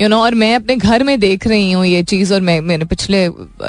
यू 0.00 0.04
you 0.04 0.10
नो 0.10 0.16
know, 0.16 0.26
और 0.26 0.34
मैं 0.34 0.54
अपने 0.54 0.76
घर 0.76 1.02
में 1.04 1.18
देख 1.20 1.46
रही 1.46 1.70
हूँ 1.72 1.84
ये 1.86 2.02
चीज़ 2.02 2.34
और 2.34 2.40
मैं 2.40 2.60
मैंने 2.60 2.84
पिछले 2.84 3.24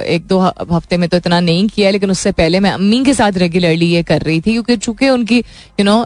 एक 0.06 0.28
दो 0.28 0.40
हफ़्ते 0.40 0.98
में 0.98 1.08
तो 1.10 1.18
इतना 1.18 1.40
नहीं 1.40 1.68
किया 1.68 1.92
लेकिन 1.92 2.12
उससे 2.12 2.32
पहले 2.32 2.60
मैं 2.60 2.72
अम्मी 2.72 3.04
के 3.06 3.14
साथ 3.14 3.38
रेगुलरली 3.38 3.86
ये 3.86 4.04
कर 4.04 4.22
रही 4.22 4.42
थी 4.42 4.52
क्योंकि 4.52 4.78
चूँकि 4.78 5.10
उनकी 5.10 5.40
यू 5.40 5.84
नो 5.84 6.06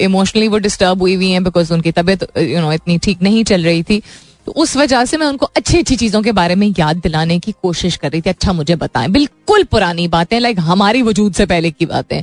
इमोशनली 0.00 0.48
वो 0.48 0.58
डिस्टर्ब 0.58 1.00
हुई 1.00 1.14
हुई 1.14 1.30
हैं 1.30 1.42
बिकॉज़ 1.44 1.72
उनकी 1.72 1.92
तबीयत 1.92 2.22
यू 2.38 2.60
नो 2.60 2.72
इतनी 2.72 2.98
ठीक 2.98 3.22
नहीं 3.22 3.44
चल 3.44 3.64
रही 3.64 3.82
थी। 3.82 4.02
तो 4.46 4.52
उस 4.52 4.76
वजह 4.76 5.04
से 5.04 5.16
मैं 5.16 5.26
उनको 5.26 5.46
अच्छी 5.46 5.78
अच्छी 5.78 5.96
चीज़ों 5.96 6.20
के 6.22 6.32
बारे 6.32 6.54
में 6.54 6.66
याद 6.78 6.96
दिलाने 6.96 7.38
की 7.38 7.52
कोशिश 7.52 7.96
कर 7.96 8.10
रही 8.10 8.20
थी। 8.20 8.30
अच्छा 8.30 8.52
मुझे 8.52 8.76
बताएँ। 8.76 9.08
बिल्कुल 9.08 9.64
पुरानी 9.64 10.06
बातें 10.08 10.38
लाइक 10.40 10.58
हमारी 10.60 11.02
वजूद 11.02 11.34
से 11.34 11.46
पहले 11.46 11.70
की 11.70 11.86
बातें। 11.86 12.22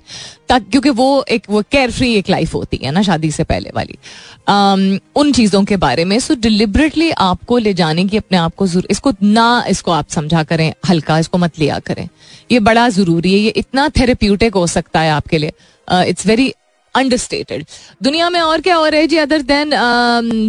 तक 0.50 0.70
क्योंकि 0.72 0.90
वो 0.92 1.26
एक 1.30 1.50
वो 1.50 1.62
केयर 1.72 1.92
फ्री 1.92 2.14
एक 2.16 2.30
लाइफ 2.30 2.54
होती 2.54 2.80
है 2.84 2.92
ना 2.92 3.02
शादी 3.02 3.32
से 3.32 3.44
पहले 3.44 3.72
वाली। 3.76 3.98
um, 4.48 5.00
उन 5.16 5.32
चीज़ों 5.32 5.64
के 5.64 5.78
बारे 5.78 6.06
में। 6.06 6.18
सो 6.20 6.36
डिलिबरेटली 6.36 7.12
आपको 7.12 7.58
ले 7.58 7.74
जाने 7.74 8.06
की 8.06 8.18
अपने 8.18 8.38
आप 8.38 8.56
को 8.56 8.68
इसको 8.90 9.14
ना 9.24 9.64
इसको 9.70 9.92
आप 9.92 10.10
समझा 10.10 10.44
करें 10.44 10.74
हल्का 10.90 11.20
इसको 11.20 11.38
मत 11.38 11.60
लिया 11.60 11.80
करें। 11.80 12.08
ये 12.52 12.60
बड़ा 12.62 12.90
ज़रूरी 12.90 13.34
है। 13.34 13.40
ये 13.40 13.50
इतना 13.58 13.90
थेरेप्यूटिक 13.90 14.56
हो 14.56 14.68
सकता 14.70 15.02
है 15.02 15.12
आपके 15.12 15.38
लिए। 15.38 15.54
इट्स 15.88 16.28
वेरी 16.28 16.54
अंडरस्टेटेड 16.96 17.66
दुनिया 18.04 18.30
में 18.30 18.40
और 18.42 18.62
क्या 18.62 18.78
और 18.78 18.96
है 18.96 19.08
जी 19.08 19.18
अदर 19.18 19.42
देन 19.42 19.72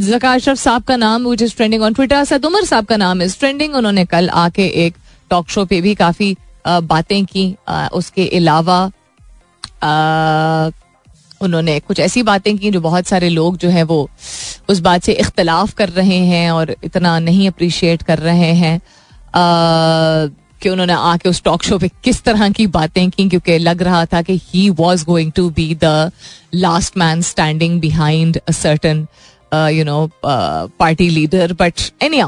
जका 0.00 0.32
अशरफ 0.32 0.58
साहब 0.58 0.82
का 0.82 0.96
नाम 0.96 1.28
which 1.28 1.42
is 1.42 1.56
trending 1.56 1.82
on 1.82 1.94
Twitter 1.94 2.24
सद 2.24 2.44
उमर 2.44 2.64
साहब 2.64 2.84
का 2.84 2.96
नाम 2.96 3.22
इज़ 3.22 3.38
ट्रेंडिंग 3.38 3.74
उन्होंने 3.74 4.04
कल 4.04 4.28
आके 4.28 4.66
एक 4.86 4.94
टॉक 5.30 5.48
शो 5.48 5.64
पे 5.64 5.80
भी 5.80 5.94
काफ़ी 5.94 6.34
uh, 6.34 6.82
बातें 6.82 7.24
की 7.24 7.56
uh, 7.70 7.90
उसके 7.92 8.28
अलावा 8.36 8.90
uh, 9.84 10.84
उन्होंने 11.40 11.80
कुछ 11.80 12.00
ऐसी 12.00 12.22
बातें 12.22 12.58
की 12.58 12.70
जो 12.70 12.80
बहुत 12.80 13.06
सारे 13.06 13.28
लोग 13.28 13.56
जो 13.56 13.68
है 13.68 13.82
वो 13.82 14.10
उस 14.68 14.80
बात 14.80 15.02
से 15.02 15.12
इख्तलाफ 15.12 15.72
कर 15.72 15.88
रहे 15.88 16.16
हैं 16.16 16.50
और 16.50 16.76
इतना 16.84 17.18
नहीं 17.18 17.48
अप्रिशिएट 17.48 18.02
कर 18.02 18.18
रहे 18.18 18.52
हैं। 18.52 18.80
कि 20.64 20.68
उन्होंने 20.70 20.92
आके 20.92 21.28
उस 21.28 21.42
टॉक 21.44 21.62
शो 21.62 21.78
पे 21.78 21.88
किस 22.04 22.22
तरह 22.24 22.48
की 22.50 22.66
बातें 22.68 23.10
की, 23.10 23.28
क्योंकि 23.28 23.58
लग 23.60 23.82
रहा 23.82 24.04
था 24.06 24.22
कि 24.22 24.40
he 24.44 24.68
was 24.72 25.04
going 25.04 25.32
to 25.32 25.48
be 25.50 25.74
the 25.84 26.10
last 26.54 26.96
man 26.98 27.22
standing 27.22 27.80
behind 27.80 28.40
certain 28.52 29.06
you 29.54 29.84
know 29.84 30.08
party 30.24 31.08
leader 31.10 31.52
but 31.52 31.90
any 32.02 32.22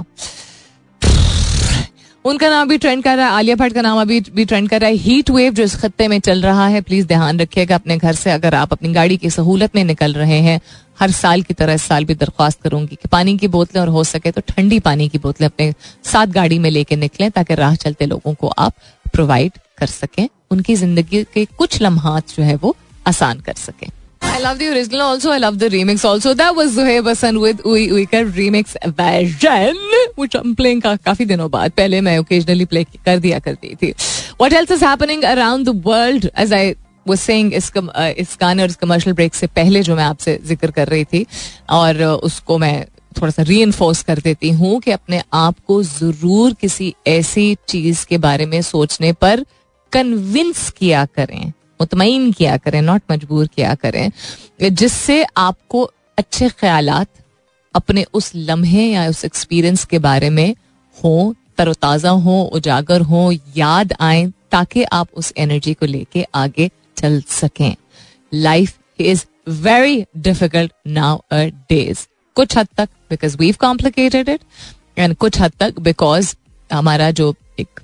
उनका 2.25 2.49
नाम 2.51 2.69
भी 2.69 2.77
ट्रेंड 2.79 3.03
कर 3.03 3.17
रहा 3.17 3.27
है, 3.27 3.33
आलिया 3.33 3.57
भट्ट 3.57 3.75
का 3.75 3.83
नाम 3.83 4.01
अभी 4.01 4.21
भी 4.35 4.45
ट्रेंड 4.45 4.69
कर 4.69 4.81
रहा 4.81 4.91
है। 4.91 4.97
हीट 4.97 5.31
वेव 5.31 5.53
जो 5.55 5.63
इस 5.63 5.75
खत्ते 5.81 6.09
में 6.09 6.19
चल 6.21 6.43
रहा 6.43 6.67
है 6.69 6.81
प्लीज़ 6.81 7.07
ध्यान 7.07 7.39
रखिएगा, 7.41 7.75
अपने 7.75 7.97
घर 7.97 8.15
से 8.15 8.31
अगर 8.31 8.55
आप 8.55 8.73
अपनी 8.73 8.93
गाड़ी 8.93 9.17
की 9.17 9.31
सहूलत 9.31 9.77
में 9.77 9.83
निकल 9.85 10.13
रहे 10.13 10.39
हैं 10.41 10.61
हर 11.01 11.11
साल 11.11 11.43
की 11.43 11.55
तरह 11.55 11.75
इस 11.75 11.83
साल 11.83 12.05
भी 12.05 12.15
दरख्वास्त 12.15 12.61
करूँगी 12.63 12.97
कि 12.97 13.09
पानी 13.13 13.37
की 13.39 13.49
बोतलें 13.49 13.81
और 13.83 13.89
हो 13.97 14.05
सके 14.05 14.31
तो 14.31 14.41
ठंडी 14.49 14.81
पानी 14.81 15.09
की 15.09 15.19
बोतलें 15.19 15.47
अपने 15.49 15.73
साथ 16.13 16.27
गाड़ी 16.39 16.59
में 16.59 16.71
लेके 16.71 16.97
निकलें 16.97 17.31
ताकि 17.31 17.55
राह 17.55 17.75
चलते 17.85 18.07
लोगों 18.07 18.35
को 18.35 18.49
आप 18.59 18.75
प्रोवाइड 19.13 19.59
कर 19.79 19.87
सकें 19.87 20.29
उनकी 20.51 20.75
ज़िंदगी 20.77 21.23
के 21.35 21.45
कुछ 21.59 21.81
लम्हात 21.83 22.35
जो 22.37 22.43
है 22.43 22.57
वो 22.63 22.77
आसान 23.07 23.41
कर 23.41 23.55
सकें 23.67 23.89
I 24.23 24.39
love 24.41 24.59
the 24.59 24.69
original 24.69 25.03
also. 25.03 25.31
I 25.31 25.39
love 25.39 25.59
the 25.59 25.69
remix 25.71 26.05
also. 26.05 26.35
That 26.35 26.55
was 26.55 26.77
Zuhaib 26.77 27.07
Hassan 27.09 27.39
with 27.41 27.61
Ui 27.65 27.89
Uikar 27.89 28.23
remix 28.31 28.75
version, 28.99 29.79
which 30.15 30.35
I'm 30.35 30.55
playing 30.57 30.83
का 30.83 30.95
काफ़ी 30.97 31.25
दिनों 31.27 31.51
बाद 31.51 31.73
पहले 31.77 32.01
मैं 32.01 32.19
occasionally 32.21 32.67
play 32.73 32.85
कर 33.07 33.19
दिया 33.19 33.39
करती 33.39 33.75
थी. 33.75 33.93
What 34.41 34.53
else 34.53 34.71
is 34.71 34.83
happening 34.83 35.25
around 35.25 35.71
the 35.71 35.77
world? 35.89 36.29
As 36.37 36.53
I 36.53 36.65
saying 37.15 37.53
इस 37.53 37.71
इस 38.19 38.37
गाने 38.41 38.63
और 38.63 38.69
इस 38.69 38.77
कमर्शियल 38.77 39.15
ब्रेक 39.15 39.35
से 39.35 39.47
पहले 39.47 39.83
जो 39.83 39.97
मैं 39.97 40.05
आपसे 40.05 40.39
ज़िक्र 40.45 40.71
कर 40.71 40.89
रही 40.89 41.05
थी, 41.05 41.27
और 41.71 42.03
उसको 42.03 42.59
मैं 42.59 42.87
थोड़ा 43.21 43.31
सा 43.31 43.43
री 43.43 43.65
कर 44.03 44.19
देती 44.19 44.51
हूँ 44.51 44.81
कि 44.81 44.91
अपने 44.91 45.23
आप 45.33 45.57
को 45.67 45.83
ज़रूर 45.83 46.55
किसी 46.55 46.95
ऐसी 47.07 47.57
चीज़ 47.69 48.07
के 48.07 48.19
बारे 48.19 48.47
में 48.47 48.61
सोचने 48.63 49.13
पर 49.13 49.45
कन्विंस 49.93 50.71
किया 50.71 51.05
करें 51.05 51.53
मुतमिन 51.81 52.33
किया 52.33 52.57
करें 52.57 52.83
नॉट 52.83 53.03
मजबूर 53.11 53.47
किया 53.47 53.75
करें, 53.75 54.11
जिससे 54.63 55.25
आपको 55.37 55.91
अच्छे 56.19 56.49
ख्याल 56.49 56.89
अपने 57.75 58.05
उस 58.15 58.33
लम्हे 58.37 58.87
या 58.87 59.09
उस 59.09 59.25
एक्सपीरियंस 59.25 59.85
के 59.85 59.99
बारे 59.99 60.31
में 60.31 60.55
हो, 60.97 61.35
तरोताज़ा 61.59 62.11
हो, 62.11 62.43
उजागर 62.53 63.01
हो, 63.01 63.33
याद 63.57 63.93
आए, 64.01 64.27
ताकि 64.53 64.83
आप 64.83 65.09
उस 65.15 65.33
एनर्जी 65.37 65.75
को 65.75 65.87
लेके 65.87 66.25
आगे 66.35 66.71
चल 66.99 67.21
सकें। 67.29 67.75
Life 68.33 69.01
is 69.01 69.25
very 69.49 70.05
difficult 70.17 70.73
nowadays 71.71 72.07
कुछ 72.37 72.57
हद 72.59 72.69
तक 72.77 72.89
because 73.11 73.37
we've 73.39 73.57
complicated 73.61 74.29
it 74.29 74.41
and 74.99 75.15
कुछ 75.17 75.41
हद 75.41 75.53
तक 75.61 75.79
बिकॉज़ 75.81 76.35
हमारा 76.71 77.11
जो 77.11 77.35
एक 77.59 77.81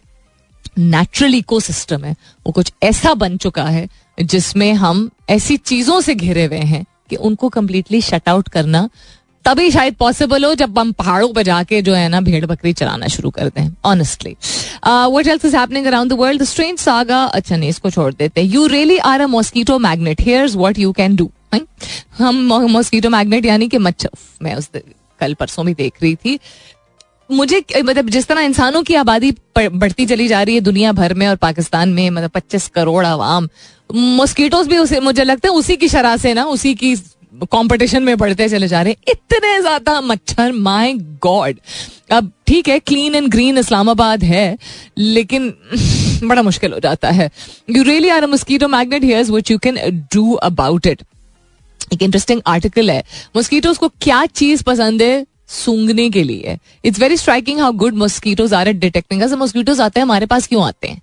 नेचुरल 0.78 1.34
इको 1.34 1.58
सिस्टम 1.60 2.04
है, 2.04 2.14
वो 2.46 2.52
कुछ 2.52 2.72
ऐसा 2.82 3.12
बन 3.14 3.36
चुका 3.36 3.64
है 3.64 3.88
जिसमें 4.18 4.72
हम 4.74 5.10
ऐसी 5.30 5.56
चीज़ों 5.56 6.00
से 6.00 6.14
घिरे 6.14 6.44
हुए 6.44 6.58
हैं 6.58 6.84
कि 7.10 7.16
उनको 7.18 7.48
कंप्लीटली 7.48 8.00
शट 8.00 8.28
आउट 8.28 8.48
करना 8.48 8.88
तभी 9.44 9.70
शायद 9.70 9.94
पॉसिबल 9.94 10.44
हो 10.44 10.54
जब 10.54 10.78
हम 10.78 10.92
पहाड़ों 10.92 11.32
पर 11.32 11.42
जाके 11.42 11.80
जो 11.82 11.94
है 11.94 12.08
ना 12.08 12.20
भेड़ 12.20 12.44
बकरी 12.46 12.72
चलाना 12.72 13.06
शुरू 13.08 13.30
कर 13.30 13.48
दें 13.48 13.68
honestly 13.84 14.36
what 14.84 15.26
else 15.26 15.44
is 15.44 15.56
happening 15.56 15.86
around 15.86 16.12
the 16.12 16.16
world 16.18 16.42
strange 16.44 16.78
saga 16.78 17.22
अच्छा 17.24 17.56
नहीं, 17.56 17.70
इसको 17.70 17.90
छोड़ 17.90 18.12
देते 18.14 18.42
you 18.42 18.66
really 18.66 18.98
are 18.98 19.20
a 19.20 19.26
mosquito 19.28 19.78
magnet 19.80 20.20
here's 20.20 20.56
what 20.56 20.78
you 20.78 20.92
can 20.92 21.16
do 21.16 21.30
हम 22.18 22.52
मॉस्किटो 22.70 23.10
मैग्नेट 23.10 23.44
यानी 23.44 23.68
कि 23.68 23.78
मच्छर। 23.78 24.10
मैं 24.42 24.54
उस 24.56 24.68
कल 25.20 25.34
परसों 25.34 25.64
भी 25.66 25.74
देख 25.74 26.02
रही 26.02 26.14
थी। 26.16 26.38
मुझे 27.30 27.62
मतलब 27.76 28.08
जिस 28.10 28.26
तरह 28.26 28.40
इंसानों 28.42 28.82
की 28.82 28.94
आबादी 28.94 29.30
बढ़ती 29.58 30.06
चली 30.06 30.26
जा 30.28 30.42
रही 30.42 30.54
है 30.54 30.60
दुनिया 30.60 30.92
भर 30.92 31.14
में 31.14 31.26
और 31.28 31.36
पाकिस्तान 31.38 31.88
में 31.88 32.08
मतलब 32.10 32.30
पच्चीस 32.30 32.66
करोड़ 32.74 33.04
आवाम। 33.06 33.48
मॉस्किटोज 33.90 34.66
भी 34.68 34.78
उसे, 34.78 35.00
मुझे 35.00 35.24
लगता 35.24 35.48
है 35.48 35.54
उसी 35.54 35.76
की 35.76 35.88
शराह 35.88 36.16
से 36.16 36.34
ना, 36.34 36.44
उसी 36.46 36.74
की 36.74 36.94
कंपटीशन 37.44 38.02
में 38.02 38.16
बढ़ते 38.18 38.48
चले 38.48 38.68
जा 38.68 38.82
रहे 38.82 38.92
हैं। 38.92 39.12
इतने 39.12 39.60
ज़्यादा 39.60 40.00
मच्छर 40.00 40.52
माय 40.52 40.92
गॉड 41.22 41.58
अब 42.12 42.30
ठीक 42.46 42.68
है 42.68 42.78
क्लीन 42.78 43.14
एंड 43.14 43.28
ग्रीन 43.28 43.58
इस्लामाबाद 43.58 44.24
है, 44.24 44.58
लेकिन 44.98 45.52
बड़ा 46.28 46.42
मुश्किल 46.42 46.72
हो 46.72 46.78
जाता 46.78 47.10
है। 47.10 47.30
You 47.70 47.82
really 47.82 48.08
are 48.08 48.22
a 48.22 48.26
mosquito 48.26 48.68
magnet 48.68 49.04
here's 49.04 49.30
which 49.30 49.50
you 49.50 49.58
can 49.58 49.78
do 50.14 50.32
about 50.32 50.86
it 50.86 51.02
एक 51.92 52.02
इंटरेस्टिंग 52.02 52.40
आर्टिकल 52.46 52.90
है। 52.90 53.02
मस्कीटोज 53.36 53.78
को 53.78 53.88
क्या 54.00 54.24
चीज़ 54.26 54.62
पसंद 54.62 55.02
है? 55.02 55.24
सूंघने 55.48 56.08
के 56.10 56.22
लिए। 56.22 56.56
It's 56.84 57.00
very 57.00 57.16
striking 57.16 57.60
how 57.60 57.72
good 57.72 57.94
mosquitoes 57.94 58.52
are 58.54 58.68
at 58.68 58.76
detecting 58.76 59.22
mosquitoes 59.32 59.80
आते 59.80 60.00
हैं, 60.00 60.04
हमारे 60.04 60.26
पास 60.26 60.46
क्यों 60.46 60.64
आते 60.64 60.88
हैं? 60.88 61.00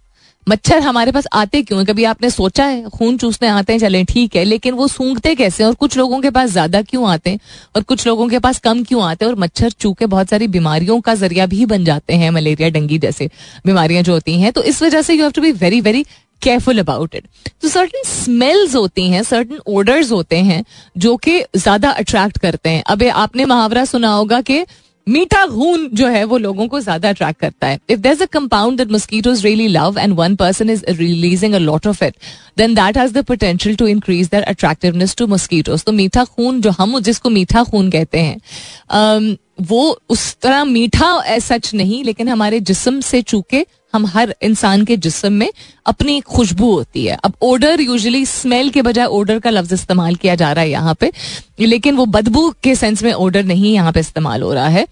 मच्छर 0.49 0.79
हमारे 0.79 1.11
पास 1.11 1.27
आते 1.33 1.61
क्यों 1.61 1.83
कभी 1.85 2.03
आपने 2.03 2.29
सोचा 2.29 2.65
है? 2.65 2.89
खून 2.89 3.17
चूसने 3.17 3.47
आते 3.47 3.73
हैं, 3.73 3.79
चले, 3.79 4.03
ठीक 4.03 4.35
है, 4.35 4.43
लेकिन 4.43 4.73
वो 4.73 4.87
सूंघते 4.87 5.33
कैसे 5.35 5.63
और 5.63 5.73
कुछ 5.75 5.97
लोगों 5.97 6.19
के 6.21 6.29
पास 6.29 6.49
ज़्यादा 6.49 6.81
क्यों 6.81 7.09
आते 7.09 7.29
हैं? 7.29 7.39
और 7.75 7.83
कुछ 7.83 8.05
लोगों 8.07 8.27
के 8.29 8.39
पास 8.39 8.59
कम 8.59 8.83
क्यों 8.83 9.03
आते 9.03 9.25
हैं? 9.25 9.31
और 9.31 9.39
मच्छर 9.39 9.69
चूके 9.71 10.05
बहुत 10.07 10.29
सारी 10.29 10.47
बीमारियों 10.49 10.99
का 11.01 11.15
ज़रिया 11.15 11.45
भी 11.45 11.65
बन 11.65 11.85
जाते 11.85 12.13
हैं, 12.13 12.31
मलेरिया, 12.31 12.69
डेंगी 12.69 12.97
जैसे 12.97 13.29
बीमारियाँ 13.65 14.03
जो 14.03 14.13
होती 14.13 14.39
हैं। 14.41 14.51
तो 14.51 14.63
इस 14.63 14.81
वजह 14.83 15.01
से 15.01 15.13
you 15.13 15.21
have 15.21 15.31
to 15.31 15.41
be 15.41 15.51
very 15.53 15.81
very 15.81 16.05
careful 16.41 16.79
about 16.79 17.15
it 17.15 17.27
तो 17.61 17.67
सर्टन 17.67 18.03
स्मेल्स 18.07 18.75
होती 18.75 19.09
हैं 19.09 19.23
सर्टन 19.23 19.59
ओडर्स 19.67 20.11
होते 20.11 20.37
हैं, 20.39 20.63
जो 20.97 21.15
कि 21.17 21.41
ज़्यादा 21.55 21.89
अट्रैक्ट 21.91 22.37
करते 22.37 22.69
हैं। 22.69 22.83
अब, 22.83 23.03
आपने 23.05 23.45
मुहावरा 23.45 23.85
सुना 23.85 24.11
होगा 24.11 24.41
कि 24.41 24.63
मीठा 25.09 25.45
खून 25.47 25.89
जो 25.93 26.07
है 26.07 26.23
वो 26.23 26.37
लोगों 26.37 26.67
को 26.67 26.79
ज़्यादा 26.79 27.09
अट्रैक्ट 27.09 27.39
करता 27.39 27.67
है. 27.67 27.79
If 27.89 27.99
there 27.99 28.21
a 28.21 28.25
compound 28.33 28.77
that 28.77 28.91
mosquitoes 28.91 29.45
really 29.45 29.67
love 29.67 29.99
and 29.99 30.13
one 30.13 30.35
person 30.35 30.69
is 30.69 30.83
releasing 30.89 31.53
a 31.53 31.57
lot 31.59 31.87
of 31.87 32.03
it 32.03 32.15
then 32.57 32.75
that 32.75 32.97
has 32.97 33.13
the 33.13 33.23
potential 33.25 33.75
to 33.75 33.87
increase 33.87 34.29
their 34.29 34.43
attractiveness 34.43 35.15
to 35.15 35.27
mosquitoes 35.27 35.83
तो 35.83 35.91
मीठा 35.91 36.23
खून 36.25 36.61
जो 36.61 36.71
हम 36.71 36.99
जिसको 36.99 37.29
मीठा 37.29 37.63
खून 37.63 37.89
कहते 37.89 38.19
हैं 38.19 38.37
um, 38.89 39.35
वो 39.61 39.99
उस 40.09 40.35
तरह 40.41 40.63
मीठा 40.65 41.39
सच 41.39 41.73
नहीं 41.73 42.03
लेकिन 42.03 42.29
हमारे 42.29 42.59
जिसम 42.61 42.99
से 43.01 43.21
चूके 43.21 43.65
हम 43.93 44.05
हर 44.05 44.35
इंसान 44.41 44.85
के 44.85 44.97
जिसम 44.97 45.33
में 45.33 45.49
अपनी 45.85 46.19
खुशबू 46.27 46.71
होती 46.73 47.05
है। 47.05 47.17
अब 47.23 47.33
ओडर 47.41 47.81
यूजुअली 47.81 48.25
स्मेल 48.25 48.69
के 48.69 48.81
बजाय 48.81 49.05
ओडर 49.07 49.39
का 49.39 49.49
लफ्ज 49.49 49.73
इस्तेमाल 49.73 50.15
किया 50.15 50.35
जा 50.35 50.51
रहा 50.51 50.63
है 50.63 50.69
यहाँ 50.69 50.95
पे 50.99 51.11
लेकिन 51.59 51.95
वो 51.95 52.05
बदबू 52.07 52.49
के 52.63 52.75
सेंस 52.75 53.03
में 53.03 53.13
ओडर 53.13 53.43
नहीं 53.43 53.73
यहाँ 53.73 53.91
पे 53.91 53.99
इस्तेमाल 53.99 54.41
हो 54.41 54.53
रहा 54.53 54.67
है। 54.67 54.87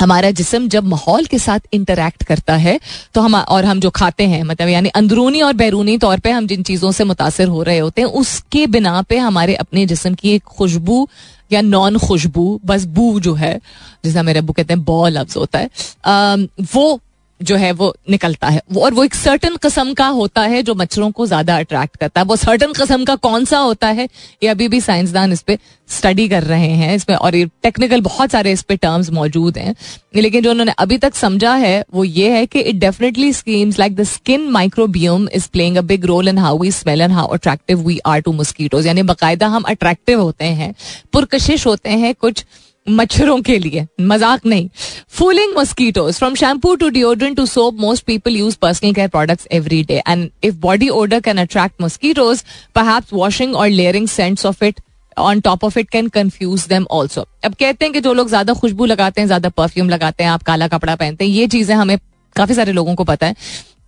हमारा 0.00 0.30
जिसम 0.30 0.66
जब 0.68 0.84
माहौल 0.84 1.24
के 1.26 1.38
साथ 1.38 1.60
इंटरेक्ट 1.72 2.22
करता 2.24 2.54
है 2.56 2.78
तो 3.14 3.20
हम 3.20 3.34
और 3.34 3.64
हम 3.64 3.80
जो 3.80 3.90
खाते 3.90 4.26
हैं 4.26 4.42
मतलब 4.42 4.68
यानी 4.68 4.88
अंदरूनी 4.88 5.40
और 5.42 5.52
बैरूनी 5.52 5.96
तौर 5.98 6.20
पे 6.20 6.30
हम 6.30 6.46
जिन 6.46 6.62
चीज़ों 6.62 6.92
से 6.92 7.04
मुतासर 7.04 7.48
हो 7.48 7.62
रहे 7.62 7.78
होते 7.78 8.02
हैं 8.02 8.08
उसके 8.20 8.66
बिना 8.66 9.00
पे 9.02 9.18
हमारे 9.18 9.54
अपने 9.54 9.86
जिसम 9.86 10.14
की 10.14 10.34
एक 10.34 10.42
खुशबू 10.58 11.06
या 11.52 11.60
नॉन 11.60 11.98
खुशबू 11.98 12.60
बस 12.64 12.84
बू 12.96 13.20
जो 13.20 13.34
है 13.34 13.58
जिसे 14.04 14.22
मेरे 14.22 14.38
अबू 14.38 14.52
कहते 14.52 14.74
हैं 14.74 14.84
बॉ 14.84 15.08
लफ्ज 15.08 15.36
होता 15.36 15.58
है 15.58 15.70
आ, 16.04 16.36
वो 16.74 17.00
जो 17.42 17.56
है 17.56 17.70
वो 17.72 17.92
निकलता 18.10 18.48
है। 18.48 18.60
और 18.78 18.94
वो 18.94 19.04
एक 19.04 19.14
सर्टन 19.14 19.56
किस्म 19.62 19.92
का 19.94 20.06
होता 20.10 20.42
है 20.44 20.62
जो 20.62 20.74
मच्छरों 20.74 21.10
को 21.10 21.26
ज़्यादा 21.26 21.56
अट्रैक्ट 21.58 21.96
करता 21.96 22.20
है। 22.20 22.26
वो 22.26 22.36
सर्टन 22.38 22.72
किस्म 22.72 23.04
का 23.04 23.14
कौन 23.18 23.44
सा 23.44 23.58
होता 23.60 23.88
है, 23.88 24.08
ये 24.42 24.48
अभी 24.48 24.68
भी 24.68 24.80
साइंसदान 24.82 25.32
इस 25.32 25.42
पे 25.42 25.58
स्टडी 25.88 26.28
कर 26.28 26.42
रहे 26.44 26.68
हैं 26.70 26.94
इसमें 26.96 27.16
और 27.16 27.34
ये 27.34 27.46
टेक्निकल 27.62 28.00
बहुत 28.00 28.30
सारे 28.30 28.52
इस 28.52 28.62
पे 28.62 28.76
टर्म्स 28.76 29.10
मौजूद 29.12 29.58
हैं। 29.58 29.74
लेकिन 30.16 30.42
जो 30.42 30.50
उन्होंने 30.50 30.72
अभी 30.78 30.98
तक 30.98 31.14
समझा 31.14 31.54
है, 31.54 31.84
वो 31.94 32.04
ये 32.04 32.30
है 32.30 32.44
कि 32.46 32.60
it 32.60 32.76
definitely 32.76 33.32
seems 33.32 33.78
like 33.78 33.96
the 33.96 34.02
skin 34.06 34.48
microbiome 34.50 35.28
is 35.34 35.48
playing 35.52 35.76
a 35.76 35.80
big 35.82 36.04
role 36.06 36.28
in 36.28 36.38
how 36.38 36.58
we 36.58 36.70
smell 36.72 37.00
and 37.00 37.12
how 37.12 37.28
attractive 37.28 37.86
we 37.86 37.98
are 38.06 38.20
to 38.20 38.32
mosquitoes 38.32 38.86
यानी 38.86 39.02
बाकायदा 39.04 39.46
हम 39.48 39.62
अट्रैक्टिव 39.64 40.20
होते 40.20 40.44
हैं, 40.44 40.74
पुरकशिश 41.12 41.66
होते 41.66 41.90
हैं 41.90 42.14
कुछ 42.16 42.44
मच्छरों 42.86 43.40
के 43.42 43.58
लिए। 43.58 43.86
मज़ाक 44.02 44.46
नहीं। 44.46 44.68
Fooling 45.10 45.56
mosquitoes 45.56 46.14
from 46.14 46.34
shampoo 46.34 46.74
to 46.76 46.88
deodorant 46.90 47.36
to 47.36 47.46
soap 47.46 47.80
most 47.80 48.04
people 48.06 48.36
use 48.36 48.56
personal 48.62 48.92
care 48.92 49.08
products 49.08 49.46
every 49.52 49.82
day 49.84 50.02
and 50.08 50.28
if 50.44 50.56
body 50.60 50.88
odour 50.90 51.20
can 51.20 51.38
attract 51.38 51.82
mosquitoes 51.82 52.42
पर 52.74 53.00
वॉशिंग 53.12 53.56
और 53.56 53.68
layering 53.70 54.08
scents 54.08 54.46
of 54.46 54.64
it 54.64 54.80
on 55.16 55.40
top 55.40 55.64
of 55.64 55.78
it 55.78 55.90
can 55.90 56.08
confuse 56.10 56.68
them 56.68 56.86
also 56.90 57.26
अब 57.44 57.54
कहते 57.54 57.84
हैं 57.84 57.92
कि 57.94 58.00
जो 58.00 58.12
लोग 58.14 58.28
ज़्यादा 58.28 58.52
खुशबू 58.54 58.84
लगाते 58.86 59.20
हैं, 59.20 59.26
ज़्यादा 59.26 59.48
परफ्यूम 59.48 59.88
लगाते 59.88 60.24
हैं, 60.24 60.30
आप 60.30 60.42
काला 60.42 60.68
कपड़ा 60.68 60.94
पहनते 60.96 61.24
हैं, 61.24 61.32
ये 61.32 61.46
चीज़ें 61.48 61.74
हमें 61.76 61.98
काफ़ी 62.36 62.54
सारे 62.54 62.72
लोगों 62.72 62.94
को 62.94 63.04
पता 63.04 63.26
है 63.26 63.34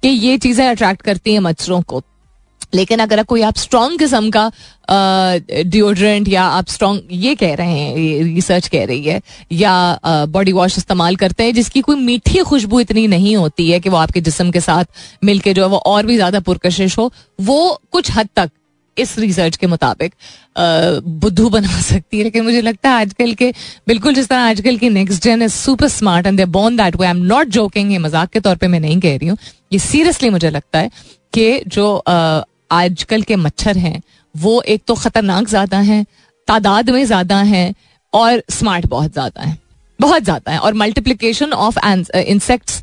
कि 0.03 0.09
ये 0.09 0.37
चीज़ें 0.39 0.67
अट्रैक्ट 0.67 1.03
करती 1.03 1.33
हैं 1.33 1.41
मच्छरों 1.41 1.81
को। 1.83 2.03
लेकिन 2.75 2.99
अगर 3.01 3.23
कोई 3.25 3.43
आप 3.43 3.57
स्ट्रॉन्ग 3.59 3.99
किस्म 3.99 4.31
का 4.31 4.51
डिओड्रेंट 5.65 6.29
या 6.29 6.43
आप 6.45 6.69
स्ट्रॉन्ग 6.69 7.09
ये 7.13 7.35
कह 7.35 7.55
रहे 7.55 7.79
हैं 7.79 8.25
रिसर्च 8.25 8.69
कह 8.69 8.85
रही 8.85 9.05
है, 9.05 9.21
या 9.53 10.27
बॉडी 10.29 10.53
वॉश 10.53 10.79
इस्तेमाल 10.79 11.17
करते 11.17 11.45
हैं, 11.45 11.55
जिसकी 11.55 11.81
कोई 11.81 11.97
मीठी 11.99 12.39
खुशबू 12.41 12.81
इतनी 12.81 13.07
नहीं 13.09 13.37
होती 13.37 13.71
है 13.71 13.81
कि 13.81 13.89
वो 13.89 13.97
आपके 13.97 14.21
जिसम 14.23 14.51
के 14.51 14.61
साथ 14.63 14.85
मिलके 15.25 15.55
जो 15.55 15.63
है 15.63 15.69
वो 15.69 15.79
और 15.87 16.07
भी 16.07 16.17
ज़्यादा 16.17 16.41
पुरकशिश 16.43 16.99
हो, 16.99 17.11
वो 17.41 17.81
कुछ 17.93 18.11
हद 18.17 18.29
तक 18.37 18.51
इस 18.97 19.19
रिसर्च 19.19 19.57
के 19.57 19.67
मुताबिक 19.67 20.13
बुद्धू 21.21 21.49
बना 21.51 21.81
सकती 21.83 22.19
है 22.19 22.25
लेकिन 22.25 22.45
मुझे 22.45 22.61
लगता 22.63 22.91
है 22.91 23.01
आजकल 23.01 23.33
के, 23.35 23.51
बिल्कुल 23.89 24.15
जिस 24.15 24.29
तरह 24.29 24.41
आजकल 24.41 24.77
की 24.79 24.89
next 24.91 25.23
gen 25.23 25.43
is 25.43 25.53
super 25.53 25.89
smart 25.89 26.27
and 26.27 26.37
they 26.37 26.45
born 26.57 26.77
that 26.77 26.97
way 26.97 27.07
I 27.07 27.11
am 27.11 27.25
not 27.27 27.49
joking 27.57 27.93
ये 27.93 27.99
मज़ाक 27.99 28.31
के 28.31 28.41
तौर 28.41 28.57
पे 28.57 28.69
मैं 28.69 28.81
नहीं 28.81 29.01
कह 29.01 29.17
रही 29.17 29.29
हूँ। 29.29 29.37
ये 29.73 29.79
सीरियसली 29.81 30.31
मुझे 30.31 30.51
लगता 30.51 30.79
है 30.79 30.91
कि 31.33 31.61
जो 31.67 32.03
आजकल 32.71 33.23
के 33.23 33.37
मच्छर 33.39 33.79
हैं, 33.79 34.01
वो 34.35 34.61
एक 34.63 34.83
तो 34.87 34.95
खतरनाक 34.95 35.49
ज़्यादा 35.49 35.79
हैं, 35.81 36.05
तादाद 36.49 36.91
में 36.91 37.05
ज़्यादा 37.07 37.37
हैं 37.45 37.75
और 38.13 38.43
स्मार्ट 38.51 38.87
बहुत 38.87 39.13
ज़्यादा 39.13 39.43
हैं। 39.43 39.59
बहुत 40.01 40.23
ज़्यादा 40.25 40.53
है 40.53 40.59
और 40.59 40.75
multiplication 40.75 41.53
of 41.55 41.79
insects 42.17 42.83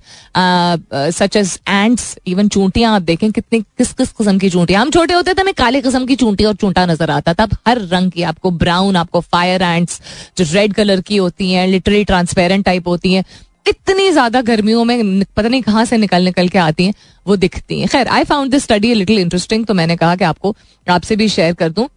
such 1.16 1.36
as 1.38 1.58
ants 1.68 2.18
even 2.28 2.48
चूंटियाँ, 2.48 2.94
आप 2.96 3.02
देखें 3.02 3.32
कितनी 3.32 3.60
किस 3.62 3.92
किस 3.94 4.12
किस्म 4.12 4.38
की 4.40 4.50
चूंटियाँ 4.50 4.82
हम 4.82 4.92
छोटे 4.92 5.14
होते 5.14 5.34
थे, 5.34 5.42
हमें 5.42 5.54
काले 5.54 5.82
किस्म 5.82 6.06
की 6.06 6.16
चूंटी 6.16 6.46
और 6.46 6.56
चूंटा 6.56 6.86
नज़र 6.86 7.12
आता 7.12 7.34
था। 7.34 7.44
अब 7.44 7.56
हर 7.68 7.82
रंग 7.84 8.12
की, 8.12 8.24
आपको 8.24 8.52
ब्राउन 8.54 8.96
आपको 8.96 9.22
फायर 9.22 9.62
एंड्स 9.62 10.02
जो 10.38 10.46
रेड 10.54 10.74
कलर 10.74 11.02
की 11.02 11.18
होती 11.18 11.52
हैं 11.52 11.68
लिटरली 11.68 12.04
ट्रांसपेरेंट 12.06 12.66
टाइप 12.66 12.88
होती 12.88 13.14
हैं 13.14 13.24
इतनी 13.72 14.10
ज़्यादा 14.12 14.42
गर्मियों 14.44 14.84
में 14.86 15.24
पता 15.28 15.48
नहीं 15.48 15.62
कहाँ 15.62 15.86
से 15.86 15.98
निकल 15.98 16.24
निकल 16.24 16.48
के 16.50 16.60
आती 16.60 16.86
हैं, 16.86 16.94
वो 17.26 17.36
दिखती 17.38 17.80
हैं। 17.80 17.88
खैर 17.90 18.08
I 18.10 18.24
found 18.26 18.52
this 18.52 18.64
study 18.64 18.94
little 18.96 19.20
interesting 19.20 19.66
तो 19.66 19.74
मैंने 19.74 19.96
कहा 19.98 20.16
कि 20.16 20.24
आपको, 20.26 20.56
आपसे 20.88 21.16
भी 21.16 21.28
शेयर 21.30 21.54
कर 21.54 21.70
दूँ 21.72 21.88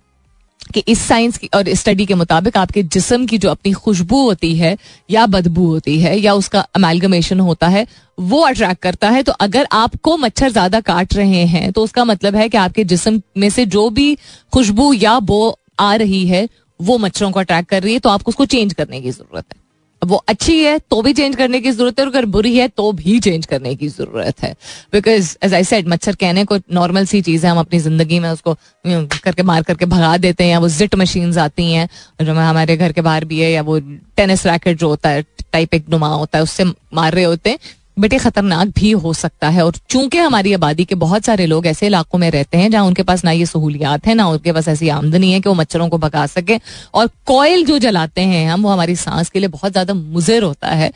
कि 0.74 0.82
इस 0.88 0.98
साइंस 1.00 1.36
की 1.38 1.48
और 1.54 1.68
स्टडी 1.74 2.04
के 2.06 2.14
मुताबिक 2.14 2.56
आपके 2.56 2.82
जिसम 2.84 3.24
की 3.26 3.38
जो 3.38 3.50
अपनी 3.50 3.72
खुशबू 3.74 4.20
होती 4.22 4.54
है, 4.56 4.76
या 5.10 5.24
बदबू 5.26 5.66
होती 5.66 5.98
है, 6.00 6.16
या 6.18 6.34
उसका 6.34 6.60
अमेलगमेशन 6.76 7.40
होता 7.40 7.68
है, 7.68 7.86
वो 8.18 8.40
अट्रैक्ट 8.42 8.82
करता 8.82 9.10
है। 9.10 9.22
तो 9.22 9.32
अगर 9.40 9.66
आपको 9.72 10.16
मच्छर 10.16 10.50
ज़्यादा 10.50 10.80
काट 10.82 11.14
रहे 11.14 11.44
हैं 11.46 11.70
तो 11.72 11.82
उसका 11.84 12.04
मतलब 12.04 12.36
है 12.36 12.48
कि 12.48 12.58
आपके 12.58 12.84
जिसम 12.86 13.20
में 13.38 13.48
से 13.50 13.66
जो 13.66 13.88
भी 13.90 14.16
खुशबू 14.52 14.92
या 14.92 15.18
बो 15.22 15.58
आ 15.80 15.94
रही 15.96 16.26
है, 16.26 16.48
वो 16.80 16.98
मच्छरों 16.98 17.30
को 17.30 17.40
अट्रैक्ट 17.40 17.68
कर 17.70 17.82
रही 17.82 17.92
है। 17.92 17.98
तो 17.98 18.10
आपको 18.10 18.28
उसको 18.28 18.44
चेंज 18.46 18.72
करने 18.72 19.00
की 19.00 19.10
ज़रूरत 19.10 19.44
है। 19.46 19.62
वो 20.04 20.16
अच्छी 20.28 20.58
है 20.60 20.78
तो 20.80 21.00
भी 21.02 21.12
चेंज 21.12 21.36
करने 21.36 21.60
की 21.60 21.70
ज़रूरत 21.70 21.98
है, 21.98 22.04
और 22.04 22.10
अगर 22.10 22.24
बुरी 22.26 22.56
है 22.56 22.68
तो 22.70 22.90
भी 22.94 23.18
चेंज 23.20 23.46
करने 23.46 23.74
की 23.74 23.88
ज़रूरत 23.88 24.42
है। 24.42 24.52
बिकॉज़ 24.92 25.36
एज 25.42 25.54
आई 25.54 25.64
सेड 25.64 25.88
मच्छर 25.88 26.14
कहने 26.16 26.44
को 26.44 26.58
नॉर्मल 26.72 27.04
सी 27.06 27.20
चीज़ 27.22 27.46
है, 27.46 27.52
हम 27.52 27.58
अपनी 27.58 27.78
ज़िंदगी 27.80 28.18
में 28.20 28.28
उसको 28.30 28.56
करके 28.84 29.42
मार 29.42 29.62
करके 29.62 29.86
भगा 29.86 30.16
देते 30.18 30.44
हैं, 30.44 30.50
या 30.50 30.58
वो 30.58 30.68
जिट 30.70 30.94
मशीन 30.94 31.38
आती 31.38 31.70
हैं, 31.72 31.88
जो 32.22 32.34
हमारे 32.34 32.76
घर 32.76 32.92
के 32.92 33.00
बाहर 33.02 33.24
भी 33.24 33.40
है, 33.40 33.50
या 33.52 33.62
वो 33.62 33.78
टेनिस 34.16 34.46
रैकेट 34.46 34.78
जो 34.78 34.88
होता 34.88 35.08
है 35.08 35.22
टाइप 35.52 35.74
एक 35.74 35.88
नुमा 35.90 36.08
होता 36.08 36.38
है, 36.38 36.42
उससे 36.42 36.64
मार 36.64 37.12
रहे 37.14 37.24
होते 37.24 37.50
हैं 37.50 37.58
बेटे 37.96 38.18
खतरनाक 38.18 38.68
भी 38.76 38.90
हो 38.92 39.12
सकता 39.12 39.48
है। 39.48 39.64
और 39.64 39.74
चूँकि 39.90 40.18
हमारी 40.18 40.52
आबादी 40.52 40.84
के 40.84 40.94
बहुत 40.96 41.24
सारे 41.24 41.46
लोग 41.46 41.66
ऐसे 41.66 41.86
इलाकों 41.86 42.18
में 42.18 42.30
रहते 42.30 42.58
हैं 42.58 42.70
जहाँ 42.70 42.84
उनके 42.84 43.02
पास 43.02 43.24
ना 43.24 43.30
ये 43.30 43.46
सहूलियात 43.46 44.06
है, 44.06 44.14
ना 44.14 44.26
उनके 44.28 44.52
पास 44.52 44.68
ऐसी 44.68 44.88
आमदनी 44.90 45.32
है 45.32 45.40
कि 45.40 45.48
वो 45.48 45.54
मच्छरों 45.54 45.88
को 45.88 45.98
भगा 45.98 46.26
सके। 46.28 46.58
और 46.94 47.10
कोयल 47.26 47.64
जो 47.64 47.78
जलाते 47.78 48.22
हैं 48.22 48.48
हम, 48.50 48.62
वो 48.62 48.70
हमारी 48.70 48.96
सांस 48.96 49.30
के 49.30 49.38
लिए 49.38 49.48
बहुत 49.48 49.72
ज़्यादा 49.72 49.94
मुजिर 49.94 50.42
होता 50.42 50.68
है। 50.68 50.90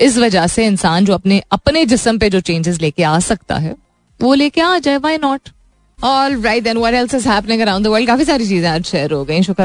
इस 0.00 0.18
वजह 0.18 0.46
से 0.46 0.66
इंसान 0.66 1.04
जो 1.04 1.14
अपने 1.14 1.42
अपने 1.52 1.84
जिसम 1.86 2.18
पे 2.18 2.30
जो 2.30 2.40
चेंजेस 2.42 2.80
लेके 2.80 3.02
आ 3.02 3.18
सकता 3.20 3.56
है, 3.56 3.74
वो 4.20 4.34
लेके 4.34 4.60
आ 4.60 4.78
जाए 4.78 4.96
why 4.98 5.18
not 5.18 5.48
all 6.04 6.40
right 6.42 6.64
then 6.64 6.78
what 6.78 6.94
else 6.94 7.14
is 7.14 7.28
happening 7.28 7.60
around 7.62 7.84
the 7.84 7.88
world 7.88 8.08
काफ़ी 8.08 8.24
सारी 8.24 8.46
चीज़ें 8.48 8.68
आज 8.70 8.84
शेयर 8.84 9.12
हो 9.12 9.24
गई। 9.24 9.42
शुक्र 9.42 9.64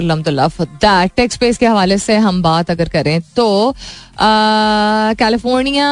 टेक्स 1.16 1.36
स्पेस 1.36 1.58
के 1.58 1.66
हवाले 1.66 1.98
से 1.98 2.16
हम 2.18 2.42
बात 2.44 2.72
अगर 2.72 2.90
करें 2.90 3.20
तो 3.36 3.74
कैलिफ़ोर्निया 4.22 5.90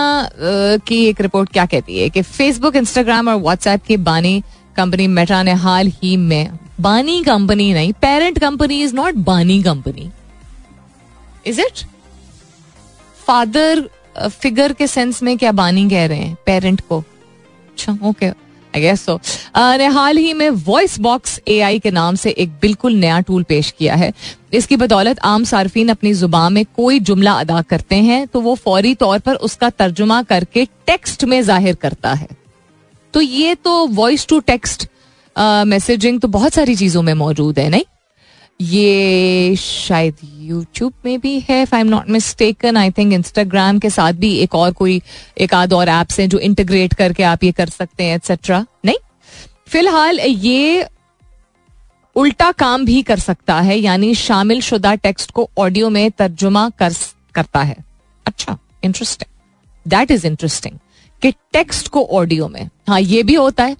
की 0.87 1.03
एक 1.05 1.21
रिपोर्ट 1.21 1.51
क्या 1.53 1.65
कहती 1.65 1.99
है 1.99 2.09
कि 2.09 2.21
फेसबुक 2.21 2.75
इंस्टाग्राम 2.75 3.27
और 3.29 3.35
व्हाट्सएप 3.41 3.83
की 3.87 3.97
बानी 4.07 4.41
कंपनी 4.77 5.07
मेटा 5.09 5.43
ने 5.43 5.53
हाल 5.65 5.91
ही 6.03 6.15
में 6.17 6.49
बानी 6.81 7.21
कंपनी 7.23 7.71
नहीं 7.73 7.93
पेरेंट 8.01 8.39
कंपनी 8.39 8.81
इज़ 8.83 8.95
नॉट 8.95 9.15
बानी 9.29 9.61
company 9.63 10.09
is 11.45 11.61
it 11.61 11.85
father 13.25 13.89
figure 14.29 14.73
के 14.73 14.87
सेंस 14.87 15.23
में 15.23 15.37
क्या 15.37 15.51
बानी 15.53 15.89
कह 15.89 16.05
रहे 16.05 16.17
हैं? 16.17 16.37
पेरेंट 16.45 16.81
को. 16.81 16.99
अच्छा 17.69 17.97
ओके. 18.07 18.31
आई 18.75 18.95
सो 18.95 19.19
ने 19.77 19.85
हाल 19.87 20.17
ही 20.17 20.33
में 20.33 20.49
वॉइस 20.49 20.99
बॉक्स 20.99 21.39
एआई 21.47 21.79
के 21.79 21.91
नाम 21.91 22.15
से 22.15 22.29
एक 22.31 22.49
बिल्कुल 22.61 22.95
नया 22.95 23.19
टूल 23.21 23.43
पेश 23.43 23.71
किया 23.71 23.95
है। 23.95 24.11
इसकी 24.53 24.75
बदौलत 24.77 25.19
आम 25.25 25.43
सार्फिन 25.43 25.89
अपनी 25.89 26.13
ज़ुबान 26.13 26.53
में 26.53 26.65
कोई 26.75 26.99
जुमला 27.01 27.33
अदा 27.39 27.61
करते 27.61 27.95
हैं 27.95 28.25
तो 28.27 28.41
वो 28.41 28.55
फौरी 28.55 28.93
तौर 28.95 29.19
पर 29.19 29.35
उसका 29.41 29.69
तर्जुमा 29.71 30.21
करके 30.23 30.65
टेक्स्ट 30.87 31.23
में 31.23 31.41
ज़ाहिर 31.41 31.75
करता 31.75 32.13
है। 32.13 32.27
तो 33.13 33.21
ये 33.21 33.55
तो 33.55 33.85
वॉइस 33.87 34.27
टू 34.27 34.39
टेक्स्ट 34.41 34.87
मैसेजिंग 35.67 36.19
तो 36.19 36.27
बहुत 36.29 36.53
सारी 36.53 36.75
चीज़ों 36.75 37.01
में 37.01 37.13
मौजूद 37.15 37.59
है, 37.59 37.69
नहीं? 37.69 37.83
ये 38.59 39.55
शायद 39.55 40.15
यूट्यूब 40.37 40.93
में 41.05 41.19
भी 41.19 41.39
है 41.39 41.65
I 41.73 41.79
am 41.81 41.87
not 41.87 42.09
mistaken 42.09 42.77
I 42.77 42.91
think 42.91 43.13
Instagram 43.13 43.79
के 43.79 43.89
साथ 43.89 44.13
भी 44.13 44.33
एक 44.37 44.55
और 44.55 44.71
कोई, 44.73 45.01
एक 45.37 45.53
आध 45.53 45.73
और 45.73 45.89
एप्स 45.89 46.19
हैं 46.19 46.27
जो 46.29 46.39
इंटीग्रेट 46.39 46.93
करके 46.93 47.23
आप 47.23 47.43
ये 47.43 47.51
कर 47.51 47.69
सकते 47.69 48.03
हैं 48.03 48.15
एक्सेट्रा 48.15 48.65
नहीं? 48.85 48.97
फ़िलहाल 49.67 50.19
ये 50.19 50.85
उल्टा 52.15 52.51
काम 52.51 52.85
भी 52.85 53.01
कर 53.01 53.19
सकता 53.19 53.59
है, 53.61 53.77
यानी 53.77 54.13
शामिल 54.15 54.61
शुदा 54.61 54.93
टेक्स्ट 54.95 55.31
को 55.31 55.49
ऑडियो 55.57 55.89
में 55.89 56.09
तर्जुमा 56.11 56.69
कर 56.69 56.93
करता 57.35 57.61
है। 57.61 57.75
अच्छा 58.25 58.57
इंटरेस्टिंग 58.83 59.89
दैट 59.91 60.11
इज़ 60.11 60.27
इंटरेस्टिंग 60.27 60.77
कि 61.21 61.31
टेक्स्ट 61.53 61.87
को 61.87 62.05
ऑडियो 62.11 62.47
में। 62.47 62.69
हाँ 62.87 62.99
ये 63.01 63.23
भी 63.23 63.33
होता 63.33 63.63
है। 63.63 63.77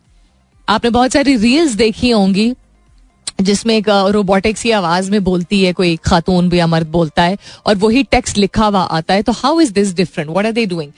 आपने 0.69 0.89
बहुत 0.89 1.11
सारी 1.11 1.35
रील्स 1.35 1.71
देखी 1.71 2.09
होंगी। 2.09 2.53
जिसमें 3.41 3.75
एक 3.75 3.89
रोबोटिक्स 4.11 4.61
की 4.61 4.71
आवाज़ 4.71 5.09
में 5.11 5.23
बोलती 5.23 5.63
है, 5.63 5.73
कोई 5.73 5.95
खातून 6.05 6.49
भी 6.49 6.59
या 6.59 6.67
मर्द 6.67 6.87
बोलता 6.89 7.23
है, 7.23 7.37
और 7.65 7.75
वही 7.77 8.03
टेक्स्ट 8.05 8.37
लिखा 8.37 8.65
हुआ 8.65 8.81
आता 8.81 9.13
है। 9.13 9.21
तो 9.21 9.31
how 9.33 9.59
is 9.61 9.73
this 9.73 9.93
different 9.95 10.29
what 10.29 10.45
are 10.45 10.51
they 10.51 10.65
doing 10.65 10.91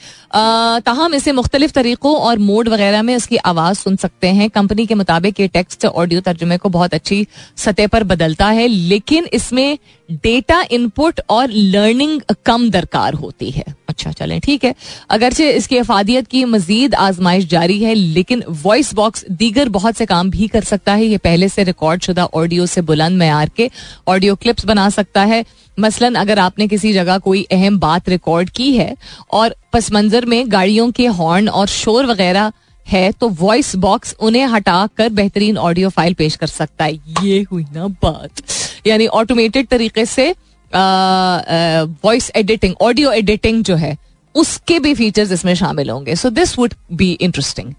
ताहम 0.84 1.14
इसे 1.14 1.32
मुख्तलिफ़ 1.32 1.72
तरीकों 1.72 2.14
और 2.16 2.38
मोड 2.40 2.68
वगैरह 2.68 3.02
में 3.02 3.14
उसकी 3.16 3.36
आवाज़ 3.36 3.78
सुन 3.78 3.96
सकते 3.96 4.28
हैं। 4.28 4.48
कंपनी 4.50 4.86
के 4.86 4.94
मुताबिक 4.94 5.40
ये 5.40 5.48
टेक्स्ट 5.48 5.86
ऑडियो 5.86 6.20
तर्जुमे 6.20 6.56
को 6.56 6.68
बहुत 6.68 6.94
अच्छी 6.94 7.26
सतह 7.56 7.86
पर 7.86 8.04
बदलता 8.04 8.46
है, 8.48 8.66
लेकिन 8.68 9.28
इसमें 9.32 9.78
डेटा 10.12 10.62
इनपुट 10.70 11.20
और 11.30 11.50
लर्निंग 11.50 12.20
कम 12.46 12.68
दरकार 12.70 13.14
होती 13.14 13.50
है। 13.50 13.64
अच्छा 13.88 14.10
चलें, 14.12 14.38
ठीक 14.40 14.64
है। 14.64 14.74
अगरचे 15.10 15.50
इसकी 15.50 15.78
अफादियत 15.78 16.26
की 16.26 16.44
मजीद 16.44 16.94
आजमाइश 16.94 17.44
जारी 17.46 17.78
है, 17.82 17.94
लेकिन 17.94 18.42
वॉइस 18.62 18.92
बॉक्स 18.94 19.24
दीगर 19.32 19.68
बहुत 19.68 19.96
से 19.96 20.06
काम 20.06 20.30
भी 20.30 20.48
कर 20.48 20.64
सकता 20.64 20.94
है। 20.94 21.06
ये 21.06 21.18
पहले 21.18 21.48
से 21.48 21.64
रिकॉर्ड 21.64 22.02
शुदा 22.02 22.24
ऑडियो 22.34 22.66
से 22.66 22.80
बुलंद 22.82 23.18
मैार 23.18 23.50
के 23.56 23.70
ऑडियो 24.08 24.34
क्लिप्स 24.36 24.66
बना 24.66 24.88
सकता 24.90 25.24
है। 25.24 25.44
मसलन 25.78 26.14
अगर 26.14 26.38
आपने 26.38 26.66
किसी 26.68 26.92
जगह 26.92 27.18
कोई 27.18 27.42
अहम 27.52 27.78
बात 27.78 28.08
रिकॉर्ड 28.08 28.50
की 28.50 28.70
है 28.76 28.94
और 29.32 29.54
पस 29.72 29.92
मंजर 29.92 30.26
में 30.26 30.44
गाड़ियों 30.52 30.90
के 30.92 31.06
हॉर्न 31.08 31.48
और 31.50 31.66
शोर 31.68 32.06
वगैरह 32.06 32.52
है 32.86 33.10
तो 33.12 33.28
वॉइस 33.30 33.74
बॉक्स 33.78 34.14
उन्हें 34.20 34.46
हटा 34.46 34.86
कर 34.96 35.08
बेहतरीन 35.10 35.58
ऑडियो 35.58 35.88
फ़ाइल 35.88 36.14
पेश 36.14 36.36
कर 36.36 36.46
सकता 36.48 36.84
है। 36.84 36.94
ये 37.22 37.40
हुई 37.52 37.64
ना 37.74 37.86
बात। 38.02 38.42
यानी 38.86 39.06
ऑटोमेटेड 39.08 39.68
तरीके 39.68 40.06
से 40.06 40.30
वॉइस 40.72 42.30
एडिटिंग 42.36 42.74
ऑडियो 42.80 43.12
एडिटिंग 43.12 43.62
जो 43.64 43.76
है, 43.76 43.96
उसके 44.34 44.78
भी 44.78 44.94
फीचर्स 44.94 45.32
इसमें 45.32 45.54
शामिल 45.54 45.90
होंगे। 45.90 46.14
So 46.16 46.30
this 46.30 46.58
would 46.58 46.74
be 46.92 47.10
interesting 47.12 47.72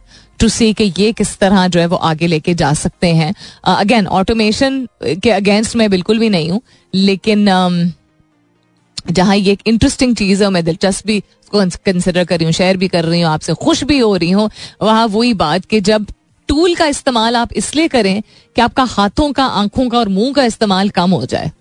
to 0.44 0.50
see 0.50 0.74
कि 0.74 0.92
ये 1.00 1.12
किस 1.14 1.38
तरह 1.40 1.68
जो 1.68 1.80
है 1.80 1.86
वो 1.86 1.96
आगे 1.96 2.28
लेके 2.28 2.54
जा 2.54 2.74
सकते 2.74 3.08
हैं। 3.08 3.34
अगेन 3.66 4.06
uh, 4.06 4.12
ऑटोमेशन 4.12 4.88
के 5.04 5.32
अगेंस्ट 5.32 5.76
मैं 5.76 5.90
बिल्कुल 5.90 6.20
भी 6.20 6.30
नहीं 6.30 6.50
हूँ 6.52 6.62
लेकिन 6.94 7.50
um, 7.50 9.12
जहाँ 9.12 9.36
ये 9.36 9.52
एक 9.52 9.62
इंटरेस्टिंग 9.68 10.16
चीज़ 10.16 10.44
है 10.44 10.50
मैं 10.50 10.64
दिलचस्प 10.66 11.08
भी 11.08 11.20
कंसिडर 11.54 12.24
कर 12.24 12.38
रही 12.38 12.46
हूँ 12.46 12.54
शेयर 12.54 12.78
भी 12.78 12.88
कर 12.88 13.06
रही 13.06 13.22
हूँ 13.22 13.30
आपसे 13.32 13.54
खुश 13.54 13.84
भी 13.84 13.98
हो 14.00 14.16
रही 14.16 14.32
हूँ 14.32 14.50
वहाँ 14.82 15.08
वही 15.08 15.34
बात 15.34 15.66
कि 15.66 15.82
जब 15.82 16.06
टूल 16.50 16.76
का 16.76 16.86
इस्तेमाल 16.86 17.36
आप 17.36 17.54
इसलिए 17.54 17.88
करें 17.88 18.22
कि 18.56 18.62
आपका 18.62 18.84
हाथों 18.84 19.32
का 19.32 19.46
आँखों 19.46 19.90
का 19.90 20.00
और 20.00 20.10
मुँह 20.10 20.34
का 20.34 20.44
इस्तेमाल 20.46 20.90
कम 20.90 21.12
हो 21.12 21.26
जाए। 21.26 21.52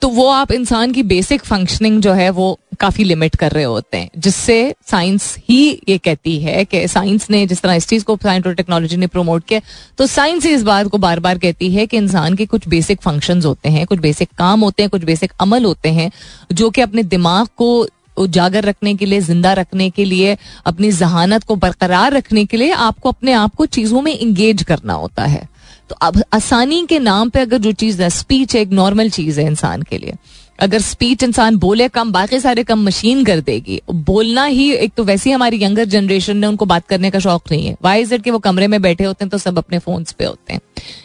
तो 0.00 0.08
वो 0.08 0.26
आप 0.28 0.52
इंसान 0.52 0.92
की 0.92 1.02
बेसिक 1.04 1.44
फंक्शनिंग 1.44 2.00
जो 2.02 2.12
है 2.12 2.28
वो 2.30 2.58
काफ़ी 2.80 3.04
लिमिट 3.04 3.36
कर 3.36 3.52
रहे 3.52 3.64
होते 3.64 3.96
हैं, 3.96 4.10
जिससे 4.18 4.74
साइंस 4.90 5.36
ही 5.48 5.80
ये 5.88 5.98
कहती 5.98 6.38
है 6.38 6.64
कि 6.64 6.86
साइंस 6.88 7.28
ने 7.30 7.46
जिस 7.46 7.62
तरह 7.62 7.74
इस 7.74 7.86
चीज़ 7.88 8.04
को 8.04 8.16
साइंस 8.16 8.46
और 8.46 8.54
टेक्नोलॉजी 8.54 8.96
ने 8.96 9.06
प्रमोट 9.06 9.44
किया 9.44 9.60
तो 9.98 10.06
साइंस 10.06 10.46
ही 10.46 10.52
इस 10.54 10.62
बात 10.62 10.88
को 10.88 10.98
बार 10.98 11.20
बार 11.20 11.38
कहती 11.38 11.70
है 11.74 11.86
कि 11.86 11.96
इंसान 11.96 12.34
के 12.34 12.46
कुछ 12.46 12.68
बेसिक 12.68 13.02
फ़ंक्शंस 13.02 13.44
होते 13.44 13.68
हैं, 13.68 13.86
कुछ 13.86 13.98
बेसिक 13.98 14.28
काम 14.38 14.60
होते 14.60 14.82
हैं, 14.82 14.90
कुछ 14.90 15.04
बेसिक 15.04 15.32
अमल 15.40 15.64
होते 15.64 15.88
हैं, 15.88 16.10
जो 16.52 16.70
कि 16.70 16.80
अपने 16.80 17.02
दिमाग 17.04 17.48
को 17.56 17.86
उजागर 18.16 18.64
रखने 18.64 18.94
के 18.94 19.06
लिए, 19.06 19.20
ज़िंदा 19.20 19.52
रखने 19.52 19.88
के 19.90 20.04
लिए, 20.04 20.36
अपनी 20.66 20.90
जहानत 20.92 21.44
को 21.44 21.56
बरकरार 21.56 22.12
रखने 22.12 22.44
के 22.44 22.56
लिए 22.56 22.70
आपको 22.72 23.08
अपने 23.08 23.32
आप 23.32 23.54
को 23.54 23.66
चीज़ों 23.66 24.02
में 24.02 24.12
इंगेज 24.12 24.62
करना 24.62 24.92
होता 24.92 25.24
है। 25.24 25.48
तो 25.90 25.96
अब 26.02 26.22
आसानी 26.32 26.84
के 26.86 26.98
नाम 26.98 27.30
पे 27.30 27.40
अगर 27.40 27.58
जो 27.58 27.72
चीज़ 27.72 28.02
है 28.02 28.10
स्पीच 28.10 28.54
एक 28.54 28.70
नॉर्मल 28.72 29.10
चीज़ 29.10 29.40
है 29.40 29.46
इंसान 29.46 29.82
के 29.82 29.98
लिए। 29.98 30.14
अगर 30.60 30.80
स्पीच 30.80 31.22
इंसान 31.22 31.56
बोले 31.56 31.88
कम 31.88 32.10
बाकी 32.12 32.38
सारे 32.40 32.62
कम 32.64 32.82
मशीन 32.84 33.24
कर 33.24 33.40
देगी। 33.40 33.80
बोलना 33.90 34.44
ही 34.44 34.70
एक 34.72 34.92
तो 34.96 35.04
वैसे 35.04 35.30
ही 35.30 35.34
हमारी 35.34 35.62
यंगर 35.62 35.84
जनरेशन 35.84 36.36
ने 36.36 36.46
उनको 36.46 36.64
बात 36.64 36.86
करने 36.88 37.10
का 37.10 37.18
शौक 37.18 37.50
नहीं 37.52 37.66
है। 37.66 37.76
वाई 37.82 38.02
इज़ 38.02 38.14
इट 38.14 38.22
कि 38.22 38.30
वो 38.30 38.38
कमरे 38.38 38.66
में 38.66 38.80
बैठे 38.82 39.04
होते 39.04 39.24
हैं 39.24 39.30
तो 39.30 39.38
सब 39.38 39.58
अपने 39.58 39.78
फोन्स 39.78 40.12
पे 40.12 40.24
होते 40.24 40.52
हैं। 40.52 40.60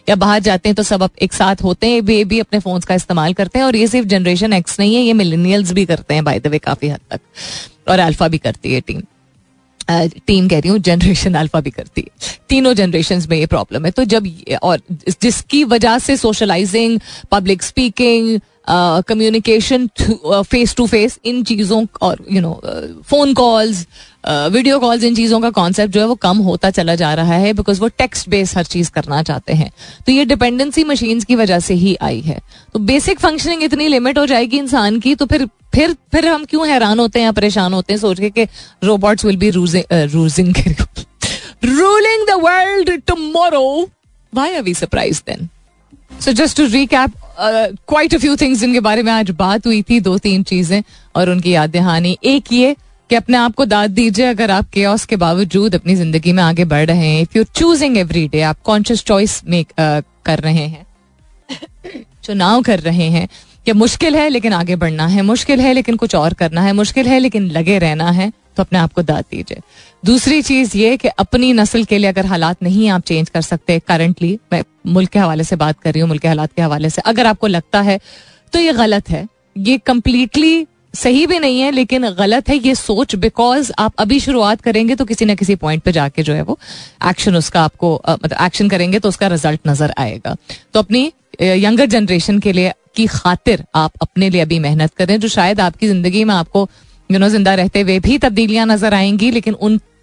या 0.09 0.15
बाहर 0.15 0.39
जाते 0.39 0.69
हैं 0.69 0.75
तो 0.75 0.83
सब 0.83 1.09
एक 1.21 1.33
साथ 1.33 1.63
होते 1.63 1.87
हैं 1.87 2.05
भी, 2.05 2.23
भी 2.23 2.39
अपने 2.39 2.59
फोन्स 2.59 2.85
का 2.85 2.95
इस्तेमाल 2.95 3.33
करते 3.33 3.59
हैं 3.59 3.65
और 3.65 3.75
ये 3.75 3.87
सिर्फ़ 3.87 4.07
जनरेशन 4.07 4.53
एक्स 4.53 4.79
नहीं 4.79 4.95
है 4.95 5.01
ये 5.01 5.13
मिलेनियल्स 5.15 5.71
भी 5.71 5.85
करते 5.85 6.13
हैं 6.13 6.23
बाय 6.23 6.39
द 6.39 6.47
वे 6.47 6.59
काफ़ी 6.59 6.89
हद 6.89 6.99
तक। 7.11 7.19
और 7.89 7.99
अल्फ़ा 7.99 8.27
भी 8.27 8.37
करती 8.37 8.73
है 8.73 8.81
टीम 8.81 9.01
टीम 9.89 10.47
कह 10.47 10.59
रही 10.59 10.69
हूँ 10.69 10.79
जनरेशन 10.79 11.33
अल्फ़ा 11.33 11.61
भी 11.61 11.69
करती 11.69 12.01
है। 12.01 12.35
तीनों 12.49 12.73
जनरेशन 12.73 13.21
में 13.29 13.37
ये 13.37 13.45
प्रॉब्लम 13.45 13.85
है। 13.85 13.91
तो 13.91 14.03
जब 14.03 14.27
और 14.63 14.81
जिसकी 15.21 15.63
वजह 15.63 15.97
से 15.99 16.17
socializing 16.17 16.99
public 17.31 17.63
speaking 17.63 18.39
communication 18.69 19.87
face 19.97 20.75
to 20.75 20.85
face 20.87 21.19
इन 21.25 21.43
चीज़ों 21.43 21.85
और 22.01 22.25
you 22.31 22.41
know 22.41 22.61
phone 23.09 23.33
calls 23.33 23.85
video 24.27 24.79
calls 24.79 25.03
इन 25.03 25.15
चीज़ों 25.15 25.39
का 25.41 25.49
कॉन्सेप्ट 25.49 25.93
जो 25.93 25.99
है 26.01 26.07
वो 26.07 26.15
कम 26.17 26.37
होता 26.43 26.69
चला 26.69 26.95
जा 26.95 27.13
रहा 27.13 27.35
है 27.35 27.53
बिकॉज़ 27.53 27.81
वो 27.81 27.87
टेक्स्ट 27.97 28.29
बेस 28.29 28.55
हर 28.57 28.63
चीज़ 28.65 28.91
करना 28.91 29.21
चाहते 29.23 29.53
हैं। 29.53 29.71
तो 30.05 30.11
ये 30.11 30.25
डिपेंडेंसी 30.25 30.83
मशीन्स 30.83 31.25
की 31.25 31.35
वजह 31.35 31.59
से 31.59 31.73
ही 31.73 31.95
आई 32.01 32.19
है। 32.21 32.39
तो 32.73 32.79
बेसिक 32.81 33.19
फंक्शनिंग 33.19 33.63
इतनी 33.63 33.87
लिमिट 33.87 34.17
हो 34.17 34.25
जाएगी 34.25 34.57
इंसान 34.57 34.99
की 34.99 35.15
तो 35.15 35.25
फिर 35.25 35.47
फिर 35.75 35.95
फिर 36.11 36.27
हम 36.27 36.45
क्यों 36.45 36.67
हैरान 36.67 36.99
होते 36.99 37.19
हैं, 37.21 37.33
परेशान 37.33 37.73
होते 37.73 37.93
हैं, 37.93 37.99
सोच 37.99 38.19
के 38.19 38.29
कि 38.29 38.43
robots 38.83 39.25
will 39.25 39.37
be 39.37 39.49
रूजिंग 39.49 40.55
ruling 41.65 42.27
the 42.27 42.39
world 42.41 42.89
tomorrow 43.07 43.89
why 44.33 44.55
are 44.55 44.61
we 44.61 44.73
surprised 44.73 45.21
then 45.27 45.49
so 46.11 46.31
just 46.33 46.57
to 46.57 46.65
recap 46.67 47.13
quite 47.39 48.13
a 48.15 48.17
few 48.17 48.35
things 48.35 48.59
जिनके 48.59 48.79
बारे 48.79 49.03
में 49.03 49.11
आज 49.11 49.29
बात 49.31 49.67
हुई 49.67 49.81
थी, 49.81 49.99
दो 49.99 50.17
तीन 50.17 50.43
चीज़ें 50.43 50.81
और 51.15 51.29
उनकी 51.29 51.51
याद 51.51 51.69
दहानी 51.71 52.17
एक 52.23 52.51
ये 52.53 52.75
कि 53.09 53.15
अपने 53.15 53.37
आप 53.37 53.53
को 53.55 53.65
दाद 53.65 53.91
दीजिए 53.91 54.25
अगर 54.25 54.51
आप 54.51 54.69
के 54.69 54.85
के 55.05 55.15
बावजूद 55.15 55.75
अपनी 55.75 55.95
ज़िंदगी 55.95 56.31
में 56.31 56.43
आगे 56.43 56.65
बढ़ 56.65 56.85
रहे 56.85 57.07
हैं। 57.07 57.21
If 57.21 57.37
you 57.37 57.43
choosing 57.55 57.97
every 57.97 58.27
day 58.27 58.41
आप 58.41 58.61
कॉन्शियस 58.65 59.03
चॉइस 59.03 59.41
मेक 59.47 59.67
कर 60.25 60.39
रहे 60.39 60.65
हैं। 60.65 60.85
चुनाव 62.23 62.61
कर 62.61 62.79
रहे 62.79 63.09
हैं 63.09 63.27
कि 63.65 63.73
मुश्किल 63.73 64.15
है 64.15 64.27
लेकिन 64.29 64.53
आगे 64.53 64.75
बढ़ना 64.75 65.07
है, 65.07 65.21
मुश्किल 65.23 65.61
है 65.61 65.73
लेकिन 65.73 65.95
कुछ 65.95 66.15
और 66.15 66.33
करना 66.33 66.61
है, 66.61 66.73
मुश्किल 66.73 67.07
है 67.07 67.19
लेकिन 67.19 67.49
लगे 67.51 67.77
रहना 67.79 68.09
है 68.11 68.31
तो 68.57 68.63
अपने 68.63 68.79
आप 68.79 68.93
को 68.93 69.01
दाद 69.03 69.25
दीजिए। 69.31 69.61
दूसरी 70.05 70.41
चीज़ 70.41 70.77
ये 70.77 70.95
कि 70.97 71.07
अपनी 71.19 71.51
नस्ल 71.53 71.83
के 71.83 71.97
लिए 71.97 72.09
अगर 72.09 72.25
हालात 72.25 72.63
नहीं 72.63 72.89
आप 72.89 73.03
चेंज 73.03 73.29
कर 73.29 73.41
सकते 73.41 73.79
करंटली 73.87 74.37
मैं 74.53 74.63
मुल्क 74.87 75.09
के 75.09 75.19
हवाले 75.19 75.43
से 75.43 75.55
बात 75.57 75.79
कर 75.81 75.91
रही 75.91 76.01
हूँ, 76.01 76.07
मुल्क 76.09 76.21
के 76.21 76.27
हालात 76.27 76.53
के 76.53 76.61
हवाले 76.61 76.89
से। 76.89 77.01
अगर 77.03 77.25
आपको 77.27 77.47
लगता 77.49 77.81
है 77.81 77.99
तो 78.53 78.59
ये 78.59 78.73
गलत 78.73 79.09
है। 79.09 79.27
ये 79.59 79.77
कम्प्लीटली 79.79 80.65
सही 80.95 81.25
भी 81.27 81.37
नहीं 81.39 81.59
है, 81.59 81.71
लेकिन 81.71 82.09
गलत 82.11 82.49
है 82.49 82.55
ये 82.57 82.73
सोच 82.75 83.15
बिकॉज़ 83.17 83.71
आप 83.79 83.93
अभी 83.99 84.19
शुरुआत 84.19 84.61
करेंगे 84.61 84.95
तो 84.95 85.05
किसी 85.05 85.25
ना 85.25 85.35
किसी 85.35 85.55
पॉइंट 85.57 85.83
पे 85.83 85.91
जाके 85.91 86.23
जो 86.23 86.33
है 86.33 86.41
वो 86.43 86.57
एक्शन 87.09 87.35
उसका 87.35 87.61
आपको 87.61 87.93
मतलब 88.05 88.37
एक्शन 88.41 88.69
करेंगे 88.69 88.99
तो 88.99 89.09
उसका 89.09 89.27
रिज़ल्ट 89.27 89.67
नज़र 89.67 89.93
आएगा। 89.97 90.35
तो 90.73 90.79
अपनी 90.79 91.11
यंगर 91.41 91.85
जनरेशन 91.87 92.39
के 92.39 92.51
लिए 92.53 92.73
की 92.95 93.05
खातिर 93.07 93.63
आप 93.75 93.91
अपने 94.01 94.29
लिए 94.29 94.41
अभी 94.41 94.59
मेहनत 94.59 94.93
करें, 94.93 95.19
जो 95.19 95.27
शायद 95.29 95.59
आपकी 95.61 95.87
ज़िंदगी 95.87 96.23
में 96.23 96.33
आपको 96.35 96.67
यू 97.09 97.19
नो 97.19 97.29
ज़िंदा 97.29 97.53
रहते 97.55 97.81
हुए 97.81 97.99
भी 97.99 98.17
तब्दीलियाँ 98.19 98.65
नज़र 98.67 98.93
आएँगी, 98.93 99.31
लेकिन 99.31 99.53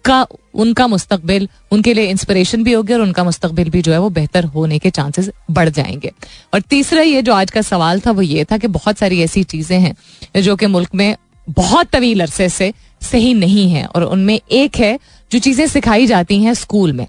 उनका 0.05 0.25
उनका 0.53 0.85
मुस्तकबिल, 0.87 1.47
उनके 1.71 1.93
लिए 1.93 2.09
इंस्पिरेशन 2.09 2.63
भी 2.63 2.73
होगी 2.73 2.93
और 2.93 3.01
उनका 3.01 3.23
मुस्तकबिल 3.23 3.69
भी 3.69 3.81
जो 3.81 3.91
है 3.91 3.99
वो 3.99 4.09
बेहतर 4.09 4.43
होने 4.45 4.77
के 4.79 4.89
चांसेस 4.89 5.29
बढ़ 5.51 5.69
जाएँगे। 5.69 6.11
और 6.53 6.61
तीसरा 6.61 7.01
ये 7.01 7.21
जो 7.21 7.33
आज 7.33 7.51
का 7.51 7.61
सवाल 7.61 7.99
था, 7.99 8.11
वो 8.11 8.21
ये 8.21 8.43
था 8.45 8.57
कि 8.57 8.67
बहुत 8.67 8.97
सारी 8.97 9.21
ऐसी 9.21 9.43
चीज़ें 9.43 9.79
हैं 9.79 10.41
जो 10.41 10.55
कि 10.55 10.65
मुल्क 10.65 10.95
में 10.95 11.15
बहुत 11.49 11.87
तवील 11.87 12.21
अरसे 12.21 12.49
से 12.49 12.71
सही 13.01 13.33
नहीं 13.33 13.69
है 13.71 13.85
और 13.85 14.03
उनमें 14.03 14.39
एक 14.51 14.77
है 14.77 14.97
जो 15.31 15.39
चीज़ें 15.39 15.67
सिखाई 15.67 16.05
जाती 16.05 16.41
हैं 16.43 16.53
स्कूल 16.53 16.93
में। 16.93 17.07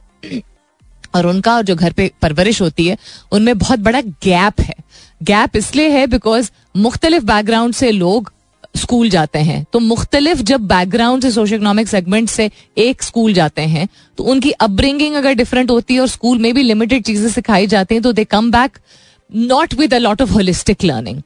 और 1.15 1.27
उनका 1.27 1.57
और 1.57 1.63
जो 1.63 1.75
घर 1.77 1.93
पे 1.93 2.11
परवरिश 2.23 2.61
होती 2.63 2.87
है, 2.87 2.97
उनमें 3.33 3.59
बहुत 3.59 3.79
बड़ा 3.79 4.01
गैप 4.01 4.61
है। 4.61 4.75
गैप 5.23 5.57
इसलिए 5.57 5.89
है 5.89 6.07
बिकॉज़ 6.07 6.51
मुख्तलिफ़ 6.77 7.25
बैकग्राउंड 7.25 7.75
से 7.75 7.91
लोग 7.91 8.33
स्कूल 8.77 9.09
जाते 9.11 9.39
हैं। 9.39 9.65
तो 9.73 9.79
मुख्तलिफ़ 9.81 10.43
जब 10.43 10.67
बैकग्राउंड 10.69 11.23
से 11.23 11.31
सोशो 11.31 11.55
इकोनॉमिक 11.55 11.89
सेगमेंट 11.89 12.29
से 12.29 12.51
एक 12.79 13.03
स्कूल 13.03 13.33
जाते 13.33 13.63
हैं 13.65 13.89
तो 14.19 14.25
उनकी 14.25 14.51
अपब्रिंगिंग 14.51 15.15
अगर 15.15 15.35
डिफरेंट 15.35 15.71
होती 15.71 15.95
है 15.95 16.01
और 16.01 16.09
स्कूल 16.09 16.39
में 16.39 16.53
भी 16.55 16.63
लिमिटेड 16.63 17.05
चीज़ें 17.05 17.29
सिखाई 17.31 17.67
जाती 17.67 17.95
हैं 17.95 18.03
तो 18.03 18.13
they 18.13 18.25
come 18.27 18.51
back 18.51 18.79
not 19.31 19.75
with 19.75 19.95
a 19.95 19.99
lot 19.99 20.23
of 20.23 20.31
holistic 20.31 20.85
learning 20.85 21.23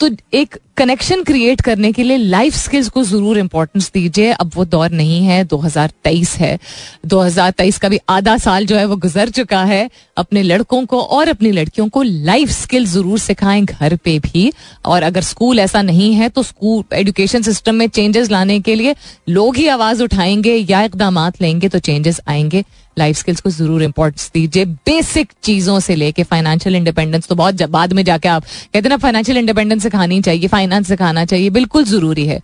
तो 0.00 0.08
एक 0.34 0.56
कनेक्शन 0.76 1.22
क्रिएट 1.24 1.60
करने 1.60 1.90
के 1.92 2.02
लिए 2.02 2.16
लाइफ 2.16 2.54
स्किल्स 2.54 2.88
को 2.88 3.02
ज़रूर 3.04 3.38
इंपॉर्टेंस 3.38 3.90
दीजिए। 3.94 4.30
अब 4.32 4.50
वो 4.54 4.64
दौर 4.64 4.90
नहीं 4.90 5.20
है 5.26 5.44
2023 5.48 6.34
है। 6.36 6.58
2023 7.06 7.78
का 7.78 7.88
भी 7.88 7.98
आधा 8.08 8.36
साल 8.38 8.66
जो 8.66 8.76
है 8.76 8.84
वो 8.84 8.96
गुजर 8.96 9.28
चुका 9.28 9.62
है। 9.64 9.88
अपने 10.16 10.42
लड़कों 10.42 10.84
को 10.86 11.00
और 11.00 11.28
अपनी 11.28 11.50
लड़कियों 11.50 11.88
को 11.88 12.02
लाइफ 12.02 12.50
स्किल 12.50 12.86
ज़रूर 12.86 13.18
सिखाएँ 13.18 13.64
घर 13.64 13.96
पे 13.96 14.18
भी। 14.18 14.52
और 14.84 15.02
अगर 15.02 15.22
स्कूल 15.22 15.60
ऐसा 15.60 15.82
नहीं 15.82 16.12
है 16.14 16.28
तो 16.28 16.42
स्कूल 16.42 16.84
एजुकेशन 16.92 17.42
सिस्टम 17.42 17.74
में 17.74 17.88
चेंजेस 17.88 18.30
लाने 18.30 18.60
के 18.60 18.74
लिए 18.74 18.94
लोग 19.28 19.56
ही 19.56 19.68
आवाज़ 19.68 20.02
उठाएँगे 20.02 20.56
या 20.60 20.82
इकदाम 20.82 21.18
लेंगे 21.42 21.68
तो 21.68 21.78
चेंजेस 21.80 22.20
आएँगे। 22.28 22.64
लाइफ 22.98 23.16
स्किल्स 23.16 23.40
को 23.40 23.50
ज़रूर 23.50 23.82
इंपॉर्टेंस 23.82 24.30
दीजिए। 24.34 24.64
बेसिक 24.64 25.32
चीज़ों 25.42 25.78
से 25.80 25.94
लेके 25.96 26.22
फाइनेंशियल 26.24 26.76
इंडिपेंडेंस 26.76 27.26
तो 27.28 27.34
बहुत 27.34 27.62
बाद 27.70 27.92
में 27.92 28.02
जाके 28.04 28.28
आप 28.28 28.44
कहते 28.74 28.88
ना 28.88 28.96
फाइनेंशियल 28.98 29.38
इंडिपेंडेंस 29.38 29.82
सिखानी 29.82 30.20
चाहिए 30.22 30.48
फाइनेंस 30.48 30.88
सिखाना 30.88 31.24
चाहिए, 31.24 31.50
बिल्कुल 31.50 31.84
ज़रूरी 31.84 32.26
है। 32.26 32.40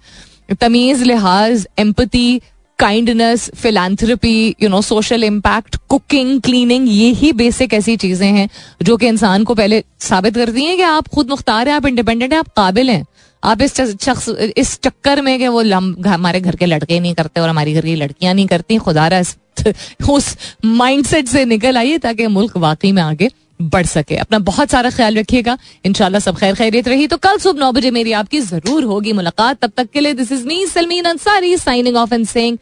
तमीज, 0.61 1.03
लिहाज 1.03 1.67
empathy 1.79 2.41
kindness 2.79 3.51
philanthropy 3.57 4.57
you 4.63 4.69
know 4.69 4.81
social 4.83 5.25
impact 5.25 5.77
cooking 5.89 6.41
cleaning 6.41 6.89
ये 6.89 7.09
ही 7.15 7.33
बेसिक 7.33 7.75
ऐसी 7.75 7.97
चीज़ें 7.97 8.27
हैं 8.29 8.49
जो 8.83 8.97
कि 8.97 9.07
इंसान 9.07 9.45
को 9.45 9.55
पहले 9.55 9.83
साबित 10.01 10.35
करती 10.35 10.65
हैं 10.65 10.77
कि 10.77 10.83
आप 10.83 11.09
खुद 11.09 11.31
मुख्तार 11.31 11.69
हैं, 11.69 11.75
आप 11.75 11.87
इंडिपेंडेंट 11.87 12.33
हैं, 12.33 12.39
आप 12.39 12.49
काबिल 12.57 12.91
हैं। 12.91 13.05
आप 13.45 13.63
इस 13.63 13.75
शख्स, 13.77 14.29
इस 14.57 14.79
चक्कर 14.83 15.21
में 15.23 15.39
कि 15.39 15.49
वो 15.49 15.63
हमारे 16.09 16.41
घर 16.41 16.57
के 16.57 16.67
लड़के 16.67 17.01
नहीं 17.01 17.15
करते 17.15 17.41
और 17.41 17.49
हमारी 17.49 17.75
घर 17.75 17.85
की 17.85 17.95
लड़कियाँ 17.95 18.35
नहीं 18.35 18.47
करती, 18.47 18.79
खुदा 18.79 19.23
उस 20.11 20.37
माइंडसेट 20.65 21.29
से 21.29 21.45
निकल 21.45 21.77
आइए 21.77 21.99
ताकि 21.99 22.27
मुल्क 22.27 22.57
वाकई 22.57 22.93
में 22.93 23.03
आगे 23.03 23.31
बढ़ 23.63 23.87
सके। 23.87 24.17
अपना 24.17 24.39
बहुत 24.39 24.71
सारा 24.71 24.91
ख्याल 24.91 25.19
रखिएगा। 25.19 25.57
इंशाल्लाह 25.85 26.21
सब 26.21 26.37
खैर 26.37 26.55
खैरियत 26.55 26.89
रही। 26.89 27.07
तो 27.07 27.17
कल 27.17 27.39
सुबह 27.39 27.61
नौ 27.61 27.73
बजे 27.73 27.91
मेरी 27.91 28.13
आपकी 28.13 28.41
ज़रूर 28.41 28.85
होगी 28.85 29.13
मुलाकात। 29.13 29.59
तब 29.59 29.73
तक 29.77 29.91
के 29.91 30.01
लिए 30.01 30.15
this 30.15 30.33
is 30.33 30.47
me 30.47 30.67
Salmeen 30.67 31.05
Ansari 31.05 31.57
signing 31.57 31.97
off 31.97 32.15
and 32.15 32.27
saying 32.27 32.59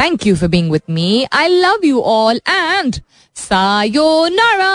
thank 0.00 0.26
you 0.26 0.36
for 0.36 0.48
being 0.48 0.70
with 0.72 0.82
me 0.90 1.26
I 1.32 1.48
love 1.48 1.80
you 1.84 2.00
all 2.00 2.40
and 2.48 2.96
sayonara 3.36 4.72